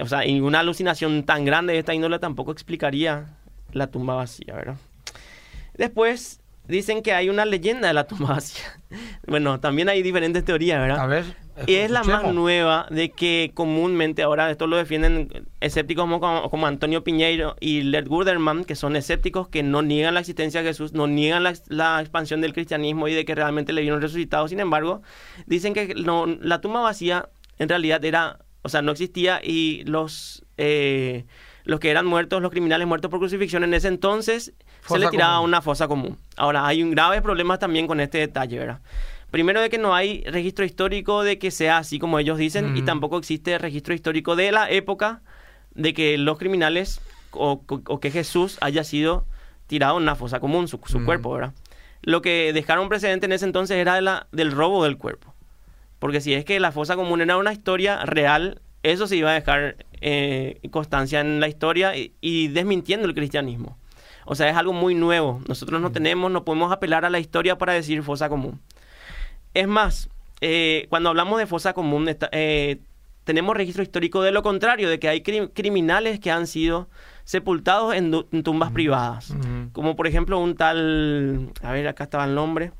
o 0.00 0.06
sea, 0.06 0.26
y 0.26 0.40
una 0.40 0.60
alucinación 0.60 1.24
tan 1.24 1.44
grande 1.44 1.74
de 1.74 1.78
esta 1.80 1.94
índole 1.94 2.18
tampoco 2.18 2.52
explicaría 2.52 3.36
la 3.72 3.88
tumba 3.88 4.14
vacía, 4.14 4.54
¿verdad? 4.54 4.76
Después, 5.74 6.41
dicen 6.68 7.02
que 7.02 7.12
hay 7.12 7.28
una 7.28 7.44
leyenda 7.44 7.88
de 7.88 7.94
la 7.94 8.06
tumba 8.06 8.28
vacía. 8.34 8.64
Bueno, 9.26 9.60
también 9.60 9.88
hay 9.88 10.02
diferentes 10.02 10.44
teorías, 10.44 10.80
¿verdad? 10.80 11.00
A 11.00 11.06
ver. 11.06 11.42
Y 11.66 11.74
es 11.74 11.90
la 11.90 12.02
más 12.02 12.32
nueva 12.32 12.86
de 12.90 13.10
que 13.10 13.50
comúnmente 13.52 14.22
ahora 14.22 14.50
esto 14.50 14.66
lo 14.66 14.78
defienden 14.78 15.46
escépticos 15.60 16.04
como, 16.04 16.50
como 16.50 16.66
Antonio 16.66 17.04
Piñeiro 17.04 17.56
y 17.60 17.82
Led 17.82 18.06
Guderman, 18.06 18.64
que 18.64 18.74
son 18.74 18.96
escépticos 18.96 19.48
que 19.48 19.62
no 19.62 19.82
niegan 19.82 20.14
la 20.14 20.20
existencia 20.20 20.62
de 20.62 20.68
Jesús, 20.68 20.94
no 20.94 21.06
niegan 21.06 21.44
la, 21.68 22.00
expansión 22.00 22.40
del 22.40 22.54
cristianismo 22.54 23.06
y 23.06 23.14
de 23.14 23.26
que 23.26 23.34
realmente 23.34 23.74
le 23.74 23.82
vieron 23.82 24.00
resucitado. 24.00 24.48
Sin 24.48 24.60
embargo, 24.60 25.02
dicen 25.46 25.74
que 25.74 25.94
no, 25.94 26.26
la 26.26 26.62
tumba 26.62 26.80
vacía 26.80 27.28
en 27.58 27.68
realidad 27.68 28.02
era, 28.02 28.38
o 28.62 28.68
sea, 28.68 28.80
no 28.82 28.92
existía 28.92 29.40
y 29.42 29.84
los... 29.84 30.44
Eh, 30.56 31.26
los 31.64 31.78
que 31.78 31.90
eran 31.90 32.06
muertos, 32.06 32.42
los 32.42 32.50
criminales 32.50 32.88
muertos 32.88 33.08
por 33.08 33.20
crucifixión, 33.20 33.62
en 33.62 33.72
ese 33.72 33.86
entonces 33.86 34.52
se 34.86 34.98
le 34.98 35.08
tiraba 35.08 35.36
a 35.36 35.40
una 35.40 35.62
fosa 35.62 35.88
común. 35.88 36.18
Ahora, 36.36 36.66
hay 36.66 36.82
un 36.82 36.90
grave 36.90 37.22
problema 37.22 37.58
también 37.58 37.86
con 37.86 38.00
este 38.00 38.18
detalle, 38.18 38.58
¿verdad? 38.58 38.80
Primero 39.30 39.60
de 39.60 39.70
que 39.70 39.78
no 39.78 39.94
hay 39.94 40.22
registro 40.24 40.64
histórico 40.64 41.22
de 41.22 41.38
que 41.38 41.50
sea 41.50 41.78
así 41.78 41.98
como 41.98 42.18
ellos 42.18 42.36
dicen 42.36 42.76
y 42.76 42.82
tampoco 42.82 43.16
existe 43.16 43.56
registro 43.56 43.94
histórico 43.94 44.36
de 44.36 44.52
la 44.52 44.70
época 44.70 45.22
de 45.74 45.94
que 45.94 46.18
los 46.18 46.38
criminales 46.38 47.00
o, 47.30 47.62
que 48.00 48.10
Jesús 48.10 48.58
haya 48.60 48.84
sido 48.84 49.24
tirado 49.66 49.96
en 49.96 50.02
una 50.02 50.16
fosa 50.16 50.38
común, 50.38 50.68
su, 50.68 50.78
cuerpo, 50.78 51.32
¿verdad? 51.32 51.54
Lo 52.02 52.20
que 52.20 52.52
dejaron 52.52 52.88
precedente 52.88 53.26
en 53.26 53.32
ese 53.32 53.46
entonces 53.46 53.78
era 53.78 53.94
de 53.94 54.02
la, 54.02 54.26
del 54.32 54.52
robo 54.52 54.84
del 54.84 54.98
cuerpo. 54.98 55.34
Porque 55.98 56.20
si 56.20 56.34
es 56.34 56.44
que 56.44 56.60
la 56.60 56.72
fosa 56.72 56.96
común 56.96 57.20
era 57.20 57.36
una 57.36 57.52
historia 57.52 58.04
real, 58.04 58.60
eso 58.82 59.06
se 59.06 59.16
iba 59.16 59.30
a 59.30 59.34
dejar 59.34 59.76
eh, 60.00 60.60
constancia 60.70 61.20
en 61.20 61.38
la 61.38 61.48
historia 61.48 61.92
y, 61.94 62.48
desmintiendo 62.48 63.06
el 63.06 63.14
cristianismo. 63.14 63.78
O 64.24 64.34
sea, 64.34 64.48
es 64.48 64.56
algo 64.56 64.72
muy 64.72 64.94
nuevo. 64.94 65.40
Nosotros 65.48 65.80
no 65.80 65.92
tenemos, 65.92 66.30
no 66.30 66.44
podemos 66.44 66.72
apelar 66.72 67.04
a 67.04 67.10
la 67.10 67.18
historia 67.18 67.58
para 67.58 67.72
decir 67.72 68.02
fosa 68.02 68.28
común. 68.28 68.60
Es 69.54 69.68
más, 69.68 70.08
eh, 70.40 70.86
cuando 70.88 71.08
hablamos 71.08 71.38
de 71.38 71.46
fosa 71.46 71.72
común, 71.72 72.08
eh, 72.32 72.78
tenemos 73.24 73.56
registro 73.56 73.82
histórico 73.82 74.22
de 74.22 74.32
lo 74.32 74.42
contrario, 74.42 74.88
de 74.88 74.98
que 74.98 75.08
hay 75.08 75.22
criminales 75.22 76.20
que 76.20 76.30
han 76.30 76.46
sido 76.46 76.88
sepultados 77.24 77.94
en, 77.94 78.10
tumbas 78.42 78.72
privadas. 78.72 79.34
Como 79.72 79.96
por 79.96 80.06
ejemplo 80.06 80.38
un 80.38 80.56
tal, 80.56 81.50
a 81.62 81.72
ver, 81.72 81.86
acá 81.88 82.04
estaba 82.04 82.24
el 82.24 82.34
nombre. 82.34 82.72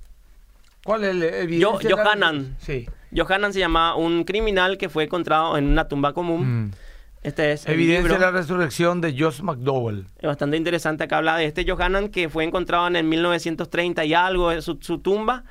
¿Cuál 0.85 1.05
es 1.05 1.15
el 1.15 1.59
Yo, 1.59 1.79
Johanan. 1.79 2.57
Sí. 2.59 2.89
Johanan 3.15 3.53
se 3.53 3.61
llama 3.61 3.95
un 3.95 4.25
criminal 4.25 4.79
que 4.79 4.89
fue 4.89 5.05
encontrado 5.05 5.57
en 5.57 5.67
una 5.67 5.87
tumba 5.87 6.13
común. 6.13 6.65
Mm. 6.65 6.71
Este 7.23 7.53
es 7.53 7.69
Evidencia 7.69 8.15
de 8.15 8.19
la 8.19 8.33
resurrección 8.33 9.01
de 9.01 9.15
Josh 9.17 9.43
McDowell. 9.43 10.09
Es 10.19 10.27
bastante 10.27 10.57
interesante 10.57 11.07
que 11.07 11.15
habla 11.15 11.37
de 11.37 11.45
este 11.45 11.65
Johanan 11.65 12.09
que 12.09 12.29
fue 12.29 12.43
encontrado 12.43 12.89
en 12.89 12.97
el 12.97 13.05
1930 13.05 14.05
y 14.05 14.15
algo 14.15 14.51
en 14.51 14.61
su, 14.61 14.77
tumba. 14.77 15.45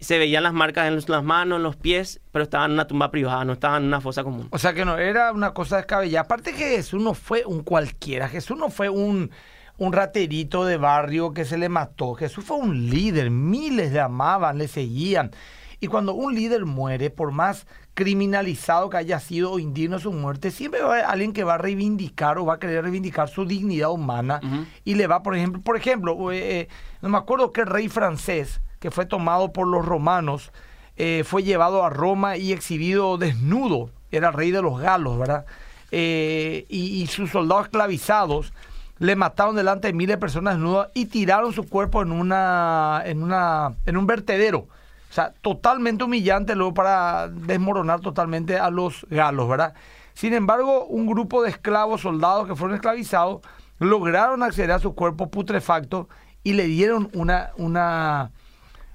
Se 0.00 0.18
veían 0.18 0.42
las 0.42 0.52
marcas 0.52 0.88
en 0.88 1.00
las 1.06 1.22
manos, 1.22 1.58
en 1.58 1.62
los 1.62 1.76
pies, 1.76 2.20
pero 2.32 2.42
estaba 2.42 2.64
en 2.64 2.72
una 2.72 2.88
tumba 2.88 3.12
privada, 3.12 3.44
no 3.44 3.52
estaba 3.52 3.76
en 3.76 3.84
una 3.84 4.00
fosa 4.00 4.24
común. 4.24 4.48
O 4.50 4.58
sea 4.58 4.74
que 4.74 4.84
no, 4.84 4.98
era 4.98 5.30
una 5.30 5.54
cosa 5.54 5.76
descabellada. 5.76 6.24
Aparte 6.24 6.54
que 6.54 6.70
Jesús 6.70 7.00
no 7.00 7.14
fue 7.14 7.44
un 7.46 7.62
cualquiera, 7.62 8.28
Jesús 8.28 8.58
no 8.58 8.68
fue 8.68 8.88
un, 8.88 9.30
un 9.78 9.92
raterito 9.92 10.64
de 10.64 10.76
barrio 10.76 11.32
que 11.32 11.44
se 11.44 11.56
le 11.56 11.68
mató. 11.68 12.14
Jesús 12.14 12.44
fue 12.44 12.56
un 12.56 12.90
líder, 12.90 13.30
miles 13.30 13.92
le 13.92 14.00
amaban, 14.00 14.58
le 14.58 14.66
seguían. 14.66 15.30
Y 15.78 15.86
cuando 15.86 16.14
un 16.14 16.34
líder 16.34 16.64
muere, 16.64 17.10
por 17.10 17.30
más 17.30 17.66
criminalizado 17.94 18.88
que 18.88 18.96
haya 18.96 19.20
sido 19.20 19.52
o 19.52 19.58
indigno 19.58 19.98
su 19.98 20.12
muerte, 20.12 20.50
siempre 20.50 20.80
va 20.80 20.88
a 20.88 20.92
haber 20.92 21.04
alguien 21.04 21.32
que 21.32 21.44
va 21.44 21.54
a 21.54 21.58
reivindicar 21.58 22.38
o 22.38 22.46
va 22.46 22.54
a 22.54 22.58
querer 22.58 22.82
reivindicar 22.82 23.28
su 23.28 23.44
dignidad 23.44 23.90
humana 23.90 24.40
y 24.84 24.94
le 24.94 25.06
va, 25.06 25.22
por 25.22 25.36
ejemplo, 25.36 25.60
por 25.60 25.76
ejemplo, 25.76 26.32
eh, 26.32 26.60
eh, 26.60 26.68
no 27.02 27.10
me 27.10 27.18
acuerdo 27.18 27.52
qué 27.52 27.64
rey 27.64 27.88
francés 27.88 28.60
que 28.80 28.90
fue 28.90 29.06
tomado 29.06 29.52
por 29.52 29.68
los 29.68 29.84
romanos 29.84 30.52
eh, 30.96 31.22
fue 31.24 31.42
llevado 31.42 31.84
a 31.84 31.90
Roma 31.90 32.36
y 32.36 32.52
exhibido 32.52 33.18
desnudo, 33.18 33.90
era 34.10 34.30
rey 34.30 34.50
de 34.50 34.62
los 34.62 34.80
galos, 34.80 35.18
¿verdad? 35.18 35.46
y, 35.90 36.64
y, 36.70 37.06
sus 37.06 37.30
soldados 37.30 37.66
esclavizados 37.66 38.54
le 38.98 39.14
mataron 39.14 39.54
delante 39.54 39.88
de 39.88 39.92
miles 39.92 40.16
de 40.16 40.18
personas 40.18 40.54
desnudas 40.54 40.88
y 40.94 41.04
tiraron 41.06 41.52
su 41.52 41.68
cuerpo 41.68 42.00
en 42.00 42.12
una 42.12 43.02
en 43.04 43.22
una 43.22 43.74
en 43.84 43.98
un 43.98 44.06
vertedero 44.06 44.68
o 45.12 45.14
sea, 45.14 45.34
totalmente 45.42 46.04
humillante 46.04 46.56
luego 46.56 46.72
para 46.72 47.28
desmoronar 47.28 48.00
totalmente 48.00 48.56
a 48.56 48.70
los 48.70 49.06
galos, 49.10 49.46
¿verdad? 49.46 49.74
Sin 50.14 50.32
embargo, 50.32 50.86
un 50.86 51.06
grupo 51.06 51.42
de 51.42 51.50
esclavos, 51.50 52.00
soldados 52.00 52.48
que 52.48 52.56
fueron 52.56 52.76
esclavizados, 52.76 53.42
lograron 53.78 54.42
acceder 54.42 54.72
a 54.72 54.78
su 54.78 54.94
cuerpo 54.94 55.30
putrefacto 55.30 56.08
y 56.42 56.54
le 56.54 56.64
dieron 56.64 57.10
una, 57.12 57.50
una, 57.58 58.30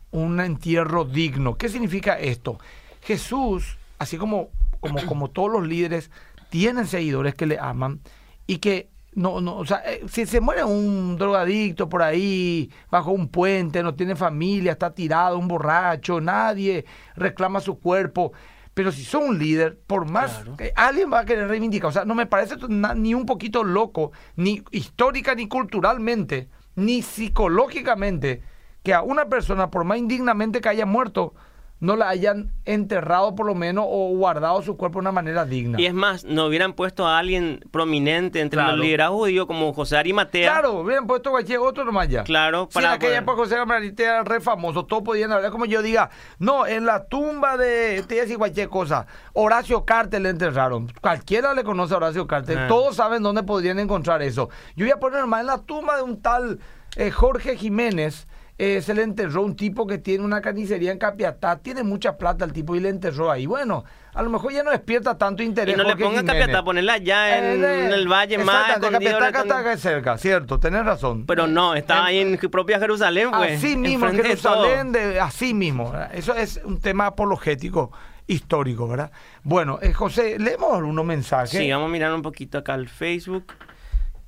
un 0.09 0.39
entierro 0.39 1.05
digno. 1.05 1.55
¿Qué 1.55 1.69
significa 1.69 2.17
esto? 2.17 2.57
Jesús, 3.03 3.77
así 3.99 4.17
como, 4.17 4.49
como, 4.79 5.05
como 5.05 5.29
todos 5.29 5.51
los 5.51 5.67
líderes, 5.67 6.09
tienen 6.49 6.87
seguidores 6.87 7.35
que 7.35 7.45
le 7.45 7.59
aman 7.59 7.99
y 8.47 8.57
que 8.57 8.89
no, 9.17 9.41
no, 9.41 9.57
o 9.57 9.65
sea, 9.65 9.81
eh, 9.83 10.03
si 10.07 10.27
se 10.27 10.39
muere 10.39 10.63
un 10.63 11.17
drogadicto 11.17 11.89
por 11.89 12.03
ahí, 12.03 12.71
bajo 12.91 13.09
un 13.09 13.29
puente, 13.29 13.81
no 13.81 13.95
tiene 13.95 14.15
familia, 14.15 14.73
está 14.73 14.93
tirado, 14.93 15.39
un 15.39 15.47
borracho, 15.47 16.21
nadie 16.21 16.85
reclama 17.15 17.59
su 17.59 17.79
cuerpo. 17.79 18.33
Pero 18.75 18.91
si 18.91 19.03
son 19.03 19.23
un 19.23 19.39
líder, 19.39 19.79
por 19.87 20.07
más 20.07 20.43
que 20.55 20.71
alguien 20.75 21.11
va 21.11 21.21
a 21.21 21.25
querer 21.25 21.47
reivindicar, 21.47 21.89
o 21.89 21.91
sea, 21.91 22.05
no 22.05 22.13
me 22.13 22.27
parece 22.27 22.57
ni 22.95 23.15
un 23.15 23.25
poquito 23.25 23.63
loco, 23.63 24.11
ni 24.35 24.63
histórica, 24.69 25.33
ni 25.33 25.47
culturalmente, 25.47 26.47
ni 26.75 27.01
psicológicamente, 27.01 28.43
que 28.83 28.93
a 28.93 29.01
una 29.01 29.29
persona, 29.29 29.71
por 29.71 29.83
más 29.83 29.97
indignamente 29.97 30.61
que 30.61 30.69
haya 30.69 30.85
muerto, 30.85 31.33
no 31.79 31.95
la 31.95 32.09
hayan 32.09 32.51
enterrado 32.65 33.35
por 33.35 33.45
lo 33.45 33.55
menos 33.55 33.85
o 33.87 34.09
guardado 34.15 34.61
su 34.61 34.77
cuerpo 34.77 34.97
de 34.97 35.01
una 35.01 35.11
manera 35.11 35.45
digna. 35.45 35.79
Y 35.79 35.85
es 35.85 35.93
más, 35.93 36.23
no 36.23 36.45
hubieran 36.45 36.73
puesto 36.73 37.05
a 37.05 37.19
alguien 37.19 37.63
prominente 37.71 38.41
entre 38.41 38.61
los 38.61 38.77
liderazgos 38.79 39.19
judíos 39.19 39.45
como 39.45 39.73
José 39.73 39.97
Arimatea. 39.97 40.51
Claro, 40.51 40.73
hubieran 40.81 41.05
puesto 41.05 41.29
cualquier 41.31 41.59
otro 41.59 41.85
nomás 41.85 42.07
ya. 42.07 42.23
Claro, 42.23 42.67
para. 42.69 42.87
en 42.87 42.93
aquella 42.93 43.17
época 43.19 43.37
José 43.37 43.55
Arimatea 43.55 44.09
era 44.09 44.23
re 44.23 44.41
famoso, 44.41 44.85
todos 44.85 45.03
podían 45.03 45.31
hablar 45.31 45.51
como 45.51 45.65
yo 45.65 45.81
diga, 45.81 46.09
no, 46.39 46.65
en 46.65 46.85
la 46.85 47.05
tumba 47.05 47.57
de, 47.57 48.03
te 48.07 48.15
decir 48.15 48.37
cualquier 48.37 48.69
cosa, 48.69 49.05
Horacio 49.33 49.85
Carter 49.85 50.21
le 50.21 50.29
enterraron. 50.29 50.91
Cualquiera 51.01 51.53
le 51.53 51.63
conoce 51.63 51.93
a 51.93 51.97
Horacio 51.97 52.25
Carter, 52.25 52.57
ah. 52.57 52.67
todos 52.67 52.95
saben 52.95 53.21
dónde 53.21 53.43
podrían 53.43 53.79
encontrar 53.79 54.21
eso. 54.21 54.49
Yo 54.75 54.85
voy 54.85 54.91
a 54.91 54.97
poner 54.97 55.25
más 55.27 55.41
en 55.41 55.47
la 55.47 55.59
tumba 55.59 55.97
de 55.97 56.03
un 56.03 56.21
tal 56.21 56.59
eh, 56.95 57.11
Jorge 57.11 57.55
Jiménez 57.55 58.27
eh, 58.59 58.81
se 58.81 58.95
le 58.95 59.03
enterró 59.03 59.43
un 59.43 59.55
tipo 59.55 59.85
que 59.85 59.99
tiene 59.99 60.23
una 60.23 60.41
carnicería 60.41 60.91
en 60.91 60.97
Capiatá, 60.97 61.59
tiene 61.59 61.83
mucha 61.83 62.17
plata 62.17 62.43
el 62.43 62.53
tipo 62.53 62.75
y 62.75 62.79
le 62.79 62.89
enterró 62.89 63.29
ahí. 63.29 63.45
Bueno, 63.45 63.85
a 64.15 64.23
lo 64.23 64.31
mejor 64.31 64.51
ya 64.51 64.63
no 64.63 64.71
despierta 64.71 65.15
tanto 65.15 65.43
interés. 65.43 65.75
Y 65.75 65.77
no 65.77 65.83
le 65.83 65.95
ponga 65.95 66.23
Capiatá, 66.23 66.63
ponerla 66.63 66.93
allá 66.93 67.37
en, 67.37 67.63
eh, 67.63 67.93
el 67.93 68.07
valle 68.07 68.39
más. 68.39 68.79
Capiatá 68.79 69.29
está 69.29 69.77
cerca, 69.77 70.17
cierto, 70.17 70.59
tenés 70.59 70.83
razón. 70.83 71.25
Pero 71.27 71.45
no, 71.45 71.75
está 71.75 72.05
ahí 72.05 72.17
en 72.17 72.37
propia 72.49 72.79
Jerusalén, 72.79 73.29
pues. 73.31 73.57
Así 73.57 73.77
mismo, 73.77 74.07
en 74.07 74.15
Jerusalén, 74.15 74.91
de, 74.91 75.19
así 75.19 75.53
mismo. 75.53 75.93
Eso 76.11 76.33
es 76.33 76.59
un 76.63 76.79
tema 76.79 77.05
apologético 77.05 77.91
histórico, 78.25 78.87
¿verdad? 78.87 79.11
Bueno, 79.43 79.79
eh, 79.81 79.93
José, 79.93 80.37
leemos 80.39 80.73
algunos 80.73 81.05
mensajes. 81.05 81.51
Sí, 81.51 81.71
vamos 81.71 81.87
a 81.87 81.91
mirar 81.91 82.13
un 82.13 82.21
poquito 82.21 82.57
acá 82.57 82.73
al 82.73 82.89
Facebook. 82.89 83.53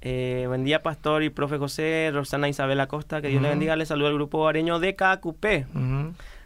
Eh, 0.02 0.46
buen 0.48 0.64
día, 0.64 0.82
Pastor 0.82 1.24
y 1.24 1.30
Profe 1.30 1.58
José, 1.58 2.10
Rosana 2.14 2.48
Isabel 2.48 2.80
Acosta, 2.80 3.22
que 3.22 3.28
Dios 3.28 3.42
le 3.42 3.50
bendiga. 3.50 3.76
Le 3.76 3.86
saludo 3.86 4.08
al 4.08 4.14
grupo 4.14 4.48
areño 4.48 4.80
de 4.80 4.96
KQP, 4.96 5.46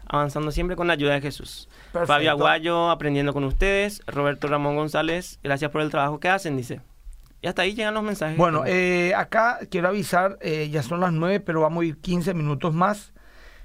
avanzando 0.06 0.50
siempre 0.50 0.76
con 0.76 0.86
la 0.88 0.94
ayuda 0.94 1.14
de 1.14 1.20
Jesús. 1.20 1.68
Fabio 2.06 2.32
Aguayo, 2.32 2.90
aprendiendo 2.90 3.32
con 3.32 3.44
ustedes. 3.44 4.02
Roberto 4.06 4.48
Ramón 4.48 4.74
González, 4.76 5.38
gracias 5.42 5.70
por 5.70 5.82
el 5.82 5.90
trabajo 5.90 6.18
que 6.18 6.28
hacen, 6.28 6.56
dice. 6.56 6.80
Y 7.42 7.46
hasta 7.46 7.62
ahí 7.62 7.74
llegan 7.74 7.94
los 7.94 8.02
mensajes. 8.02 8.36
Bueno, 8.36 8.64
eh, 8.66 9.12
acá 9.14 9.60
quiero 9.70 9.88
avisar, 9.88 10.38
eh, 10.40 10.68
ya 10.70 10.82
son 10.82 11.00
las 11.00 11.12
nueve, 11.12 11.40
pero 11.40 11.60
vamos 11.60 11.82
a 11.82 11.86
ir 11.86 11.98
15 11.98 12.34
minutos 12.34 12.74
más. 12.74 13.12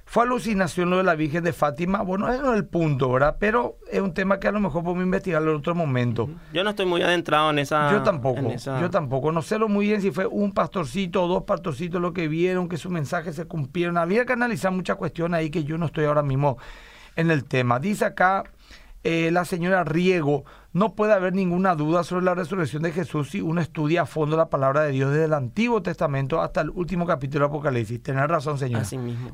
Fue 0.09 0.23
alucinación 0.23 0.89
lo 0.89 0.97
de 0.97 1.03
la 1.03 1.13
Virgen 1.13 1.43
de 1.43 1.53
Fátima. 1.53 2.01
Bueno, 2.01 2.27
ese 2.33 2.41
no 2.41 2.53
es 2.53 2.57
el 2.57 2.65
punto, 2.65 3.11
¿verdad? 3.11 3.37
Pero 3.39 3.77
es 3.91 4.01
un 4.01 4.11
tema 4.11 4.39
que 4.39 4.47
a 4.47 4.51
lo 4.51 4.59
mejor 4.59 4.83
podemos 4.83 5.03
investigarlo 5.03 5.51
en 5.51 5.57
otro 5.57 5.75
momento. 5.75 6.27
Yo 6.51 6.63
no 6.63 6.71
estoy 6.71 6.87
muy 6.87 7.03
adentrado 7.03 7.51
en 7.51 7.59
esa. 7.59 7.91
Yo 7.91 8.01
tampoco. 8.01 8.41
Yo 8.81 8.89
tampoco. 8.89 9.31
No 9.31 9.43
sé 9.43 9.59
lo 9.59 9.69
muy 9.69 9.85
bien 9.85 10.01
si 10.01 10.09
fue 10.09 10.25
un 10.25 10.51
pastorcito 10.51 11.23
o 11.23 11.27
dos 11.27 11.43
pastorcitos 11.43 12.01
lo 12.01 12.11
que 12.11 12.27
vieron, 12.27 12.67
que 12.67 12.77
sus 12.77 12.91
mensajes 12.91 13.35
se 13.35 13.45
cumplieron. 13.45 13.99
Había 13.99 14.25
que 14.25 14.33
analizar 14.33 14.71
muchas 14.71 14.97
cuestiones 14.97 15.37
ahí 15.37 15.51
que 15.51 15.63
yo 15.63 15.77
no 15.77 15.85
estoy 15.85 16.05
ahora 16.05 16.23
mismo 16.23 16.57
en 17.15 17.29
el 17.29 17.43
tema. 17.43 17.79
Dice 17.79 18.05
acá 18.05 18.45
eh, 19.03 19.29
la 19.31 19.45
señora 19.45 19.83
Riego, 19.83 20.43
no 20.73 20.93
puede 20.93 21.13
haber 21.13 21.33
ninguna 21.33 21.73
duda 21.75 22.03
sobre 22.03 22.25
la 22.25 22.35
resurrección 22.35 22.83
de 22.83 22.91
Jesús 22.91 23.29
si 23.29 23.41
uno 23.41 23.61
estudia 23.61 24.01
a 24.01 24.05
fondo 24.05 24.35
la 24.35 24.49
palabra 24.49 24.83
de 24.83 24.91
Dios 24.91 25.11
desde 25.11 25.25
el 25.25 25.33
Antiguo 25.33 25.81
Testamento 25.81 26.41
hasta 26.41 26.61
el 26.61 26.69
último 26.69 27.05
capítulo 27.05 27.45
de 27.45 27.49
Apocalipsis. 27.49 28.03
Tener 28.03 28.29
razón, 28.29 28.57
señor. 28.57 28.83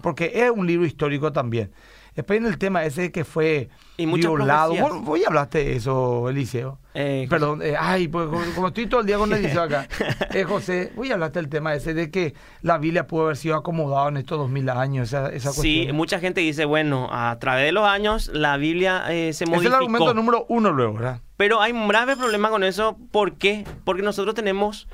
Porque 0.02 0.32
es 0.34 0.52
un 0.52 0.68
libro 0.68 0.86
histórico 0.86 1.32
también. 1.32 1.72
Después 2.16 2.40
en 2.40 2.46
el 2.46 2.58
tema 2.58 2.86
ese 2.86 3.12
que 3.12 3.26
fue 3.26 3.70
violado. 3.98 4.74
Voy 5.02 5.24
a 5.24 5.28
hablaste 5.28 5.66
de 5.66 5.76
eso, 5.76 6.30
Eliseo. 6.30 6.80
Eh, 6.94 7.28
Perdón, 7.30 7.62
eh, 7.62 7.76
ay, 7.78 8.08
pues 8.08 8.30
como, 8.56 8.68
estoy 8.68 8.88
todo 8.88 9.02
el 9.02 9.06
día 9.06 9.18
con 9.18 9.34
Eliseo 9.34 9.64
acá. 9.64 9.88
Eh, 10.34 10.46
José, 10.46 10.94
voy 10.96 11.12
a 11.12 11.16
hablarte 11.16 11.40
del 11.40 11.50
tema 11.50 11.74
ese 11.74 11.94
de 11.94 12.10
que 12.10 12.34
la 12.62 12.78
Biblia 12.78 13.06
pudo 13.06 13.26
haber 13.26 13.38
sido 13.38 13.56
acomodada 13.56 14.08
en 14.08 14.18
estos 14.18 14.38
dos 14.38 14.50
mil 14.50 14.70
años, 14.70 15.10
esa, 15.10 15.30
esa 15.30 15.52
Sí, 15.52 15.90
mucha 15.94 16.20
gente 16.20 16.40
dice, 16.40 16.64
bueno, 16.64 17.10
a 17.12 17.38
través 17.40 17.66
de 17.66 17.74
los 17.74 17.86
años 17.86 18.32
la 18.34 18.56
Biblia 18.56 19.04
eh, 19.10 19.34
se 19.34 19.46
modificó. 19.46 19.62
Es 19.62 19.68
el 19.68 19.74
argumento 19.74 20.14
número 20.14 20.46
uno 20.48 20.72
luego, 20.72 20.94
¿verdad? 20.94 21.20
Pero 21.36 21.62
hay 21.62 21.74
un 21.74 21.90
grave 21.90 22.16
problema 22.16 22.50
con 22.50 22.64
eso. 22.64 22.98
¿Por 23.12 23.34
qué? 23.34 23.66
Porque 23.84 24.04
nosotros 24.04 24.36
tenemos 24.36 24.88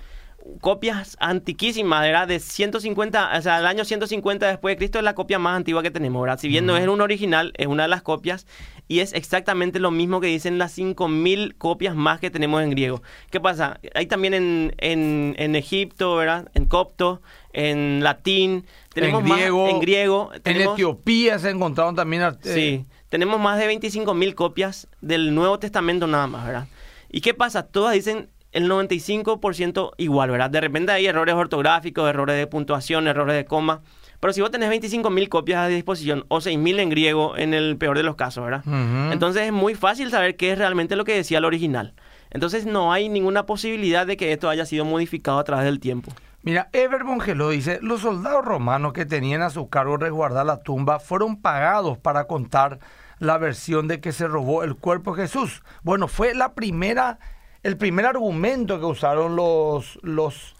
copias 0.59 1.17
antiquísimas, 1.19 2.01
¿verdad? 2.01 2.27
De 2.27 2.39
150, 2.39 3.37
o 3.37 3.41
sea, 3.41 3.59
el 3.59 3.65
año 3.65 3.85
150 3.85 4.47
después 4.47 4.73
de 4.73 4.77
Cristo 4.77 4.97
es 4.97 5.03
la 5.03 5.15
copia 5.15 5.39
más 5.39 5.57
antigua 5.57 5.81
que 5.83 5.91
tenemos, 5.91 6.21
¿verdad? 6.21 6.39
Si 6.39 6.47
bien 6.47 6.65
no 6.65 6.77
es 6.77 6.87
un 6.87 7.01
original, 7.01 7.53
es 7.57 7.67
una 7.67 7.83
de 7.83 7.89
las 7.89 8.01
copias 8.01 8.45
y 8.87 8.99
es 8.99 9.13
exactamente 9.13 9.79
lo 9.79 9.89
mismo 9.91 10.19
que 10.19 10.27
dicen 10.27 10.57
las 10.57 10.73
5000 10.73 11.55
copias 11.55 11.95
más 11.95 12.19
que 12.19 12.29
tenemos 12.29 12.61
en 12.61 12.71
griego. 12.71 13.01
¿Qué 13.29 13.39
pasa? 13.39 13.79
Hay 13.95 14.07
también 14.07 14.33
en, 14.33 14.73
en, 14.77 15.55
Egipto, 15.55 16.15
¿verdad? 16.15 16.49
En 16.53 16.65
copto, 16.65 17.21
en 17.53 18.03
latín, 18.03 18.65
tenemos 18.93 19.23
en 19.23 19.29
griego, 19.29 19.69
en 19.69 19.79
griego. 19.79 20.31
en 20.43 20.61
Etiopía 20.61 21.39
se 21.39 21.51
encontraron 21.51 21.95
también. 21.95 22.23
Eh, 22.23 22.33
sí, 22.41 22.85
tenemos 23.09 23.39
más 23.39 23.59
de 23.59 23.69
25.000 23.73 24.35
copias 24.35 24.87
del 24.99 25.33
Nuevo 25.33 25.57
Testamento 25.59 26.07
nada 26.07 26.27
más, 26.27 26.45
¿verdad? 26.45 26.67
¿Y 27.09 27.21
qué 27.21 27.33
pasa? 27.33 27.63
Todas 27.63 27.93
dicen 27.93 28.29
el 28.51 28.69
95% 28.69 29.91
igual, 29.97 30.31
¿verdad? 30.31 30.49
De 30.49 30.61
repente 30.61 30.91
hay 30.91 31.05
errores 31.05 31.35
ortográficos, 31.35 32.09
errores 32.09 32.37
de 32.37 32.47
puntuación, 32.47 33.07
errores 33.07 33.35
de 33.35 33.45
coma. 33.45 33.81
Pero 34.19 34.33
si 34.33 34.41
vos 34.41 34.51
tenés 34.51 34.69
25.000 34.69 35.29
copias 35.29 35.59
a 35.59 35.67
disposición 35.67 36.25
o 36.27 36.37
6.000 36.37 36.79
en 36.79 36.89
griego 36.89 37.37
en 37.37 37.53
el 37.53 37.77
peor 37.77 37.97
de 37.97 38.03
los 38.03 38.15
casos, 38.15 38.43
¿verdad? 38.43 38.63
Entonces 39.11 39.43
es 39.43 39.51
muy 39.51 39.73
fácil 39.73 40.11
saber 40.11 40.35
qué 40.35 40.51
es 40.51 40.57
realmente 40.57 40.95
lo 40.95 41.05
que 41.05 41.15
decía 41.15 41.39
el 41.39 41.45
original. 41.45 41.93
Entonces 42.29 42.65
no 42.65 42.93
hay 42.93 43.09
ninguna 43.09 43.45
posibilidad 43.45 44.05
de 44.05 44.17
que 44.17 44.31
esto 44.31 44.49
haya 44.49 44.65
sido 44.65 44.85
modificado 44.85 45.39
a 45.39 45.43
través 45.43 45.65
del 45.65 45.79
tiempo. 45.79 46.11
Mira, 46.43 46.69
Ever 46.71 47.03
Bongelo 47.03 47.49
dice, 47.49 47.79
los 47.81 48.01
soldados 48.01 48.43
romanos 48.43 48.93
que 48.93 49.05
tenían 49.05 49.41
a 49.41 49.49
su 49.49 49.69
cargo 49.69 49.97
resguardar 49.97 50.45
la 50.45 50.61
tumba 50.61 50.99
fueron 50.99 51.39
pagados 51.39 51.97
para 51.97 52.25
contar 52.25 52.79
la 53.19 53.37
versión 53.37 53.87
de 53.87 54.01
que 54.01 54.11
se 54.11 54.27
robó 54.27 54.63
el 54.63 54.75
cuerpo 54.75 55.15
de 55.15 55.23
Jesús. 55.23 55.61
Bueno, 55.83 56.07
fue 56.07 56.33
la 56.33 56.53
primera 56.53 57.19
el 57.63 57.77
primer 57.77 58.05
argumento 58.05 58.79
que 58.79 58.85
usaron 58.85 59.35
los, 59.35 59.99
los 60.01 60.55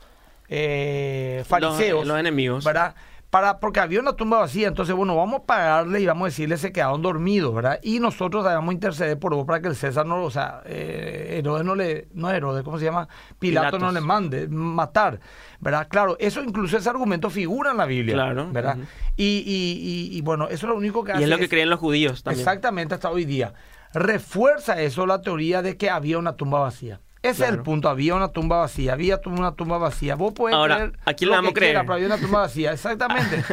eh, 0.48 1.44
fariseos. 1.48 2.06
Los, 2.06 2.20
enemigos. 2.20 2.64
¿Verdad? 2.64 2.96
Para, 3.30 3.62
porque 3.62 3.80
había 3.80 4.02
una 4.02 4.12
tumba 4.18 4.40
vacía, 4.40 4.68
entonces, 4.68 4.94
bueno, 4.94 5.16
vamos 5.16 5.44
a 5.44 5.46
pagarle 5.46 6.02
y 6.02 6.06
vamos 6.06 6.24
a 6.24 6.26
decirle 6.26 6.58
se 6.58 6.74
quedaron 6.74 7.02
dormidos, 7.02 7.56
¿verdad? 7.56 7.80
Y 7.82 8.02
nosotros 8.02 8.44
debemos 8.44 8.74
interceder 8.74 9.18
por 9.18 9.34
vos 9.34 9.48
para 9.48 9.62
que 9.62 9.70
el 9.70 9.76
César 9.78 10.06
no, 10.06 10.22
o 10.22 10.30
sea, 10.30 10.62
eh, 10.66 11.38
Herodes 11.38 11.64
no 11.64 11.74
le, 11.74 12.10
no 12.14 12.30
Herodes, 12.30 12.62
¿cómo 12.66 12.78
se 12.78 12.84
llama? 12.84 13.08
Pilato 13.40 13.80
no 13.80 13.94
le 13.94 14.02
mande 14.02 14.50
matar, 14.50 15.22
¿verdad? 15.62 15.88
Claro, 15.88 16.18
eso 16.20 16.44
incluso 16.44 16.78
ese 16.78 16.90
argumento 16.90 17.30
figura 17.30 17.72
en 17.72 17.78
la 17.78 17.86
Biblia, 17.86 18.16
claro. 18.16 18.50
¿verdad? 18.52 18.78
y, 19.16 19.44
y, 19.48 20.18
y, 20.18 20.22
bueno, 20.24 20.50
eso 20.50 20.66
es 20.66 20.70
lo 20.70 20.76
único 20.76 21.06
que 21.06 21.14
hace. 21.14 21.22
Y 21.22 21.24
es 21.24 21.30
lo 21.30 21.38
que 21.38 21.48
creen 21.48 21.70
los 21.70 21.80
judíos 21.80 22.24
también. 22.24 22.42
Exactamente, 22.42 22.96
hasta 22.96 23.10
hoy 23.10 23.24
día 23.24 23.54
refuerza 23.94 24.82
eso 24.82 25.06
la 25.06 25.22
teoría 25.22 25.62
de 25.62 25.78
que 25.78 25.90
había 25.90 26.18
una 26.18 26.36
tumba 26.36 26.60
vacía. 26.60 27.00
Ese 27.24 27.44
es 27.44 27.52
el 27.52 27.62
punto, 27.62 27.88
había 27.88 28.16
una 28.16 28.30
tumba 28.30 28.58
vacía, 28.58 28.94
había 28.94 29.22
una 29.26 29.54
tumba 29.54 29.78
vacía. 29.78 30.16
Vos 30.16 30.34
puedes 30.34 30.56
Ahora, 30.56 30.76
creer 30.78 31.00
aquí 31.06 31.26
lo 31.26 31.34
vamos 31.34 31.52
a 31.52 31.54
creer. 31.54 31.78
pero 31.82 31.94
había 31.94 32.08
una 32.08 32.18
tumba 32.18 32.40
vacía, 32.40 32.72
exactamente. 32.74 33.44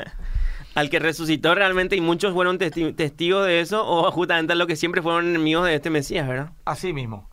al 0.74 0.88
que 0.88 0.98
resucitó 0.98 1.54
realmente 1.54 1.94
y 1.94 2.00
muchos 2.00 2.32
fueron 2.32 2.56
testigos 2.56 3.46
de 3.46 3.60
eso 3.60 3.86
o 3.86 4.10
justamente 4.10 4.54
a 4.54 4.56
lo 4.56 4.66
que 4.66 4.76
siempre 4.76 5.02
fueron 5.02 5.26
enemigos 5.26 5.66
de 5.66 5.74
este 5.74 5.90
Mesías, 5.90 6.26
¿verdad? 6.26 6.52
Así 6.64 6.92
mismo. 6.94 7.28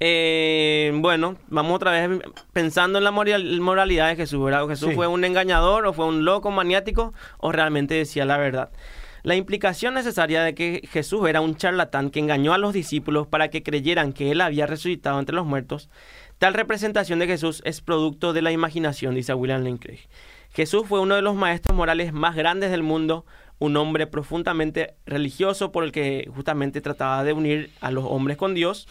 Eh, 0.00 0.92
bueno, 0.96 1.36
vamos 1.48 1.76
otra 1.76 1.92
vez 1.92 2.20
pensando 2.52 2.98
en 2.98 3.04
la 3.04 3.10
moralidad 3.12 4.08
de 4.08 4.16
Jesús, 4.16 4.44
¿verdad? 4.44 4.66
¿Jesús 4.68 4.94
fue 4.94 5.06
un 5.06 5.24
engañador 5.24 5.86
o 5.86 5.92
fue 5.92 6.06
un 6.06 6.24
loco 6.24 6.50
maniático 6.50 7.14
o 7.38 7.52
realmente 7.52 7.94
decía 7.94 8.24
la 8.24 8.36
verdad? 8.36 8.70
La 9.26 9.34
implicación 9.34 9.94
necesaria 9.94 10.44
de 10.44 10.54
que 10.54 10.82
Jesús 10.88 11.28
era 11.28 11.40
un 11.40 11.56
charlatán 11.56 12.10
que 12.10 12.20
engañó 12.20 12.54
a 12.54 12.58
los 12.58 12.72
discípulos 12.72 13.26
para 13.26 13.48
que 13.48 13.64
creyeran 13.64 14.12
que 14.12 14.30
él 14.30 14.40
había 14.40 14.68
resucitado 14.68 15.18
entre 15.18 15.34
los 15.34 15.44
muertos, 15.44 15.90
tal 16.38 16.54
representación 16.54 17.18
de 17.18 17.26
Jesús 17.26 17.60
es 17.64 17.80
producto 17.80 18.32
de 18.32 18.42
la 18.42 18.52
imaginación, 18.52 19.16
dice 19.16 19.34
William 19.34 19.64
Lane 19.64 19.80
Craig. 19.80 19.98
Jesús 20.52 20.84
fue 20.86 21.00
uno 21.00 21.16
de 21.16 21.22
los 21.22 21.34
maestros 21.34 21.76
morales 21.76 22.12
más 22.12 22.36
grandes 22.36 22.70
del 22.70 22.84
mundo, 22.84 23.26
un 23.58 23.76
hombre 23.76 24.06
profundamente 24.06 24.94
religioso 25.06 25.72
por 25.72 25.82
el 25.82 25.90
que 25.90 26.30
justamente 26.32 26.80
trataba 26.80 27.24
de 27.24 27.32
unir 27.32 27.72
a 27.80 27.90
los 27.90 28.04
hombres 28.04 28.36
con 28.36 28.54
Dios. 28.54 28.86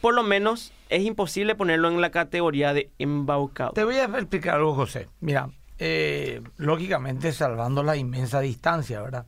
Por 0.00 0.14
lo 0.14 0.22
menos 0.22 0.72
es 0.88 1.04
imposible 1.04 1.56
ponerlo 1.56 1.88
en 1.88 2.00
la 2.00 2.08
categoría 2.08 2.72
de 2.72 2.90
embaucado. 2.98 3.72
Te 3.72 3.84
voy 3.84 3.96
a 3.96 4.04
explicar 4.04 4.54
algo, 4.54 4.74
José. 4.74 5.08
Mira, 5.20 5.50
eh, 5.78 6.40
lógicamente 6.56 7.32
salvando 7.32 7.82
la 7.82 7.96
inmensa 7.98 8.40
distancia, 8.40 9.02
¿verdad? 9.02 9.26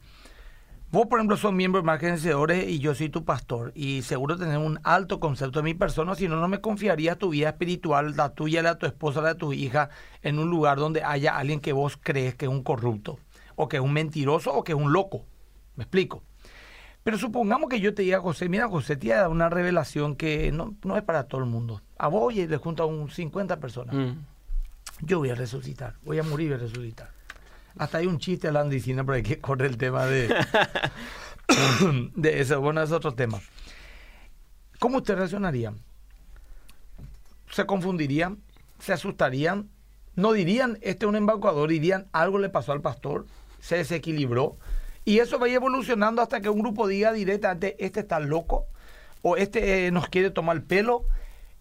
Vos, 0.96 1.08
por 1.08 1.18
ejemplo, 1.18 1.36
sos 1.36 1.52
miembro 1.52 1.82
de 1.82 1.84
Margen 1.84 2.12
Vencedores 2.12 2.66
y 2.66 2.78
yo 2.78 2.94
soy 2.94 3.10
tu 3.10 3.22
pastor. 3.22 3.70
Y 3.74 4.00
seguro 4.00 4.38
tenés 4.38 4.56
un 4.56 4.80
alto 4.82 5.20
concepto 5.20 5.58
de 5.58 5.64
mi 5.64 5.74
persona, 5.74 6.14
si 6.14 6.26
no, 6.26 6.36
no 6.36 6.48
me 6.48 6.62
confiarías 6.62 7.18
tu 7.18 7.28
vida 7.28 7.50
espiritual, 7.50 8.16
la 8.16 8.30
tuya, 8.30 8.62
la 8.62 8.72
de 8.72 8.80
tu 8.80 8.86
esposa, 8.86 9.20
la 9.20 9.34
de 9.34 9.34
tu 9.34 9.52
hija, 9.52 9.90
en 10.22 10.38
un 10.38 10.48
lugar 10.48 10.78
donde 10.78 11.04
haya 11.04 11.36
alguien 11.36 11.60
que 11.60 11.74
vos 11.74 11.98
crees 12.02 12.34
que 12.34 12.46
es 12.46 12.50
un 12.50 12.62
corrupto, 12.62 13.18
o 13.56 13.68
que 13.68 13.76
es 13.76 13.82
un 13.82 13.92
mentiroso, 13.92 14.54
o 14.54 14.64
que 14.64 14.72
es 14.72 14.78
un 14.78 14.90
loco. 14.90 15.26
¿Me 15.74 15.84
explico? 15.84 16.22
Pero 17.02 17.18
supongamos 17.18 17.68
que 17.68 17.78
yo 17.78 17.92
te 17.92 18.00
diga, 18.00 18.20
José, 18.22 18.48
mira, 18.48 18.66
José 18.66 18.96
te 18.96 19.08
da 19.08 19.28
una 19.28 19.50
revelación 19.50 20.16
que 20.16 20.50
no, 20.50 20.76
no 20.82 20.96
es 20.96 21.02
para 21.02 21.24
todo 21.24 21.42
el 21.42 21.46
mundo. 21.46 21.82
A 21.98 22.08
vos 22.08 22.32
y 22.32 22.46
le 22.46 22.56
junta 22.56 22.86
un 22.86 23.10
50 23.10 23.60
personas. 23.60 23.94
Mm. 23.94 24.12
Yo 25.02 25.18
voy 25.18 25.28
a 25.28 25.34
resucitar, 25.34 25.96
voy 26.06 26.18
a 26.18 26.22
morir 26.22 26.52
y 26.52 26.54
a 26.54 26.56
resucitar. 26.56 27.15
Hasta 27.78 27.98
hay 27.98 28.06
un 28.06 28.18
chiste 28.18 28.48
hablando 28.48 28.70
de 28.72 28.80
cine, 28.80 29.04
pero 29.04 29.16
hay 29.16 29.22
que 29.22 29.38
correr 29.38 29.70
el 29.70 29.76
tema 29.76 30.06
de, 30.06 30.28
de 32.16 32.40
eso. 32.40 32.60
Bueno, 32.60 32.82
es 32.82 32.92
otro 32.92 33.12
tema. 33.12 33.40
¿Cómo 34.78 34.98
usted 34.98 35.16
reaccionaría? 35.16 35.74
¿Se 37.50 37.66
confundirían? 37.66 38.38
¿Se 38.78 38.92
asustarían? 38.92 39.70
¿No 40.14 40.32
dirían, 40.32 40.78
este 40.80 41.04
es 41.04 41.08
un 41.08 41.16
embaucador? 41.16 41.68
¿Dirían, 41.68 42.08
algo 42.12 42.38
le 42.38 42.48
pasó 42.48 42.72
al 42.72 42.80
pastor? 42.80 43.26
¿Se 43.60 43.76
desequilibró? 43.76 44.56
Y 45.04 45.18
eso 45.18 45.38
va 45.38 45.46
a 45.46 45.48
ir 45.48 45.56
evolucionando 45.56 46.22
hasta 46.22 46.40
que 46.40 46.48
un 46.48 46.58
grupo 46.58 46.88
diga 46.88 47.12
directamente, 47.12 47.76
este 47.78 48.00
está 48.00 48.18
loco, 48.18 48.66
o 49.22 49.36
este 49.36 49.86
eh, 49.86 49.90
nos 49.90 50.08
quiere 50.08 50.30
tomar 50.30 50.56
el 50.56 50.62
pelo. 50.62 51.04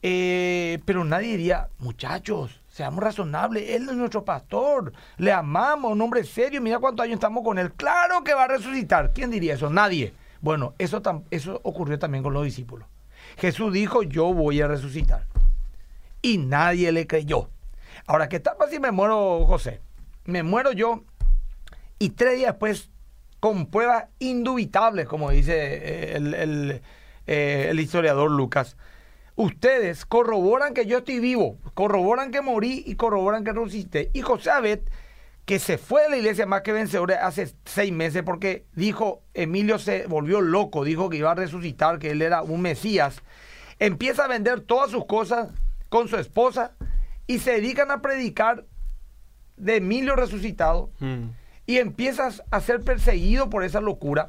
Eh, 0.02 0.80
pero 0.86 1.04
nadie 1.04 1.32
diría, 1.32 1.70
muchachos, 1.80 2.62
seamos 2.76 3.02
razonables, 3.02 3.70
él 3.70 3.88
es 3.88 3.96
nuestro 3.96 4.26
pastor, 4.26 4.92
le 5.16 5.32
amamos, 5.32 5.94
un 5.94 6.02
hombre 6.02 6.26
serio, 6.26 6.62
mira 6.62 6.78
cuántos 6.78 7.06
años 7.06 7.14
estamos 7.14 7.42
con 7.42 7.58
él, 7.58 7.72
claro 7.72 8.22
que 8.22 8.34
va 8.34 8.44
a 8.44 8.48
resucitar. 8.50 9.14
¿Quién 9.14 9.32
diría 9.32 9.54
eso? 9.54 9.70
Nadie. 9.70 10.14
Bueno, 10.42 10.74
eso, 10.78 11.02
eso 11.32 11.62
ocurrió 11.64 11.98
también 11.98 12.22
con 12.22 12.34
los 12.34 12.44
discípulos. 12.44 12.86
Jesús 13.38 13.72
dijo, 13.72 14.04
yo 14.04 14.34
voy 14.34 14.60
a 14.60 14.68
resucitar. 14.68 15.26
Y 16.22 16.38
nadie 16.38 16.92
le 16.92 17.08
creyó. 17.08 17.50
Ahora, 18.08 18.28
¿qué 18.28 18.42
tal 18.42 18.58
si 18.70 18.78
me 18.78 18.92
muero, 18.92 19.46
José? 19.46 19.80
Me 20.26 20.44
muero 20.44 20.74
yo 20.74 21.06
y 21.98 22.10
tres 22.10 22.36
días 22.36 22.52
después, 22.56 22.90
con 23.40 23.68
pruebas 23.68 24.08
indubitables, 24.20 25.08
como 25.08 25.32
dice 25.32 25.54
eh, 25.56 26.82
eh, 27.26 27.68
el 27.70 27.80
historiador 27.80 28.30
Lucas, 28.30 28.76
ustedes 29.36 30.06
corroboran 30.06 30.74
que 30.74 30.86
yo 30.86 31.00
estoy 31.00 31.20
vivo, 31.20 31.58
corroboran 31.74 32.32
que 32.32 32.42
morí 32.42 32.84
y 32.86 32.96
corroboran 32.96 33.44
que 33.44 33.52
resucité. 33.52 34.10
Y 34.14 34.22
José 34.22 34.52
Abed, 34.52 34.80
que 35.46 35.60
se 35.60 35.78
fue 35.78 36.04
de 36.04 36.10
la 36.10 36.18
iglesia 36.18 36.46
más 36.46 36.62
que 36.62 36.72
vencedor 36.72 37.12
hace 37.14 37.54
seis 37.66 37.92
meses 37.92 38.24
porque 38.24 38.66
dijo, 38.74 39.22
Emilio 39.34 39.78
se 39.78 40.08
volvió 40.08 40.42
loco, 40.42 40.84
dijo 40.84 41.10
que 41.10 41.18
iba 41.18 41.32
a 41.32 41.36
resucitar, 41.36 42.00
que 42.00 42.12
él 42.12 42.22
era 42.22 42.42
un 42.42 42.62
Mesías, 42.62 43.22
empieza 43.80 44.26
a 44.26 44.28
vender 44.28 44.62
todas 44.62 44.90
sus 44.92 45.06
cosas 45.06 45.50
con 45.90 46.08
su 46.08 46.18
esposa 46.18 46.72
y 47.28 47.40
se 47.40 47.52
dedican 47.54 47.92
a 47.92 48.02
predicar 48.02 48.66
de 49.58 49.78
Emilio 49.78 50.16
resucitado 50.16 50.90
Mm. 51.00 51.30
y 51.66 51.78
empiezas 51.78 52.44
a 52.52 52.60
ser 52.62 52.82
perseguido 52.82 53.50
por 53.50 53.64
esa 53.64 53.82
locura. 53.82 54.28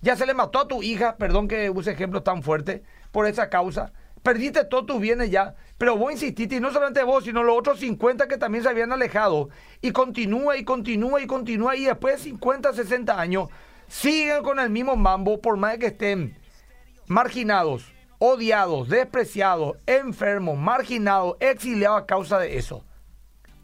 Ya 0.00 0.16
se 0.16 0.26
le 0.26 0.34
mató 0.34 0.60
a 0.60 0.68
tu 0.68 0.82
hija, 0.82 1.16
perdón 1.16 1.48
que 1.48 1.70
use 1.70 1.90
ejemplos 1.90 2.24
tan 2.24 2.42
fuertes, 2.42 2.82
por 3.10 3.26
esa 3.26 3.48
causa. 3.48 3.92
Perdiste 4.28 4.62
todos 4.66 4.84
tus 4.84 5.00
bienes 5.00 5.30
ya, 5.30 5.54
pero 5.78 5.96
vos 5.96 6.12
insististe, 6.12 6.56
y 6.56 6.60
no 6.60 6.70
solamente 6.70 7.02
vos, 7.02 7.24
sino 7.24 7.42
los 7.42 7.56
otros 7.56 7.80
50 7.80 8.28
que 8.28 8.36
también 8.36 8.62
se 8.62 8.68
habían 8.68 8.92
alejado. 8.92 9.48
Y 9.80 9.90
continúa 9.90 10.58
y 10.58 10.64
continúa 10.64 11.22
y 11.22 11.26
continúa, 11.26 11.76
y 11.76 11.84
después 11.84 12.18
de 12.18 12.24
50, 12.24 12.74
60 12.74 13.18
años, 13.18 13.48
siguen 13.86 14.42
con 14.42 14.60
el 14.60 14.68
mismo 14.68 14.96
mambo, 14.96 15.40
por 15.40 15.56
más 15.56 15.78
que 15.78 15.86
estén 15.86 16.36
marginados, 17.06 17.90
odiados, 18.18 18.90
despreciados, 18.90 19.78
enfermos, 19.86 20.58
marginados, 20.58 21.36
exiliados 21.40 22.02
a 22.02 22.04
causa 22.04 22.38
de 22.38 22.58
eso 22.58 22.84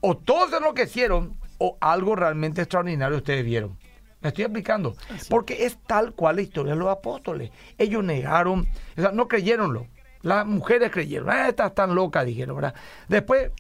o 0.01 0.17
todos 0.17 0.51
se 0.51 0.57
enloquecieron 0.57 1.37
o 1.59 1.79
algo 1.81 2.17
realmente 2.17 2.61
extraordinario 2.63 3.19
ustedes 3.19 3.45
vieron. 3.45 3.79
Me 4.21 4.29
estoy 4.29 4.45
explicando. 4.45 4.95
Porque 5.29 5.67
es 5.67 5.79
tal 5.87 6.15
cual 6.15 6.37
la 6.37 6.43
historia 6.43 6.73
de 6.73 6.79
los 6.79 6.89
apóstoles. 6.89 7.51
Ellos 7.79 8.03
negaron, 8.03 8.67
o 8.97 9.01
sea, 9.01 9.13
no 9.13 9.29
creyeronlo. 9.29 9.87
Las 10.25 10.47
mujeres 10.47 10.91
creyeron. 10.91 11.29
Ah, 11.31 11.49
estás 11.49 11.75
tan 11.75 11.95
loca, 11.95 12.25
dijeron, 12.25 12.57
¿verdad? 12.57 12.75
Después, 13.09 13.51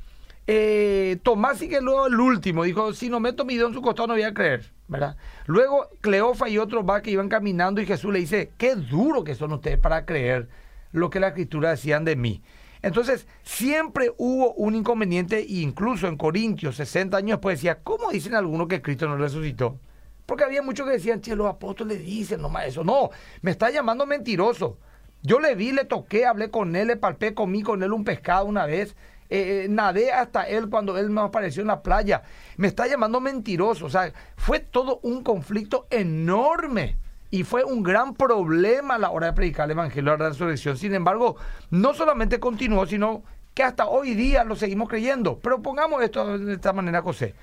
eh, 0.47 1.19
Tomás 1.23 1.59
sí 1.59 1.69
que 1.69 1.83
luego 1.83 2.07
el 2.07 2.19
último 2.19 2.65
dijo, 2.65 2.95
si 2.95 3.11
no 3.11 3.21
meto 3.21 3.45
mi 3.45 3.55
dedo 3.57 3.69
en 3.69 3.75
su 3.75 3.83
costado 3.83 4.09
no 4.09 4.15
voy 4.15 4.23
a 4.23 4.33
creer, 4.33 4.73
¿verdad? 4.89 5.17
Luego 5.45 5.91
Cleofa 6.01 6.49
y 6.49 6.57
otros 6.57 6.85
va 6.89 7.03
que 7.03 7.11
iban 7.11 7.29
caminando 7.29 7.83
y 7.83 7.87
Jesús 7.87 8.11
le 8.11 8.19
dice, 8.19 8.51
qué 8.57 8.77
duro 8.77 9.25
que 9.25 9.35
son 9.35 9.53
ustedes 9.53 9.79
para 9.79 10.07
creer 10.07 10.49
lo 10.91 11.11
que 11.11 11.21
la 11.21 11.29
escritura 11.29 11.69
decían 11.69 12.07
de 12.07 12.17
mí. 12.17 12.43
Entonces, 12.81 13.27
siempre 13.43 14.13
hubo 14.17 14.55
un 14.55 14.75
inconveniente, 14.75 15.41
e 15.41 15.61
incluso 15.61 16.07
en 16.09 16.17
Corintios, 16.17 16.77
60 16.77 17.17
años 17.17 17.37
después, 17.39 17.59
decía, 17.59 17.81
¿cómo 17.83 18.11
dicen 18.11 18.35
algunos 18.35 18.69
que 18.69 18.81
Cristo 18.81 19.07
no 19.07 19.17
resucitó? 19.17 19.79
Porque 20.25 20.45
había 20.45 20.63
muchos 20.63 20.87
que 20.87 20.95
decían, 20.95 21.21
che, 21.21 21.37
los 21.37 21.47
apóstoles 21.47 22.01
dicen 22.05 22.41
nomás 22.41 22.67
eso. 22.67 22.85
No, 22.85 23.11
me 23.43 23.51
está 23.51 23.71
llamando 23.71 24.07
mentiroso. 24.07 24.79
Yo 25.27 25.41
le 25.41 25.55
vi, 25.55 25.73
le 25.73 25.87
toqué, 25.87 26.27
hablé 26.27 26.51
con 26.51 26.77
él, 26.77 26.89
le 26.89 26.97
palpé, 26.97 27.33
comí 27.33 27.63
con 27.63 27.83
él 27.83 27.95
un 27.95 28.05
pescado 28.05 28.45
una 28.45 28.67
vez, 28.67 28.95
eh, 29.31 29.67
nadé 29.71 30.13
hasta 30.13 30.43
él 30.43 30.69
cuando 30.69 30.99
él 30.99 31.09
me 31.09 31.23
apareció 31.23 31.63
en 31.63 31.69
la 31.69 31.83
playa. 31.83 32.23
Me 32.59 32.69
está 32.69 32.87
llamando 32.87 33.23
mentiroso. 33.23 33.87
O 33.87 33.89
sea, 33.89 34.13
fue 34.37 34.61
todo 34.61 35.01
un 35.03 35.23
conflicto 35.23 35.87
enorme. 35.91 36.99
Y 37.31 37.43
fue 37.43 37.65
un 37.65 37.83
gran 37.83 38.15
problema 38.15 38.95
a 38.95 38.99
la 38.99 39.11
hora 39.11 39.29
de 39.29 39.33
predicar 39.33 39.65
el 39.65 39.73
Evangelio 39.73 40.13
de 40.13 40.19
la 40.19 40.29
Resurrección. 40.29 40.77
Sin 40.77 40.95
embargo, 40.95 41.37
no 41.71 41.95
solamente 41.95 42.39
continuó, 42.39 42.87
sino 42.87 43.25
que 43.55 43.63
hasta 43.63 43.87
hoy 43.87 44.15
día 44.15 44.45
lo 44.45 44.57
seguimos 44.57 44.91
creyendo. 44.91 45.39
Pero 45.41 45.63
pongamos 45.63 46.03
esto 46.03 46.39
de 46.39 46.53
esta 46.53 46.75
manera, 46.75 47.01
José. 47.01 47.35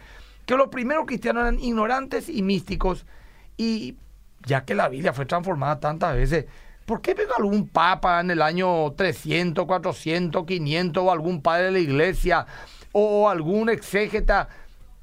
Que 0.46 0.56
los 0.56 0.70
primeros 0.70 1.06
cristianos 1.08 1.42
eran 1.42 1.60
ignorantes 1.60 2.30
y 2.30 2.44
místicos. 2.44 3.08
Y 3.58 3.98
ya 4.46 4.66
que 4.66 4.76
la 4.76 4.88
Biblia 4.88 5.14
fue 5.14 5.26
transformada 5.26 5.80
tantas 5.80 6.16
veces, 6.16 6.46
¿por 6.86 7.02
qué 7.02 7.16
pegó 7.16 7.34
algún 7.38 7.68
papa 7.68 8.20
en 8.20 8.32
el 8.32 8.42
año 8.42 8.92
300, 8.92 9.66
400, 9.66 10.46
500 10.46 11.04
o 11.04 11.12
algún 11.12 11.42
padre 11.42 11.66
de 11.66 11.72
la 11.72 11.80
iglesia 11.80 12.46
o 12.92 13.30
algún 13.30 13.70
exégeta? 13.70 14.48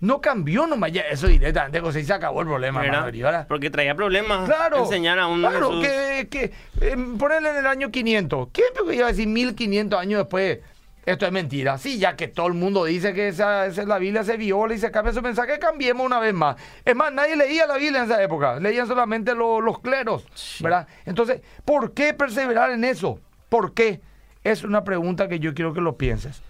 No 0.01 0.21
cambió 0.21 0.67
nomás 0.69 0.93
ya 0.93 1.01
eso 1.03 1.27
directamente, 1.27 1.81
José, 1.81 2.01
y 2.01 2.05
se 2.05 2.13
acabó 2.13 2.43
el 2.43 2.47
problema. 2.47 2.83
¿verdad? 2.83 3.47
Porque 3.49 3.69
traía 3.69 3.97
problemas 3.97 4.47
Claro. 4.49 4.79
enseñar 4.85 5.19
a 5.19 5.27
un 5.27 5.41
Claro, 5.41 5.71
Jesús. 5.81 5.87
que, 5.87 6.29
que 6.29 6.53
eh, 6.87 6.97
ponerle 7.19 7.51
en 7.51 7.57
el 7.57 7.67
año 7.67 7.91
500. 7.91 8.49
¿Quién 8.53 8.69
iba 8.93 9.07
a 9.07 9.09
decir 9.09 9.27
1500 9.27 9.99
años 9.99 10.19
después? 10.21 10.61
Esto 11.09 11.25
es 11.25 11.33
mentira. 11.33 11.79
Sí, 11.79 11.99
ya 11.99 12.17
que 12.17 12.29
todo 12.29 12.49
el 12.49 12.53
mundo 12.53 12.85
dice 12.85 13.15
que 13.15 13.29
esa, 13.29 13.65
esa- 13.65 13.85
la 13.85 13.99
Biblia 13.99 14.25
se 14.25 14.37
viola 14.37 14.75
y 14.75 14.79
se 14.79 14.91
cambia 14.91 15.15
su 15.15 15.23
mensaje, 15.23 15.59
cambiemos 15.59 16.05
una 16.05 16.19
vez 16.19 16.35
más. 16.35 16.57
Es 16.85 16.95
más, 16.95 17.11
nadie 17.11 17.35
leía 17.35 17.67
la 17.67 17.79
Biblia 17.79 18.01
en 18.01 18.11
esa 18.11 18.23
época. 18.23 18.61
Leían 18.61 18.87
solamente 18.87 19.35
lo- 19.35 19.63
los 19.63 19.79
cleros, 19.81 20.27
¿verdad? 20.61 20.87
Entonces, 21.07 21.41
¿por 21.65 21.95
qué 21.95 22.13
perseverar 22.13 22.73
en 22.73 22.85
eso? 22.85 23.21
¿Por 23.49 23.73
qué? 23.73 24.03
Es 24.45 24.65
una 24.65 24.85
pregunta 24.85 25.29
que 25.29 25.39
yo 25.39 25.55
quiero 25.55 25.73
que 25.73 25.81
lo 25.81 25.97
pienses. 25.97 26.43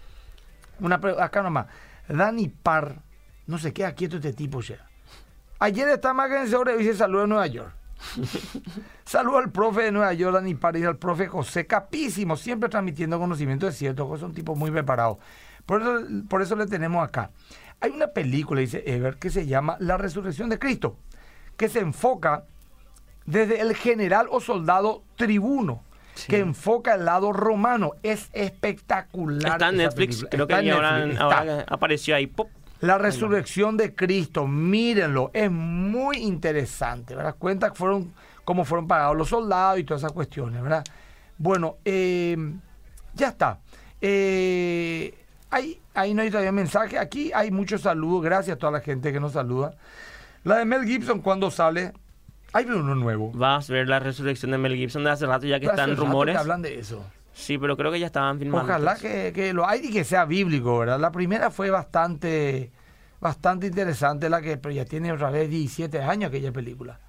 Una 0.81 0.99
acá 1.19 1.41
nomás. 1.41 1.67
Dani 2.09 2.49
Parr, 2.49 2.97
no 3.47 3.59
se 3.59 3.71
queda 3.71 3.93
quieto 3.93 4.17
este 4.17 4.33
tipo 4.33 4.59
ya. 4.59 4.85
Ayer 5.59 5.87
está 5.87 6.13
más 6.13 6.29
que 6.29 6.35
en 6.37 6.49
sobre 6.49 6.81
y 6.81 6.83
se 6.83 6.95
saludó 6.95 7.23
en 7.23 7.29
Nueva 7.29 7.47
York. 7.47 7.71
Saludo 9.05 9.37
al 9.37 9.51
profe 9.51 9.83
de 9.83 9.91
Nueva 9.91 10.13
York, 10.13 10.43
y 10.45 10.83
al 10.83 10.97
profe 10.97 11.27
José 11.27 11.67
Capísimo, 11.67 12.35
siempre 12.35 12.69
transmitiendo 12.69 13.19
conocimiento 13.19 13.65
de 13.65 13.71
cierto, 13.71 14.07
José 14.07 14.23
es 14.23 14.29
un 14.29 14.33
tipo 14.33 14.55
muy 14.55 14.71
preparado. 14.71 15.19
Por 15.65 15.81
eso, 15.81 15.99
por 16.27 16.41
eso 16.41 16.55
le 16.55 16.65
tenemos 16.65 17.03
acá. 17.03 17.31
Hay 17.81 17.91
una 17.91 18.07
película, 18.07 18.61
dice 18.61 18.83
Ever, 18.85 19.17
que 19.17 19.29
se 19.29 19.45
llama 19.45 19.77
La 19.79 19.97
Resurrección 19.97 20.49
de 20.49 20.59
Cristo, 20.59 20.97
que 21.55 21.69
se 21.69 21.79
enfoca 21.79 22.43
desde 23.25 23.61
el 23.61 23.75
general 23.75 24.27
o 24.31 24.41
soldado 24.41 25.03
tribuno, 25.15 25.83
que 26.27 26.39
enfoca 26.39 26.95
el 26.95 27.05
lado 27.05 27.31
romano. 27.31 27.91
Es 28.03 28.29
espectacular. 28.33 29.53
Está 29.53 29.69
en 29.69 29.77
Netflix, 29.77 30.23
película. 30.23 30.29
creo 30.29 30.47
que 30.47 30.53
Está 30.53 30.75
ahora, 30.75 30.99
Netflix, 30.99 31.21
ahora 31.21 31.65
apareció 31.67 32.15
ahí. 32.15 32.27
¡pop! 32.27 32.49
La 32.81 32.97
resurrección 32.97 33.75
de 33.75 33.93
Cristo, 33.93 34.47
mírenlo, 34.47 35.31
es 35.33 35.51
muy 35.51 36.17
interesante, 36.17 37.13
¿verdad? 37.13 37.35
Cuenta 37.37 37.73
fueron, 37.73 38.13
cómo 38.45 38.63
fueron 38.63 38.87
pagados 38.87 39.17
los 39.17 39.29
soldados 39.29 39.79
y 39.79 39.83
todas 39.83 40.03
esas 40.03 40.13
cuestiones, 40.13 40.61
¿verdad? 40.61 40.83
Bueno, 41.37 41.77
eh, 41.83 42.37
ya 43.13 43.29
está. 43.29 43.59
Eh, 44.01 45.13
ahí, 45.49 45.79
ahí 45.93 46.13
no 46.13 46.21
hay 46.21 46.29
todavía 46.29 46.51
mensaje. 46.51 46.97
Aquí 46.97 47.31
hay 47.33 47.51
muchos 47.51 47.81
saludos. 47.81 48.23
Gracias 48.23 48.55
a 48.55 48.59
toda 48.59 48.71
la 48.71 48.81
gente 48.81 49.11
que 49.11 49.19
nos 49.19 49.33
saluda. 49.33 49.75
La 50.43 50.57
de 50.57 50.65
Mel 50.65 50.85
Gibson, 50.85 51.19
cuando 51.19 51.51
sale, 51.51 51.93
hay 52.53 52.65
uno 52.65 52.95
nuevo. 52.95 53.31
Vas 53.33 53.69
a 53.69 53.73
ver 53.73 53.89
la 53.89 53.99
resurrección 53.99 54.51
de 54.51 54.57
Mel 54.57 54.75
Gibson 54.75 55.03
de 55.03 55.11
hace 55.11 55.25
rato, 55.25 55.45
ya 55.45 55.59
que 55.59 55.65
están 55.65 55.95
rumores. 55.95 56.35
que 56.35 56.39
hablan 56.39 56.61
de 56.61 56.79
eso. 56.79 57.03
Sí, 57.33 57.57
pero 57.57 57.77
creo 57.77 57.91
que 57.91 57.99
ya 57.99 58.07
estaban 58.07 58.39
filmando. 58.39 58.65
Ojalá 58.65 58.95
que, 58.95 59.31
que 59.33 59.53
lo 59.53 59.67
hay 59.67 59.81
y 59.85 59.91
que 59.91 60.03
sea 60.03 60.25
bíblico, 60.25 60.79
¿verdad? 60.79 60.99
La 60.99 61.11
primera 61.11 61.51
fue 61.51 61.69
bastante, 61.69 62.71
bastante 63.19 63.67
interesante, 63.67 64.29
la 64.29 64.41
que 64.41 64.57
pero 64.57 64.73
ya 64.73 64.85
tiene 64.85 65.11
otra 65.11 65.29
vez 65.31 65.49
17 65.49 66.01
años 66.01 66.29
aquella 66.29 66.51
película. 66.51 66.99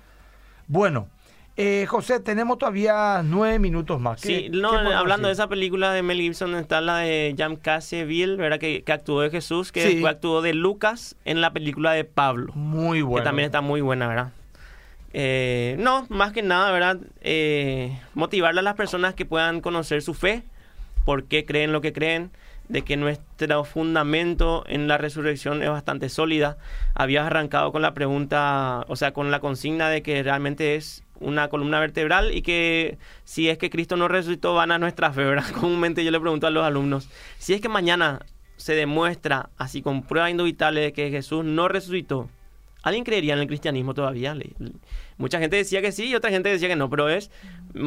Bueno, 0.67 1.09
Eh, 1.57 1.85
José, 1.87 2.21
tenemos 2.21 2.57
todavía 2.57 3.23
nueve 3.23 3.59
minutos 3.59 4.01
más. 4.01 4.21
Sí, 4.21 4.49
no, 4.51 4.71
hablando 4.71 5.27
de 5.27 5.35
esa 5.35 5.49
película 5.49 5.93
de 5.93 6.03
Mel 6.03 6.19
Gibson, 6.19 6.55
está 6.55 6.81
la 6.81 6.99
de 6.99 7.35
Jam 7.37 7.57
Casseville, 7.57 8.37
¿verdad? 8.37 8.59
Que, 8.59 8.83
que, 8.83 8.93
actuó 8.93 9.21
de 9.21 9.31
Jesús, 9.31 9.73
que 9.73 9.85
después 9.85 10.15
actuó 10.15 10.41
de 10.41 10.55
Lucas 10.55 11.17
en 11.25 11.41
la 11.41 11.53
película 11.53 11.93
de 11.93 12.05
Pablo. 12.05 12.53
Muy 12.55 13.03
buena. 13.03 13.25
Que 13.25 13.29
también 13.29 13.47
está 13.47 13.61
muy 13.61 13.81
buena, 13.83 14.09
¿verdad? 14.09 14.33
Eh, 15.13 15.77
no, 15.79 16.07
más 16.09 16.33
que 16.33 16.43
nada, 16.43 16.71
¿verdad? 16.71 16.99
Eh, 17.21 17.99
motivarle 18.15 18.61
a 18.61 18.63
las 18.63 18.75
personas 18.75 19.15
que 19.15 19.25
puedan 19.25 19.61
conocer 19.61 20.03
su 20.03 20.15
fe, 20.15 20.45
por 21.05 21.25
qué 21.25 21.45
creen 21.45 21.73
lo 21.73 21.81
que 21.81 21.93
creen, 21.93 22.31
de 22.69 22.83
que 22.83 22.97
nuestro 22.97 23.65
fundamento 23.65 24.65
en 24.69 24.87
la 24.87 24.97
resurrección 24.97 25.63
es 25.63 25.69
bastante 25.69 26.09
sólida. 26.09 26.57
Habías 26.95 27.27
arrancado 27.27 27.73
con 27.73 27.83
la 27.83 27.95
pregunta, 27.95 28.85
o 28.87 28.95
sea, 28.95 29.13
con 29.13 29.31
la 29.33 29.41
consigna 29.41 29.89
de 29.89 30.03
que 30.03 30.23
realmente 30.23 30.77
es 30.77 31.03
una 31.19 31.49
columna 31.49 31.81
vertebral 31.81 32.35
y 32.35 32.43
que 32.43 32.97
si 33.25 33.49
es 33.49 33.59
que 33.59 33.71
Cristo 33.71 33.97
no 33.97 34.09
resucitó 34.09 34.55
van 34.55 34.73
a 34.73 34.79
nuestra 34.79 35.13
fe, 35.13 35.25
¿verdad? 35.25 35.51
Comúnmente 35.61 36.05
yo 36.05 36.11
le 36.11 36.21
pregunto 36.21 36.47
a 36.47 36.51
los 36.51 36.65
alumnos, 36.65 37.09
si 37.39 37.55
es 37.55 37.61
que 37.61 37.69
mañana 37.69 38.21
se 38.57 38.75
demuestra 38.75 39.51
así 39.57 39.83
con 39.83 40.03
pruebas 40.03 40.31
indubitables 40.31 40.85
de 40.85 40.93
que 40.93 41.11
Jesús 41.11 41.45
no 41.45 41.69
resucitó, 41.69 42.29
¿Alguien 42.83 43.05
creería 43.05 43.35
en 43.35 43.41
el 43.41 43.47
cristianismo 43.47 43.95
todavía? 43.95 44.35
Mucha 45.19 45.39
gente 45.39 45.57
decía 45.57 45.83
que 45.83 45.93
sí 45.93 46.07
y 46.07 46.15
otra 46.15 46.31
gente 46.31 46.49
decía 46.49 46.69
que 46.69 46.77
no, 46.77 46.89
pero 46.89 47.09
es, 47.11 47.31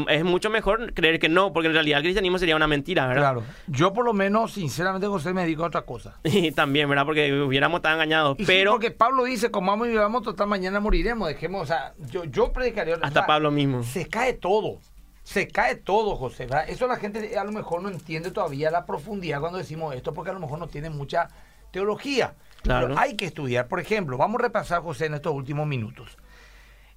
es 0.07 0.23
mucho 0.23 0.49
mejor 0.49 0.93
creer 0.93 1.19
que 1.19 1.29
no, 1.29 1.51
porque 1.51 1.67
en 1.67 1.73
realidad 1.73 1.97
el 1.97 2.03
cristianismo 2.03 2.37
sería 2.37 2.55
una 2.55 2.67
mentira, 2.67 3.07
¿verdad? 3.07 3.21
Claro. 3.21 3.43
Yo 3.67 3.93
por 3.93 4.05
lo 4.05 4.13
menos, 4.13 4.53
sinceramente, 4.53 5.07
José, 5.07 5.33
me 5.33 5.41
dedico 5.41 5.63
a 5.63 5.67
otra 5.67 5.81
cosa. 5.81 6.19
Y 6.23 6.51
también, 6.51 6.89
¿verdad? 6.89 7.05
Porque 7.05 7.33
hubiéramos 7.33 7.79
estado 7.79 7.95
engañados. 7.95 8.37
pero... 8.45 8.71
porque 8.71 8.91
Pablo 8.91 9.23
dice, 9.23 9.49
comamos 9.49 9.87
y 9.87 9.91
vivamos, 9.91 10.21
total, 10.23 10.47
mañana 10.47 10.79
moriremos. 10.79 11.27
Dejemos, 11.27 11.63
o 11.63 11.65
sea, 11.65 11.93
yo, 12.11 12.25
yo 12.25 12.51
predicaría... 12.51 12.97
Hasta 13.01 13.25
Pablo 13.25 13.49
mismo. 13.49 13.83
Se 13.83 14.07
cae 14.07 14.33
todo. 14.33 14.79
Se 15.23 15.47
cae 15.47 15.75
todo, 15.75 16.15
José. 16.15 16.45
¿verdad? 16.45 16.65
Eso 16.67 16.85
la 16.85 16.97
gente 16.97 17.37
a 17.37 17.43
lo 17.43 17.51
mejor 17.51 17.81
no 17.81 17.89
entiende 17.89 18.29
todavía 18.29 18.69
la 18.69 18.85
profundidad 18.85 19.39
cuando 19.39 19.57
decimos 19.57 19.95
esto, 19.95 20.13
porque 20.13 20.31
a 20.31 20.33
lo 20.33 20.39
mejor 20.39 20.59
no 20.59 20.67
tiene 20.67 20.89
mucha 20.89 21.29
teología. 21.71 22.35
Claro. 22.63 22.95
hay 22.97 23.15
que 23.15 23.25
estudiar. 23.25 23.67
Por 23.67 23.79
ejemplo, 23.79 24.17
vamos 24.17 24.39
a 24.39 24.43
repasar, 24.43 24.81
José, 24.81 25.05
en 25.05 25.13
estos 25.13 25.33
últimos 25.33 25.67
minutos. 25.67 26.17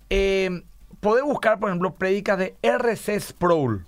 Eh, 0.09 0.63
Podés 1.01 1.25
buscar, 1.25 1.59
por 1.59 1.69
ejemplo, 1.69 1.95
prédicas 1.95 2.39
de 2.39 2.55
R.C. 2.63 3.21
Sproul, 3.21 3.85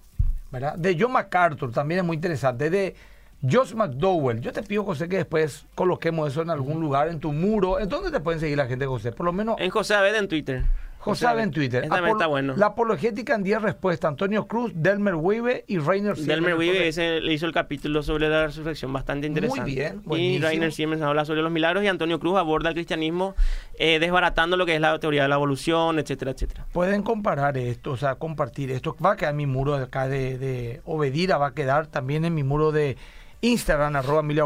¿verdad? 0.50 0.74
De 0.76 0.96
John 0.98 1.12
MacArthur, 1.12 1.72
también 1.72 2.00
es 2.00 2.04
muy 2.04 2.16
interesante. 2.16 2.70
De 2.70 2.94
Josh 3.48 3.74
McDowell. 3.74 4.40
Yo 4.40 4.52
te 4.52 4.62
pido, 4.62 4.84
José, 4.84 5.08
que 5.08 5.16
después 5.16 5.66
coloquemos 5.74 6.30
eso 6.30 6.42
en 6.42 6.50
algún 6.50 6.80
lugar, 6.80 7.08
en 7.08 7.20
tu 7.20 7.32
muro. 7.32 7.78
¿En 7.78 7.88
dónde 7.88 8.10
te 8.10 8.20
pueden 8.20 8.40
seguir 8.40 8.56
la 8.58 8.66
gente, 8.66 8.84
José? 8.86 9.12
Por 9.12 9.26
lo 9.26 9.32
menos. 9.32 9.56
En 9.58 9.70
José 9.70 9.94
Abed 9.94 10.14
en 10.16 10.28
Twitter. 10.28 10.64
José 10.98 11.26
en 11.38 11.50
Twitter. 11.50 11.84
está 11.84 12.26
bueno. 12.26 12.54
La 12.56 12.66
apologética 12.66 13.34
en 13.34 13.42
10 13.42 13.62
respuestas. 13.62 14.08
Antonio 14.08 14.46
Cruz, 14.46 14.72
Delmer 14.74 15.14
Wiebe 15.14 15.64
y 15.66 15.78
Rainer 15.78 16.16
Siemens. 16.16 16.26
Delmer 16.26 16.54
Wiebe 16.56 17.20
le 17.20 17.32
hizo 17.32 17.46
el 17.46 17.52
capítulo 17.52 18.02
sobre 18.02 18.28
la 18.28 18.46
resurrección 18.46 18.92
bastante 18.92 19.26
interesante. 19.26 19.62
Muy 19.62 19.74
bien. 19.74 20.02
Y 20.16 20.38
Rainer 20.40 20.72
Siemens 20.72 21.02
habla 21.02 21.24
sobre 21.24 21.42
los 21.42 21.52
milagros 21.52 21.84
y 21.84 21.88
Antonio 21.88 22.18
Cruz 22.18 22.36
aborda 22.36 22.70
el 22.70 22.74
cristianismo 22.74 23.34
eh, 23.78 23.98
desbaratando 23.98 24.56
lo 24.56 24.66
que 24.66 24.74
es 24.74 24.80
la 24.80 24.98
teoría 24.98 25.22
de 25.22 25.28
la 25.28 25.36
evolución, 25.36 25.98
etcétera, 25.98 26.32
etcétera. 26.32 26.66
Pueden 26.72 27.02
comparar 27.02 27.56
esto, 27.56 27.92
o 27.92 27.96
sea, 27.96 28.16
compartir 28.16 28.70
esto. 28.70 28.96
Va 29.04 29.12
a 29.12 29.16
quedar 29.16 29.32
en 29.32 29.36
mi 29.36 29.46
muro 29.46 29.74
acá 29.74 30.08
de, 30.08 30.38
de 30.38 30.80
Obedira, 30.84 31.38
va 31.38 31.48
a 31.48 31.54
quedar 31.54 31.86
también 31.86 32.24
en 32.24 32.34
mi 32.34 32.42
muro 32.42 32.72
de 32.72 32.96
Instagram, 33.40 33.96
arroba 33.96 34.20
Emilia 34.20 34.44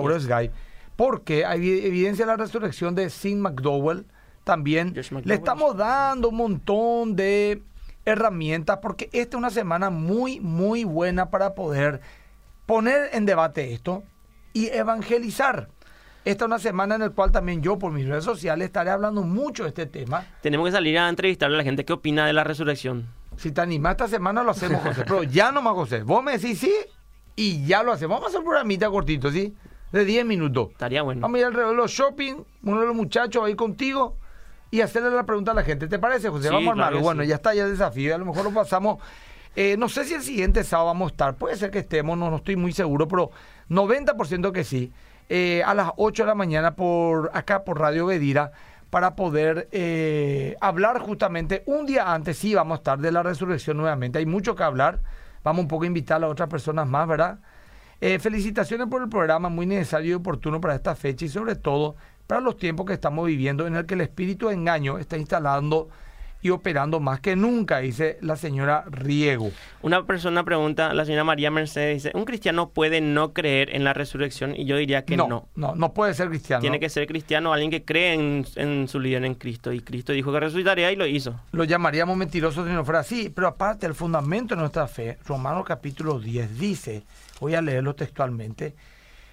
porque 0.96 1.44
hay 1.46 1.86
evidencia 1.86 2.26
de 2.26 2.32
la 2.32 2.36
resurrección 2.36 2.94
de 2.94 3.08
Sin 3.10 3.40
McDowell 3.40 4.04
también 4.44 4.94
le 5.24 5.34
estamos 5.34 5.76
dando 5.76 6.28
un 6.28 6.36
montón 6.36 7.16
de 7.16 7.62
herramientas 8.04 8.78
porque 8.82 9.08
esta 9.12 9.36
es 9.36 9.38
una 9.38 9.50
semana 9.50 9.90
muy, 9.90 10.40
muy 10.40 10.84
buena 10.84 11.30
para 11.30 11.54
poder 11.54 12.00
poner 12.66 13.10
en 13.12 13.26
debate 13.26 13.72
esto 13.72 14.02
y 14.52 14.66
evangelizar. 14.68 15.68
Esta 16.24 16.44
es 16.44 16.46
una 16.46 16.58
semana 16.58 16.94
en 16.94 17.00
la 17.00 17.10
cual 17.10 17.32
también 17.32 17.62
yo 17.62 17.78
por 17.78 17.92
mis 17.92 18.06
redes 18.06 18.24
sociales 18.24 18.66
estaré 18.66 18.90
hablando 18.90 19.22
mucho 19.22 19.64
de 19.64 19.70
este 19.70 19.86
tema. 19.86 20.24
Tenemos 20.40 20.66
que 20.66 20.72
salir 20.72 20.98
a 20.98 21.08
entrevistarle 21.08 21.56
a 21.56 21.58
la 21.58 21.64
gente 21.64 21.84
qué 21.84 21.92
opina 21.92 22.26
de 22.26 22.32
la 22.32 22.44
resurrección. 22.44 23.08
Si 23.36 23.50
te 23.50 23.60
animas 23.60 23.92
esta 23.92 24.08
semana 24.08 24.42
lo 24.42 24.52
hacemos, 24.52 24.82
José. 24.82 25.02
Pero 25.04 25.22
ya 25.24 25.50
no 25.50 25.62
más, 25.62 25.74
José. 25.74 26.02
Vos 26.02 26.22
me 26.22 26.38
decís 26.38 26.60
sí 26.60 26.72
y 27.34 27.64
ya 27.66 27.82
lo 27.82 27.92
hacemos. 27.92 28.16
Vamos 28.16 28.26
a 28.26 28.28
hacer 28.28 28.40
un 28.40 28.46
programita 28.46 28.88
cortito, 28.88 29.32
¿sí? 29.32 29.54
De 29.90 30.04
10 30.04 30.24
minutos. 30.24 30.70
Estaría 30.70 31.02
bueno. 31.02 31.22
Vamos 31.22 31.36
a 31.36 31.40
ir 31.40 31.46
alrededor 31.46 31.72
de 31.72 31.76
los 31.76 31.90
shopping. 31.90 32.34
Uno 32.62 32.80
de 32.80 32.86
los 32.86 32.94
muchachos 32.94 33.44
ahí 33.44 33.56
contigo 33.56 34.16
y 34.72 34.80
hacerle 34.80 35.10
la 35.10 35.24
pregunta 35.24 35.52
a 35.52 35.54
la 35.54 35.62
gente. 35.62 35.86
¿Te 35.86 35.98
parece, 35.98 36.30
José? 36.30 36.48
vamos 36.48 36.68
a 36.68 36.70
armarlo. 36.72 37.00
bueno, 37.02 37.22
ya 37.22 37.34
está, 37.34 37.54
ya 37.54 37.64
el 37.64 37.72
desafío. 37.72 38.14
A 38.14 38.18
lo 38.18 38.24
mejor 38.24 38.42
lo 38.42 38.52
pasamos. 38.52 39.00
Eh, 39.54 39.76
no 39.78 39.86
sé 39.90 40.06
si 40.06 40.14
el 40.14 40.22
siguiente 40.22 40.64
sábado 40.64 40.86
vamos 40.86 41.10
a 41.10 41.12
estar. 41.12 41.34
Puede 41.34 41.56
ser 41.56 41.70
que 41.70 41.80
estemos, 41.80 42.16
no, 42.16 42.30
no 42.30 42.36
estoy 42.36 42.56
muy 42.56 42.72
seguro, 42.72 43.06
pero 43.06 43.30
90% 43.68 44.50
que 44.50 44.64
sí. 44.64 44.90
Eh, 45.28 45.62
a 45.66 45.74
las 45.74 45.90
8 45.96 46.22
de 46.22 46.26
la 46.26 46.34
mañana 46.34 46.74
por 46.74 47.30
acá 47.34 47.64
por 47.64 47.78
Radio 47.78 48.06
Bedira 48.06 48.52
para 48.88 49.14
poder 49.14 49.68
eh, 49.72 50.56
hablar 50.62 51.00
justamente 51.00 51.62
un 51.66 51.84
día 51.84 52.10
antes. 52.10 52.38
Sí, 52.38 52.54
vamos 52.54 52.76
a 52.76 52.78
estar 52.78 52.98
de 52.98 53.12
la 53.12 53.22
resurrección 53.22 53.76
nuevamente. 53.76 54.20
Hay 54.20 54.26
mucho 54.26 54.56
que 54.56 54.62
hablar. 54.62 55.00
Vamos 55.44 55.64
un 55.64 55.68
poco 55.68 55.84
a 55.84 55.86
invitar 55.86 56.24
a 56.24 56.28
otras 56.28 56.48
personas 56.48 56.88
más, 56.88 57.06
¿verdad? 57.06 57.38
felicitaciones 58.18 58.88
por 58.88 59.00
el 59.00 59.08
programa, 59.08 59.48
muy 59.48 59.64
necesario 59.64 60.10
y 60.10 60.14
oportuno 60.14 60.60
para 60.60 60.74
esta 60.74 60.96
fecha 60.96 61.24
y 61.24 61.28
sobre 61.28 61.54
todo 61.54 61.94
para 62.26 62.40
los 62.40 62.56
tiempos 62.56 62.86
que 62.86 62.92
estamos 62.92 63.26
viviendo 63.26 63.66
en 63.66 63.76
el 63.76 63.86
que 63.86 63.94
el 63.94 64.00
espíritu 64.02 64.48
de 64.48 64.54
engaño 64.54 64.98
está 64.98 65.16
instalando 65.16 65.88
y 66.42 66.50
operando 66.50 66.98
más 66.98 67.20
que 67.20 67.36
nunca, 67.36 67.78
dice 67.78 68.18
la 68.20 68.36
señora 68.36 68.84
Riego. 68.90 69.52
Una 69.80 70.04
persona 70.04 70.44
pregunta, 70.44 70.92
la 70.92 71.04
señora 71.04 71.22
María 71.22 71.52
Mercedes 71.52 72.02
dice, 72.02 72.18
¿un 72.18 72.24
cristiano 72.24 72.70
puede 72.70 73.00
no 73.00 73.32
creer 73.32 73.74
en 73.74 73.84
la 73.84 73.94
resurrección? 73.94 74.54
Y 74.56 74.64
yo 74.64 74.76
diría 74.76 75.04
que 75.04 75.16
no. 75.16 75.48
No, 75.54 75.74
no, 75.76 75.94
puede 75.94 76.14
ser 76.14 76.28
cristiano. 76.28 76.60
Tiene 76.60 76.80
que 76.80 76.88
ser 76.88 77.06
cristiano, 77.06 77.52
alguien 77.52 77.70
que 77.70 77.84
cree 77.84 78.14
en, 78.14 78.88
su 78.88 78.98
líder, 78.98 79.24
en 79.24 79.36
Cristo. 79.36 79.72
Y 79.72 79.80
Cristo 79.80 80.12
dijo 80.12 80.32
que 80.32 80.40
resucitaría 80.40 80.90
y 80.90 80.96
lo 80.96 81.06
hizo. 81.06 81.40
Lo 81.52 81.62
llamaríamos 81.62 82.16
mentiroso 82.16 82.66
si 82.66 82.72
no 82.72 82.84
fuera 82.84 83.00
así. 83.00 83.30
Pero 83.32 83.46
aparte, 83.46 83.86
el 83.86 83.94
fundamento 83.94 84.56
de 84.56 84.60
nuestra 84.60 84.88
fe, 84.88 85.18
Romanos 85.24 85.64
capítulo 85.64 86.18
10 86.18 86.58
dice, 86.58 87.04
voy 87.38 87.54
a 87.54 87.62
leerlo 87.62 87.94
textualmente, 87.94 88.74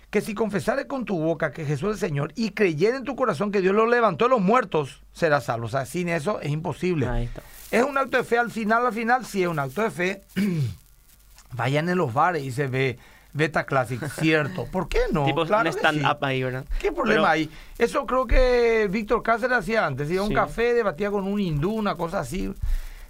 que 0.10 0.22
si 0.22 0.34
confesares 0.34 0.86
con 0.86 1.06
tu 1.06 1.20
boca 1.20 1.52
que 1.52 1.66
Jesús 1.66 1.96
es 1.96 2.04
el 2.04 2.10
Señor 2.10 2.34
y 2.36 2.52
creyere 2.52 2.98
en 2.98 3.04
tu 3.04 3.16
corazón 3.16 3.52
que 3.52 3.62
Dios 3.62 3.76
lo 3.76 3.86
levantó 3.86 4.26
de 4.26 4.30
los 4.30 4.42
muertos, 4.42 5.02
serás 5.14 5.46
salvo. 5.46 5.68
O 5.68 5.70
sea, 5.70 5.86
sin 5.86 6.10
eso 6.10 6.42
es 6.42 6.50
imposible. 6.50 7.30
Es 7.70 7.84
un 7.84 7.98
acto 7.98 8.18
de 8.18 8.24
fe 8.24 8.40
al 8.40 8.50
final, 8.50 8.86
al 8.86 8.94
final, 8.94 9.26
sí 9.26 9.44
es 9.44 9.50
un 9.50 9.60
acto 9.60 9.84
de 9.84 9.92
fe. 9.92 10.22
Vayan 11.52 11.90
en 11.90 11.98
los 11.98 12.14
bares 12.14 12.44
y 12.44 12.52
se 12.52 12.68
ve 12.68 12.98
Beta 13.34 13.66
Classic, 13.66 14.04
cierto. 14.20 14.66
¿Por 14.66 14.88
qué 14.90 15.02
no? 15.12 15.26
Tipo 15.26 15.46
claro 15.46 15.70
stand-up 15.70 16.18
ahí, 16.22 16.44
¿verdad? 16.44 16.66
¿Qué 16.80 16.92
problema 16.92 17.32
hay? 17.32 17.50
Eso 17.78 18.06
creo 18.08 18.26
que 18.26 18.88
Víctor 18.90 19.22
Cáceres 19.22 19.60
hacía 19.60 19.86
antes. 19.86 20.10
Iba 20.10 20.24
a 20.24 20.26
un 20.26 20.34
café, 20.34 20.74
debatía 20.74 21.12
con 21.12 21.26
un 21.26 21.40
hindú, 21.40 21.72
una 21.72 21.96
cosa 21.96 22.20
así. 22.20 22.52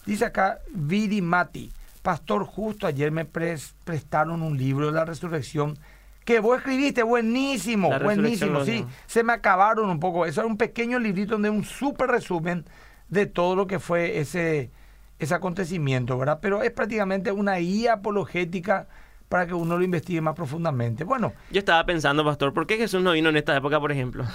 Dice 0.05 0.25
acá, 0.25 0.59
Vidi 0.71 1.21
Mati, 1.21 1.71
pastor 2.01 2.43
justo, 2.43 2.87
ayer 2.87 3.11
me 3.11 3.25
prestaron 3.25 4.41
un 4.41 4.57
libro 4.57 4.87
de 4.87 4.93
la 4.93 5.05
resurrección 5.05 5.77
que 6.25 6.39
vos 6.39 6.57
escribiste, 6.57 7.03
buenísimo, 7.03 7.89
buenísimo, 7.99 8.63
sí. 8.63 8.85
Se 9.07 9.23
me 9.23 9.33
acabaron 9.33 9.89
un 9.89 9.99
poco. 9.99 10.25
Eso 10.25 10.41
era 10.41 10.47
un 10.47 10.57
pequeño 10.57 10.99
librito 10.99 11.33
donde 11.33 11.49
un 11.49 11.63
súper 11.63 12.09
resumen 12.09 12.65
de 13.07 13.25
todo 13.25 13.55
lo 13.55 13.67
que 13.67 13.79
fue 13.79 14.19
ese, 14.19 14.69
ese 15.17 15.33
acontecimiento, 15.33 16.17
¿verdad? 16.17 16.39
Pero 16.41 16.61
es 16.61 16.71
prácticamente 16.71 17.31
una 17.31 17.55
guía 17.55 17.93
apologética 17.93 18.87
para 19.27 19.47
que 19.47 19.53
uno 19.53 19.77
lo 19.77 19.83
investigue 19.83 20.21
más 20.21 20.35
profundamente. 20.35 21.03
Bueno. 21.03 21.33
Yo 21.51 21.59
estaba 21.59 21.85
pensando, 21.85 22.23
pastor, 22.25 22.53
¿por 22.53 22.67
qué 22.67 22.77
Jesús 22.77 23.01
no 23.01 23.11
vino 23.11 23.29
en 23.29 23.37
esta 23.37 23.55
época, 23.55 23.79
por 23.79 23.91
ejemplo? 23.91 24.25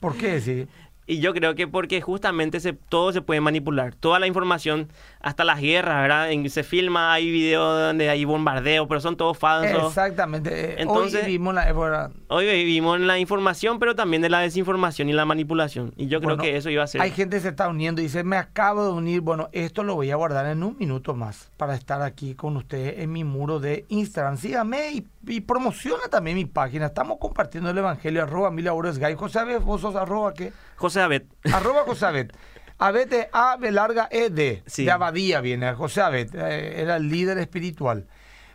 ¿Por 0.00 0.16
qué? 0.16 0.40
Sí. 0.40 0.66
Y 1.04 1.18
yo 1.18 1.34
creo 1.34 1.56
que 1.56 1.66
porque 1.66 2.00
justamente 2.00 2.60
se, 2.60 2.74
todo 2.74 3.12
se 3.12 3.22
puede 3.22 3.40
manipular. 3.40 3.94
Toda 3.94 4.20
la 4.20 4.28
información, 4.28 4.88
hasta 5.20 5.44
las 5.44 5.60
guerras, 5.60 6.00
¿verdad? 6.00 6.30
En, 6.30 6.48
se 6.48 6.62
filma, 6.62 7.12
hay 7.12 7.30
videos 7.30 7.80
donde 7.80 8.08
hay 8.08 8.24
bombardeo, 8.24 8.86
pero 8.86 9.00
son 9.00 9.16
todos 9.16 9.36
falsos. 9.36 9.88
Exactamente. 9.88 10.80
Entonces, 10.80 11.22
hoy 11.22 11.26
vivimos 11.26 11.54
la, 11.54 12.10
hoy 12.28 12.46
vivimos 12.46 13.00
en 13.00 13.08
la 13.08 13.18
información, 13.18 13.80
pero 13.80 13.96
también 13.96 14.22
de 14.22 14.30
la 14.30 14.40
desinformación 14.40 15.08
y 15.08 15.12
la 15.12 15.24
manipulación. 15.24 15.92
Y 15.96 16.06
yo 16.06 16.20
creo 16.20 16.36
que 16.36 16.56
eso 16.56 16.70
iba 16.70 16.84
a 16.84 16.86
ser. 16.86 17.00
Hay 17.00 17.10
gente 17.10 17.36
que 17.36 17.42
se 17.42 17.48
está 17.48 17.68
uniendo 17.68 18.00
y 18.00 18.04
dice, 18.04 18.22
me 18.22 18.36
acabo 18.36 18.84
de 18.84 18.92
unir. 18.92 19.20
Bueno, 19.22 19.48
esto 19.52 19.82
lo 19.82 19.96
voy 19.96 20.10
a 20.12 20.16
guardar 20.16 20.46
en 20.46 20.62
un 20.62 20.76
minuto 20.78 21.14
más 21.14 21.50
para 21.56 21.74
estar 21.74 22.02
aquí 22.02 22.34
con 22.34 22.56
ustedes 22.56 23.00
en 23.00 23.10
mi 23.10 23.24
muro 23.24 23.58
de 23.58 23.86
Instagram. 23.88 24.36
Síganme 24.36 24.92
y, 24.92 25.06
y 25.26 25.40
promociona 25.40 26.08
también 26.10 26.36
mi 26.36 26.46
página. 26.46 26.86
Estamos 26.86 27.18
compartiendo 27.18 27.70
el 27.70 27.78
evangelio, 27.78 28.22
arroba 28.22 28.50
mil 28.50 28.68
Gay. 28.98 29.14
José, 29.14 29.58
vos 29.58 29.80
sos 29.80 29.96
arroba 29.96 30.34
qué? 30.34 30.52
José 30.76 31.00
Abed. 31.00 31.24
Arroba 31.52 31.82
José 31.84 32.06
Abed. 32.06 32.30
Abed 32.78 33.12
es 33.12 33.26
A, 33.32 33.56
B 33.56 33.70
larga, 33.70 34.08
E, 34.10 34.30
D. 34.30 34.62
De 34.76 34.90
Abadía 34.90 35.40
viene, 35.40 35.72
José 35.74 36.00
Abed. 36.00 36.34
Eh, 36.34 36.80
era 36.80 36.96
el 36.96 37.08
líder 37.08 37.38
espiritual. 37.38 38.08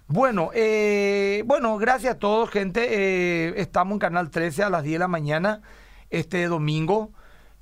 Bueno, 0.08 0.52
eh, 0.54 1.44
bueno, 1.46 1.78
gracias 1.78 2.16
a 2.16 2.20
todos, 2.20 2.50
gente. 2.50 2.88
Eh, 2.90 3.54
estamos 3.58 3.94
en 3.94 4.00
Canal 4.00 4.30
13 4.30 4.64
a 4.64 4.70
las 4.70 4.84
10 4.84 4.94
de 4.96 5.00
la 5.00 5.08
mañana 5.08 5.62
este 6.10 6.46
domingo. 6.48 7.12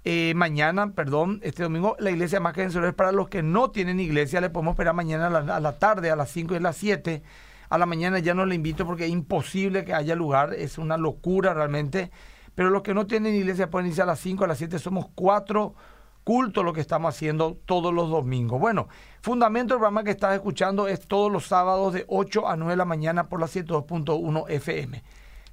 Eh, 0.03 0.33
mañana, 0.35 0.91
perdón, 0.93 1.39
este 1.43 1.63
domingo, 1.63 1.95
la 1.97 2.11
iglesia 2.11 2.39
más 2.39 2.53
que 2.53 2.61
vencedores 2.61 2.93
para 2.93 3.11
los 3.11 3.29
que 3.29 3.41
no 3.41 3.71
tienen 3.71 3.99
iglesia. 3.99 4.41
Le 4.41 4.51
podemos 4.51 4.73
esperar 4.73 4.93
mañana 4.93 5.27
a 5.27 5.29
la, 5.31 5.55
a 5.55 5.59
la 5.59 5.79
tarde, 5.79 6.11
a 6.11 6.15
las 6.15 6.29
5 6.29 6.53
y 6.53 6.57
a 6.57 6.59
las 6.59 6.77
7. 6.77 7.23
A 7.69 7.77
la 7.77 7.85
mañana 7.85 8.19
ya 8.19 8.33
no 8.33 8.45
le 8.45 8.55
invito 8.55 8.85
porque 8.85 9.05
es 9.05 9.11
imposible 9.11 9.85
que 9.85 9.93
haya 9.93 10.15
lugar. 10.15 10.53
Es 10.53 10.77
una 10.77 10.97
locura 10.97 11.53
realmente. 11.53 12.11
Pero 12.55 12.69
los 12.69 12.81
que 12.81 12.93
no 12.93 13.05
tienen 13.05 13.35
iglesia 13.35 13.69
pueden 13.69 13.87
irse 13.87 14.01
a 14.01 14.05
las 14.05 14.19
5, 14.19 14.43
a 14.43 14.47
las 14.47 14.57
7. 14.57 14.79
Somos 14.79 15.07
cuatro 15.13 15.75
cultos 16.23 16.65
lo 16.65 16.73
que 16.73 16.81
estamos 16.81 17.13
haciendo 17.13 17.57
todos 17.65 17.93
los 17.93 18.09
domingos. 18.09 18.59
Bueno, 18.59 18.87
Fundamento, 19.21 19.75
el 19.75 19.79
programa 19.79 20.03
que 20.03 20.11
estás 20.11 20.33
escuchando 20.35 20.87
es 20.87 21.07
todos 21.07 21.31
los 21.31 21.45
sábados 21.45 21.93
de 21.93 22.05
8 22.07 22.47
a 22.47 22.57
9 22.57 22.73
de 22.73 22.77
la 22.77 22.85
mañana 22.85 23.29
por 23.29 23.39
la 23.39 23.47
102.1 23.47 24.45
FM. 24.49 25.03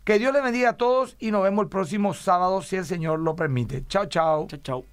Que 0.04 0.18
Dios 0.18 0.32
le 0.32 0.40
bendiga 0.40 0.70
a 0.70 0.76
todos 0.76 1.16
y 1.20 1.30
nos 1.30 1.42
vemos 1.42 1.62
el 1.64 1.68
próximo 1.68 2.12
sábado 2.12 2.60
si 2.62 2.76
el 2.76 2.84
Señor 2.84 3.20
lo 3.20 3.36
permite. 3.36 3.86
Chao, 3.86 4.06
chao. 4.06 4.46
Chao, 4.48 4.60
chao. 4.62 4.84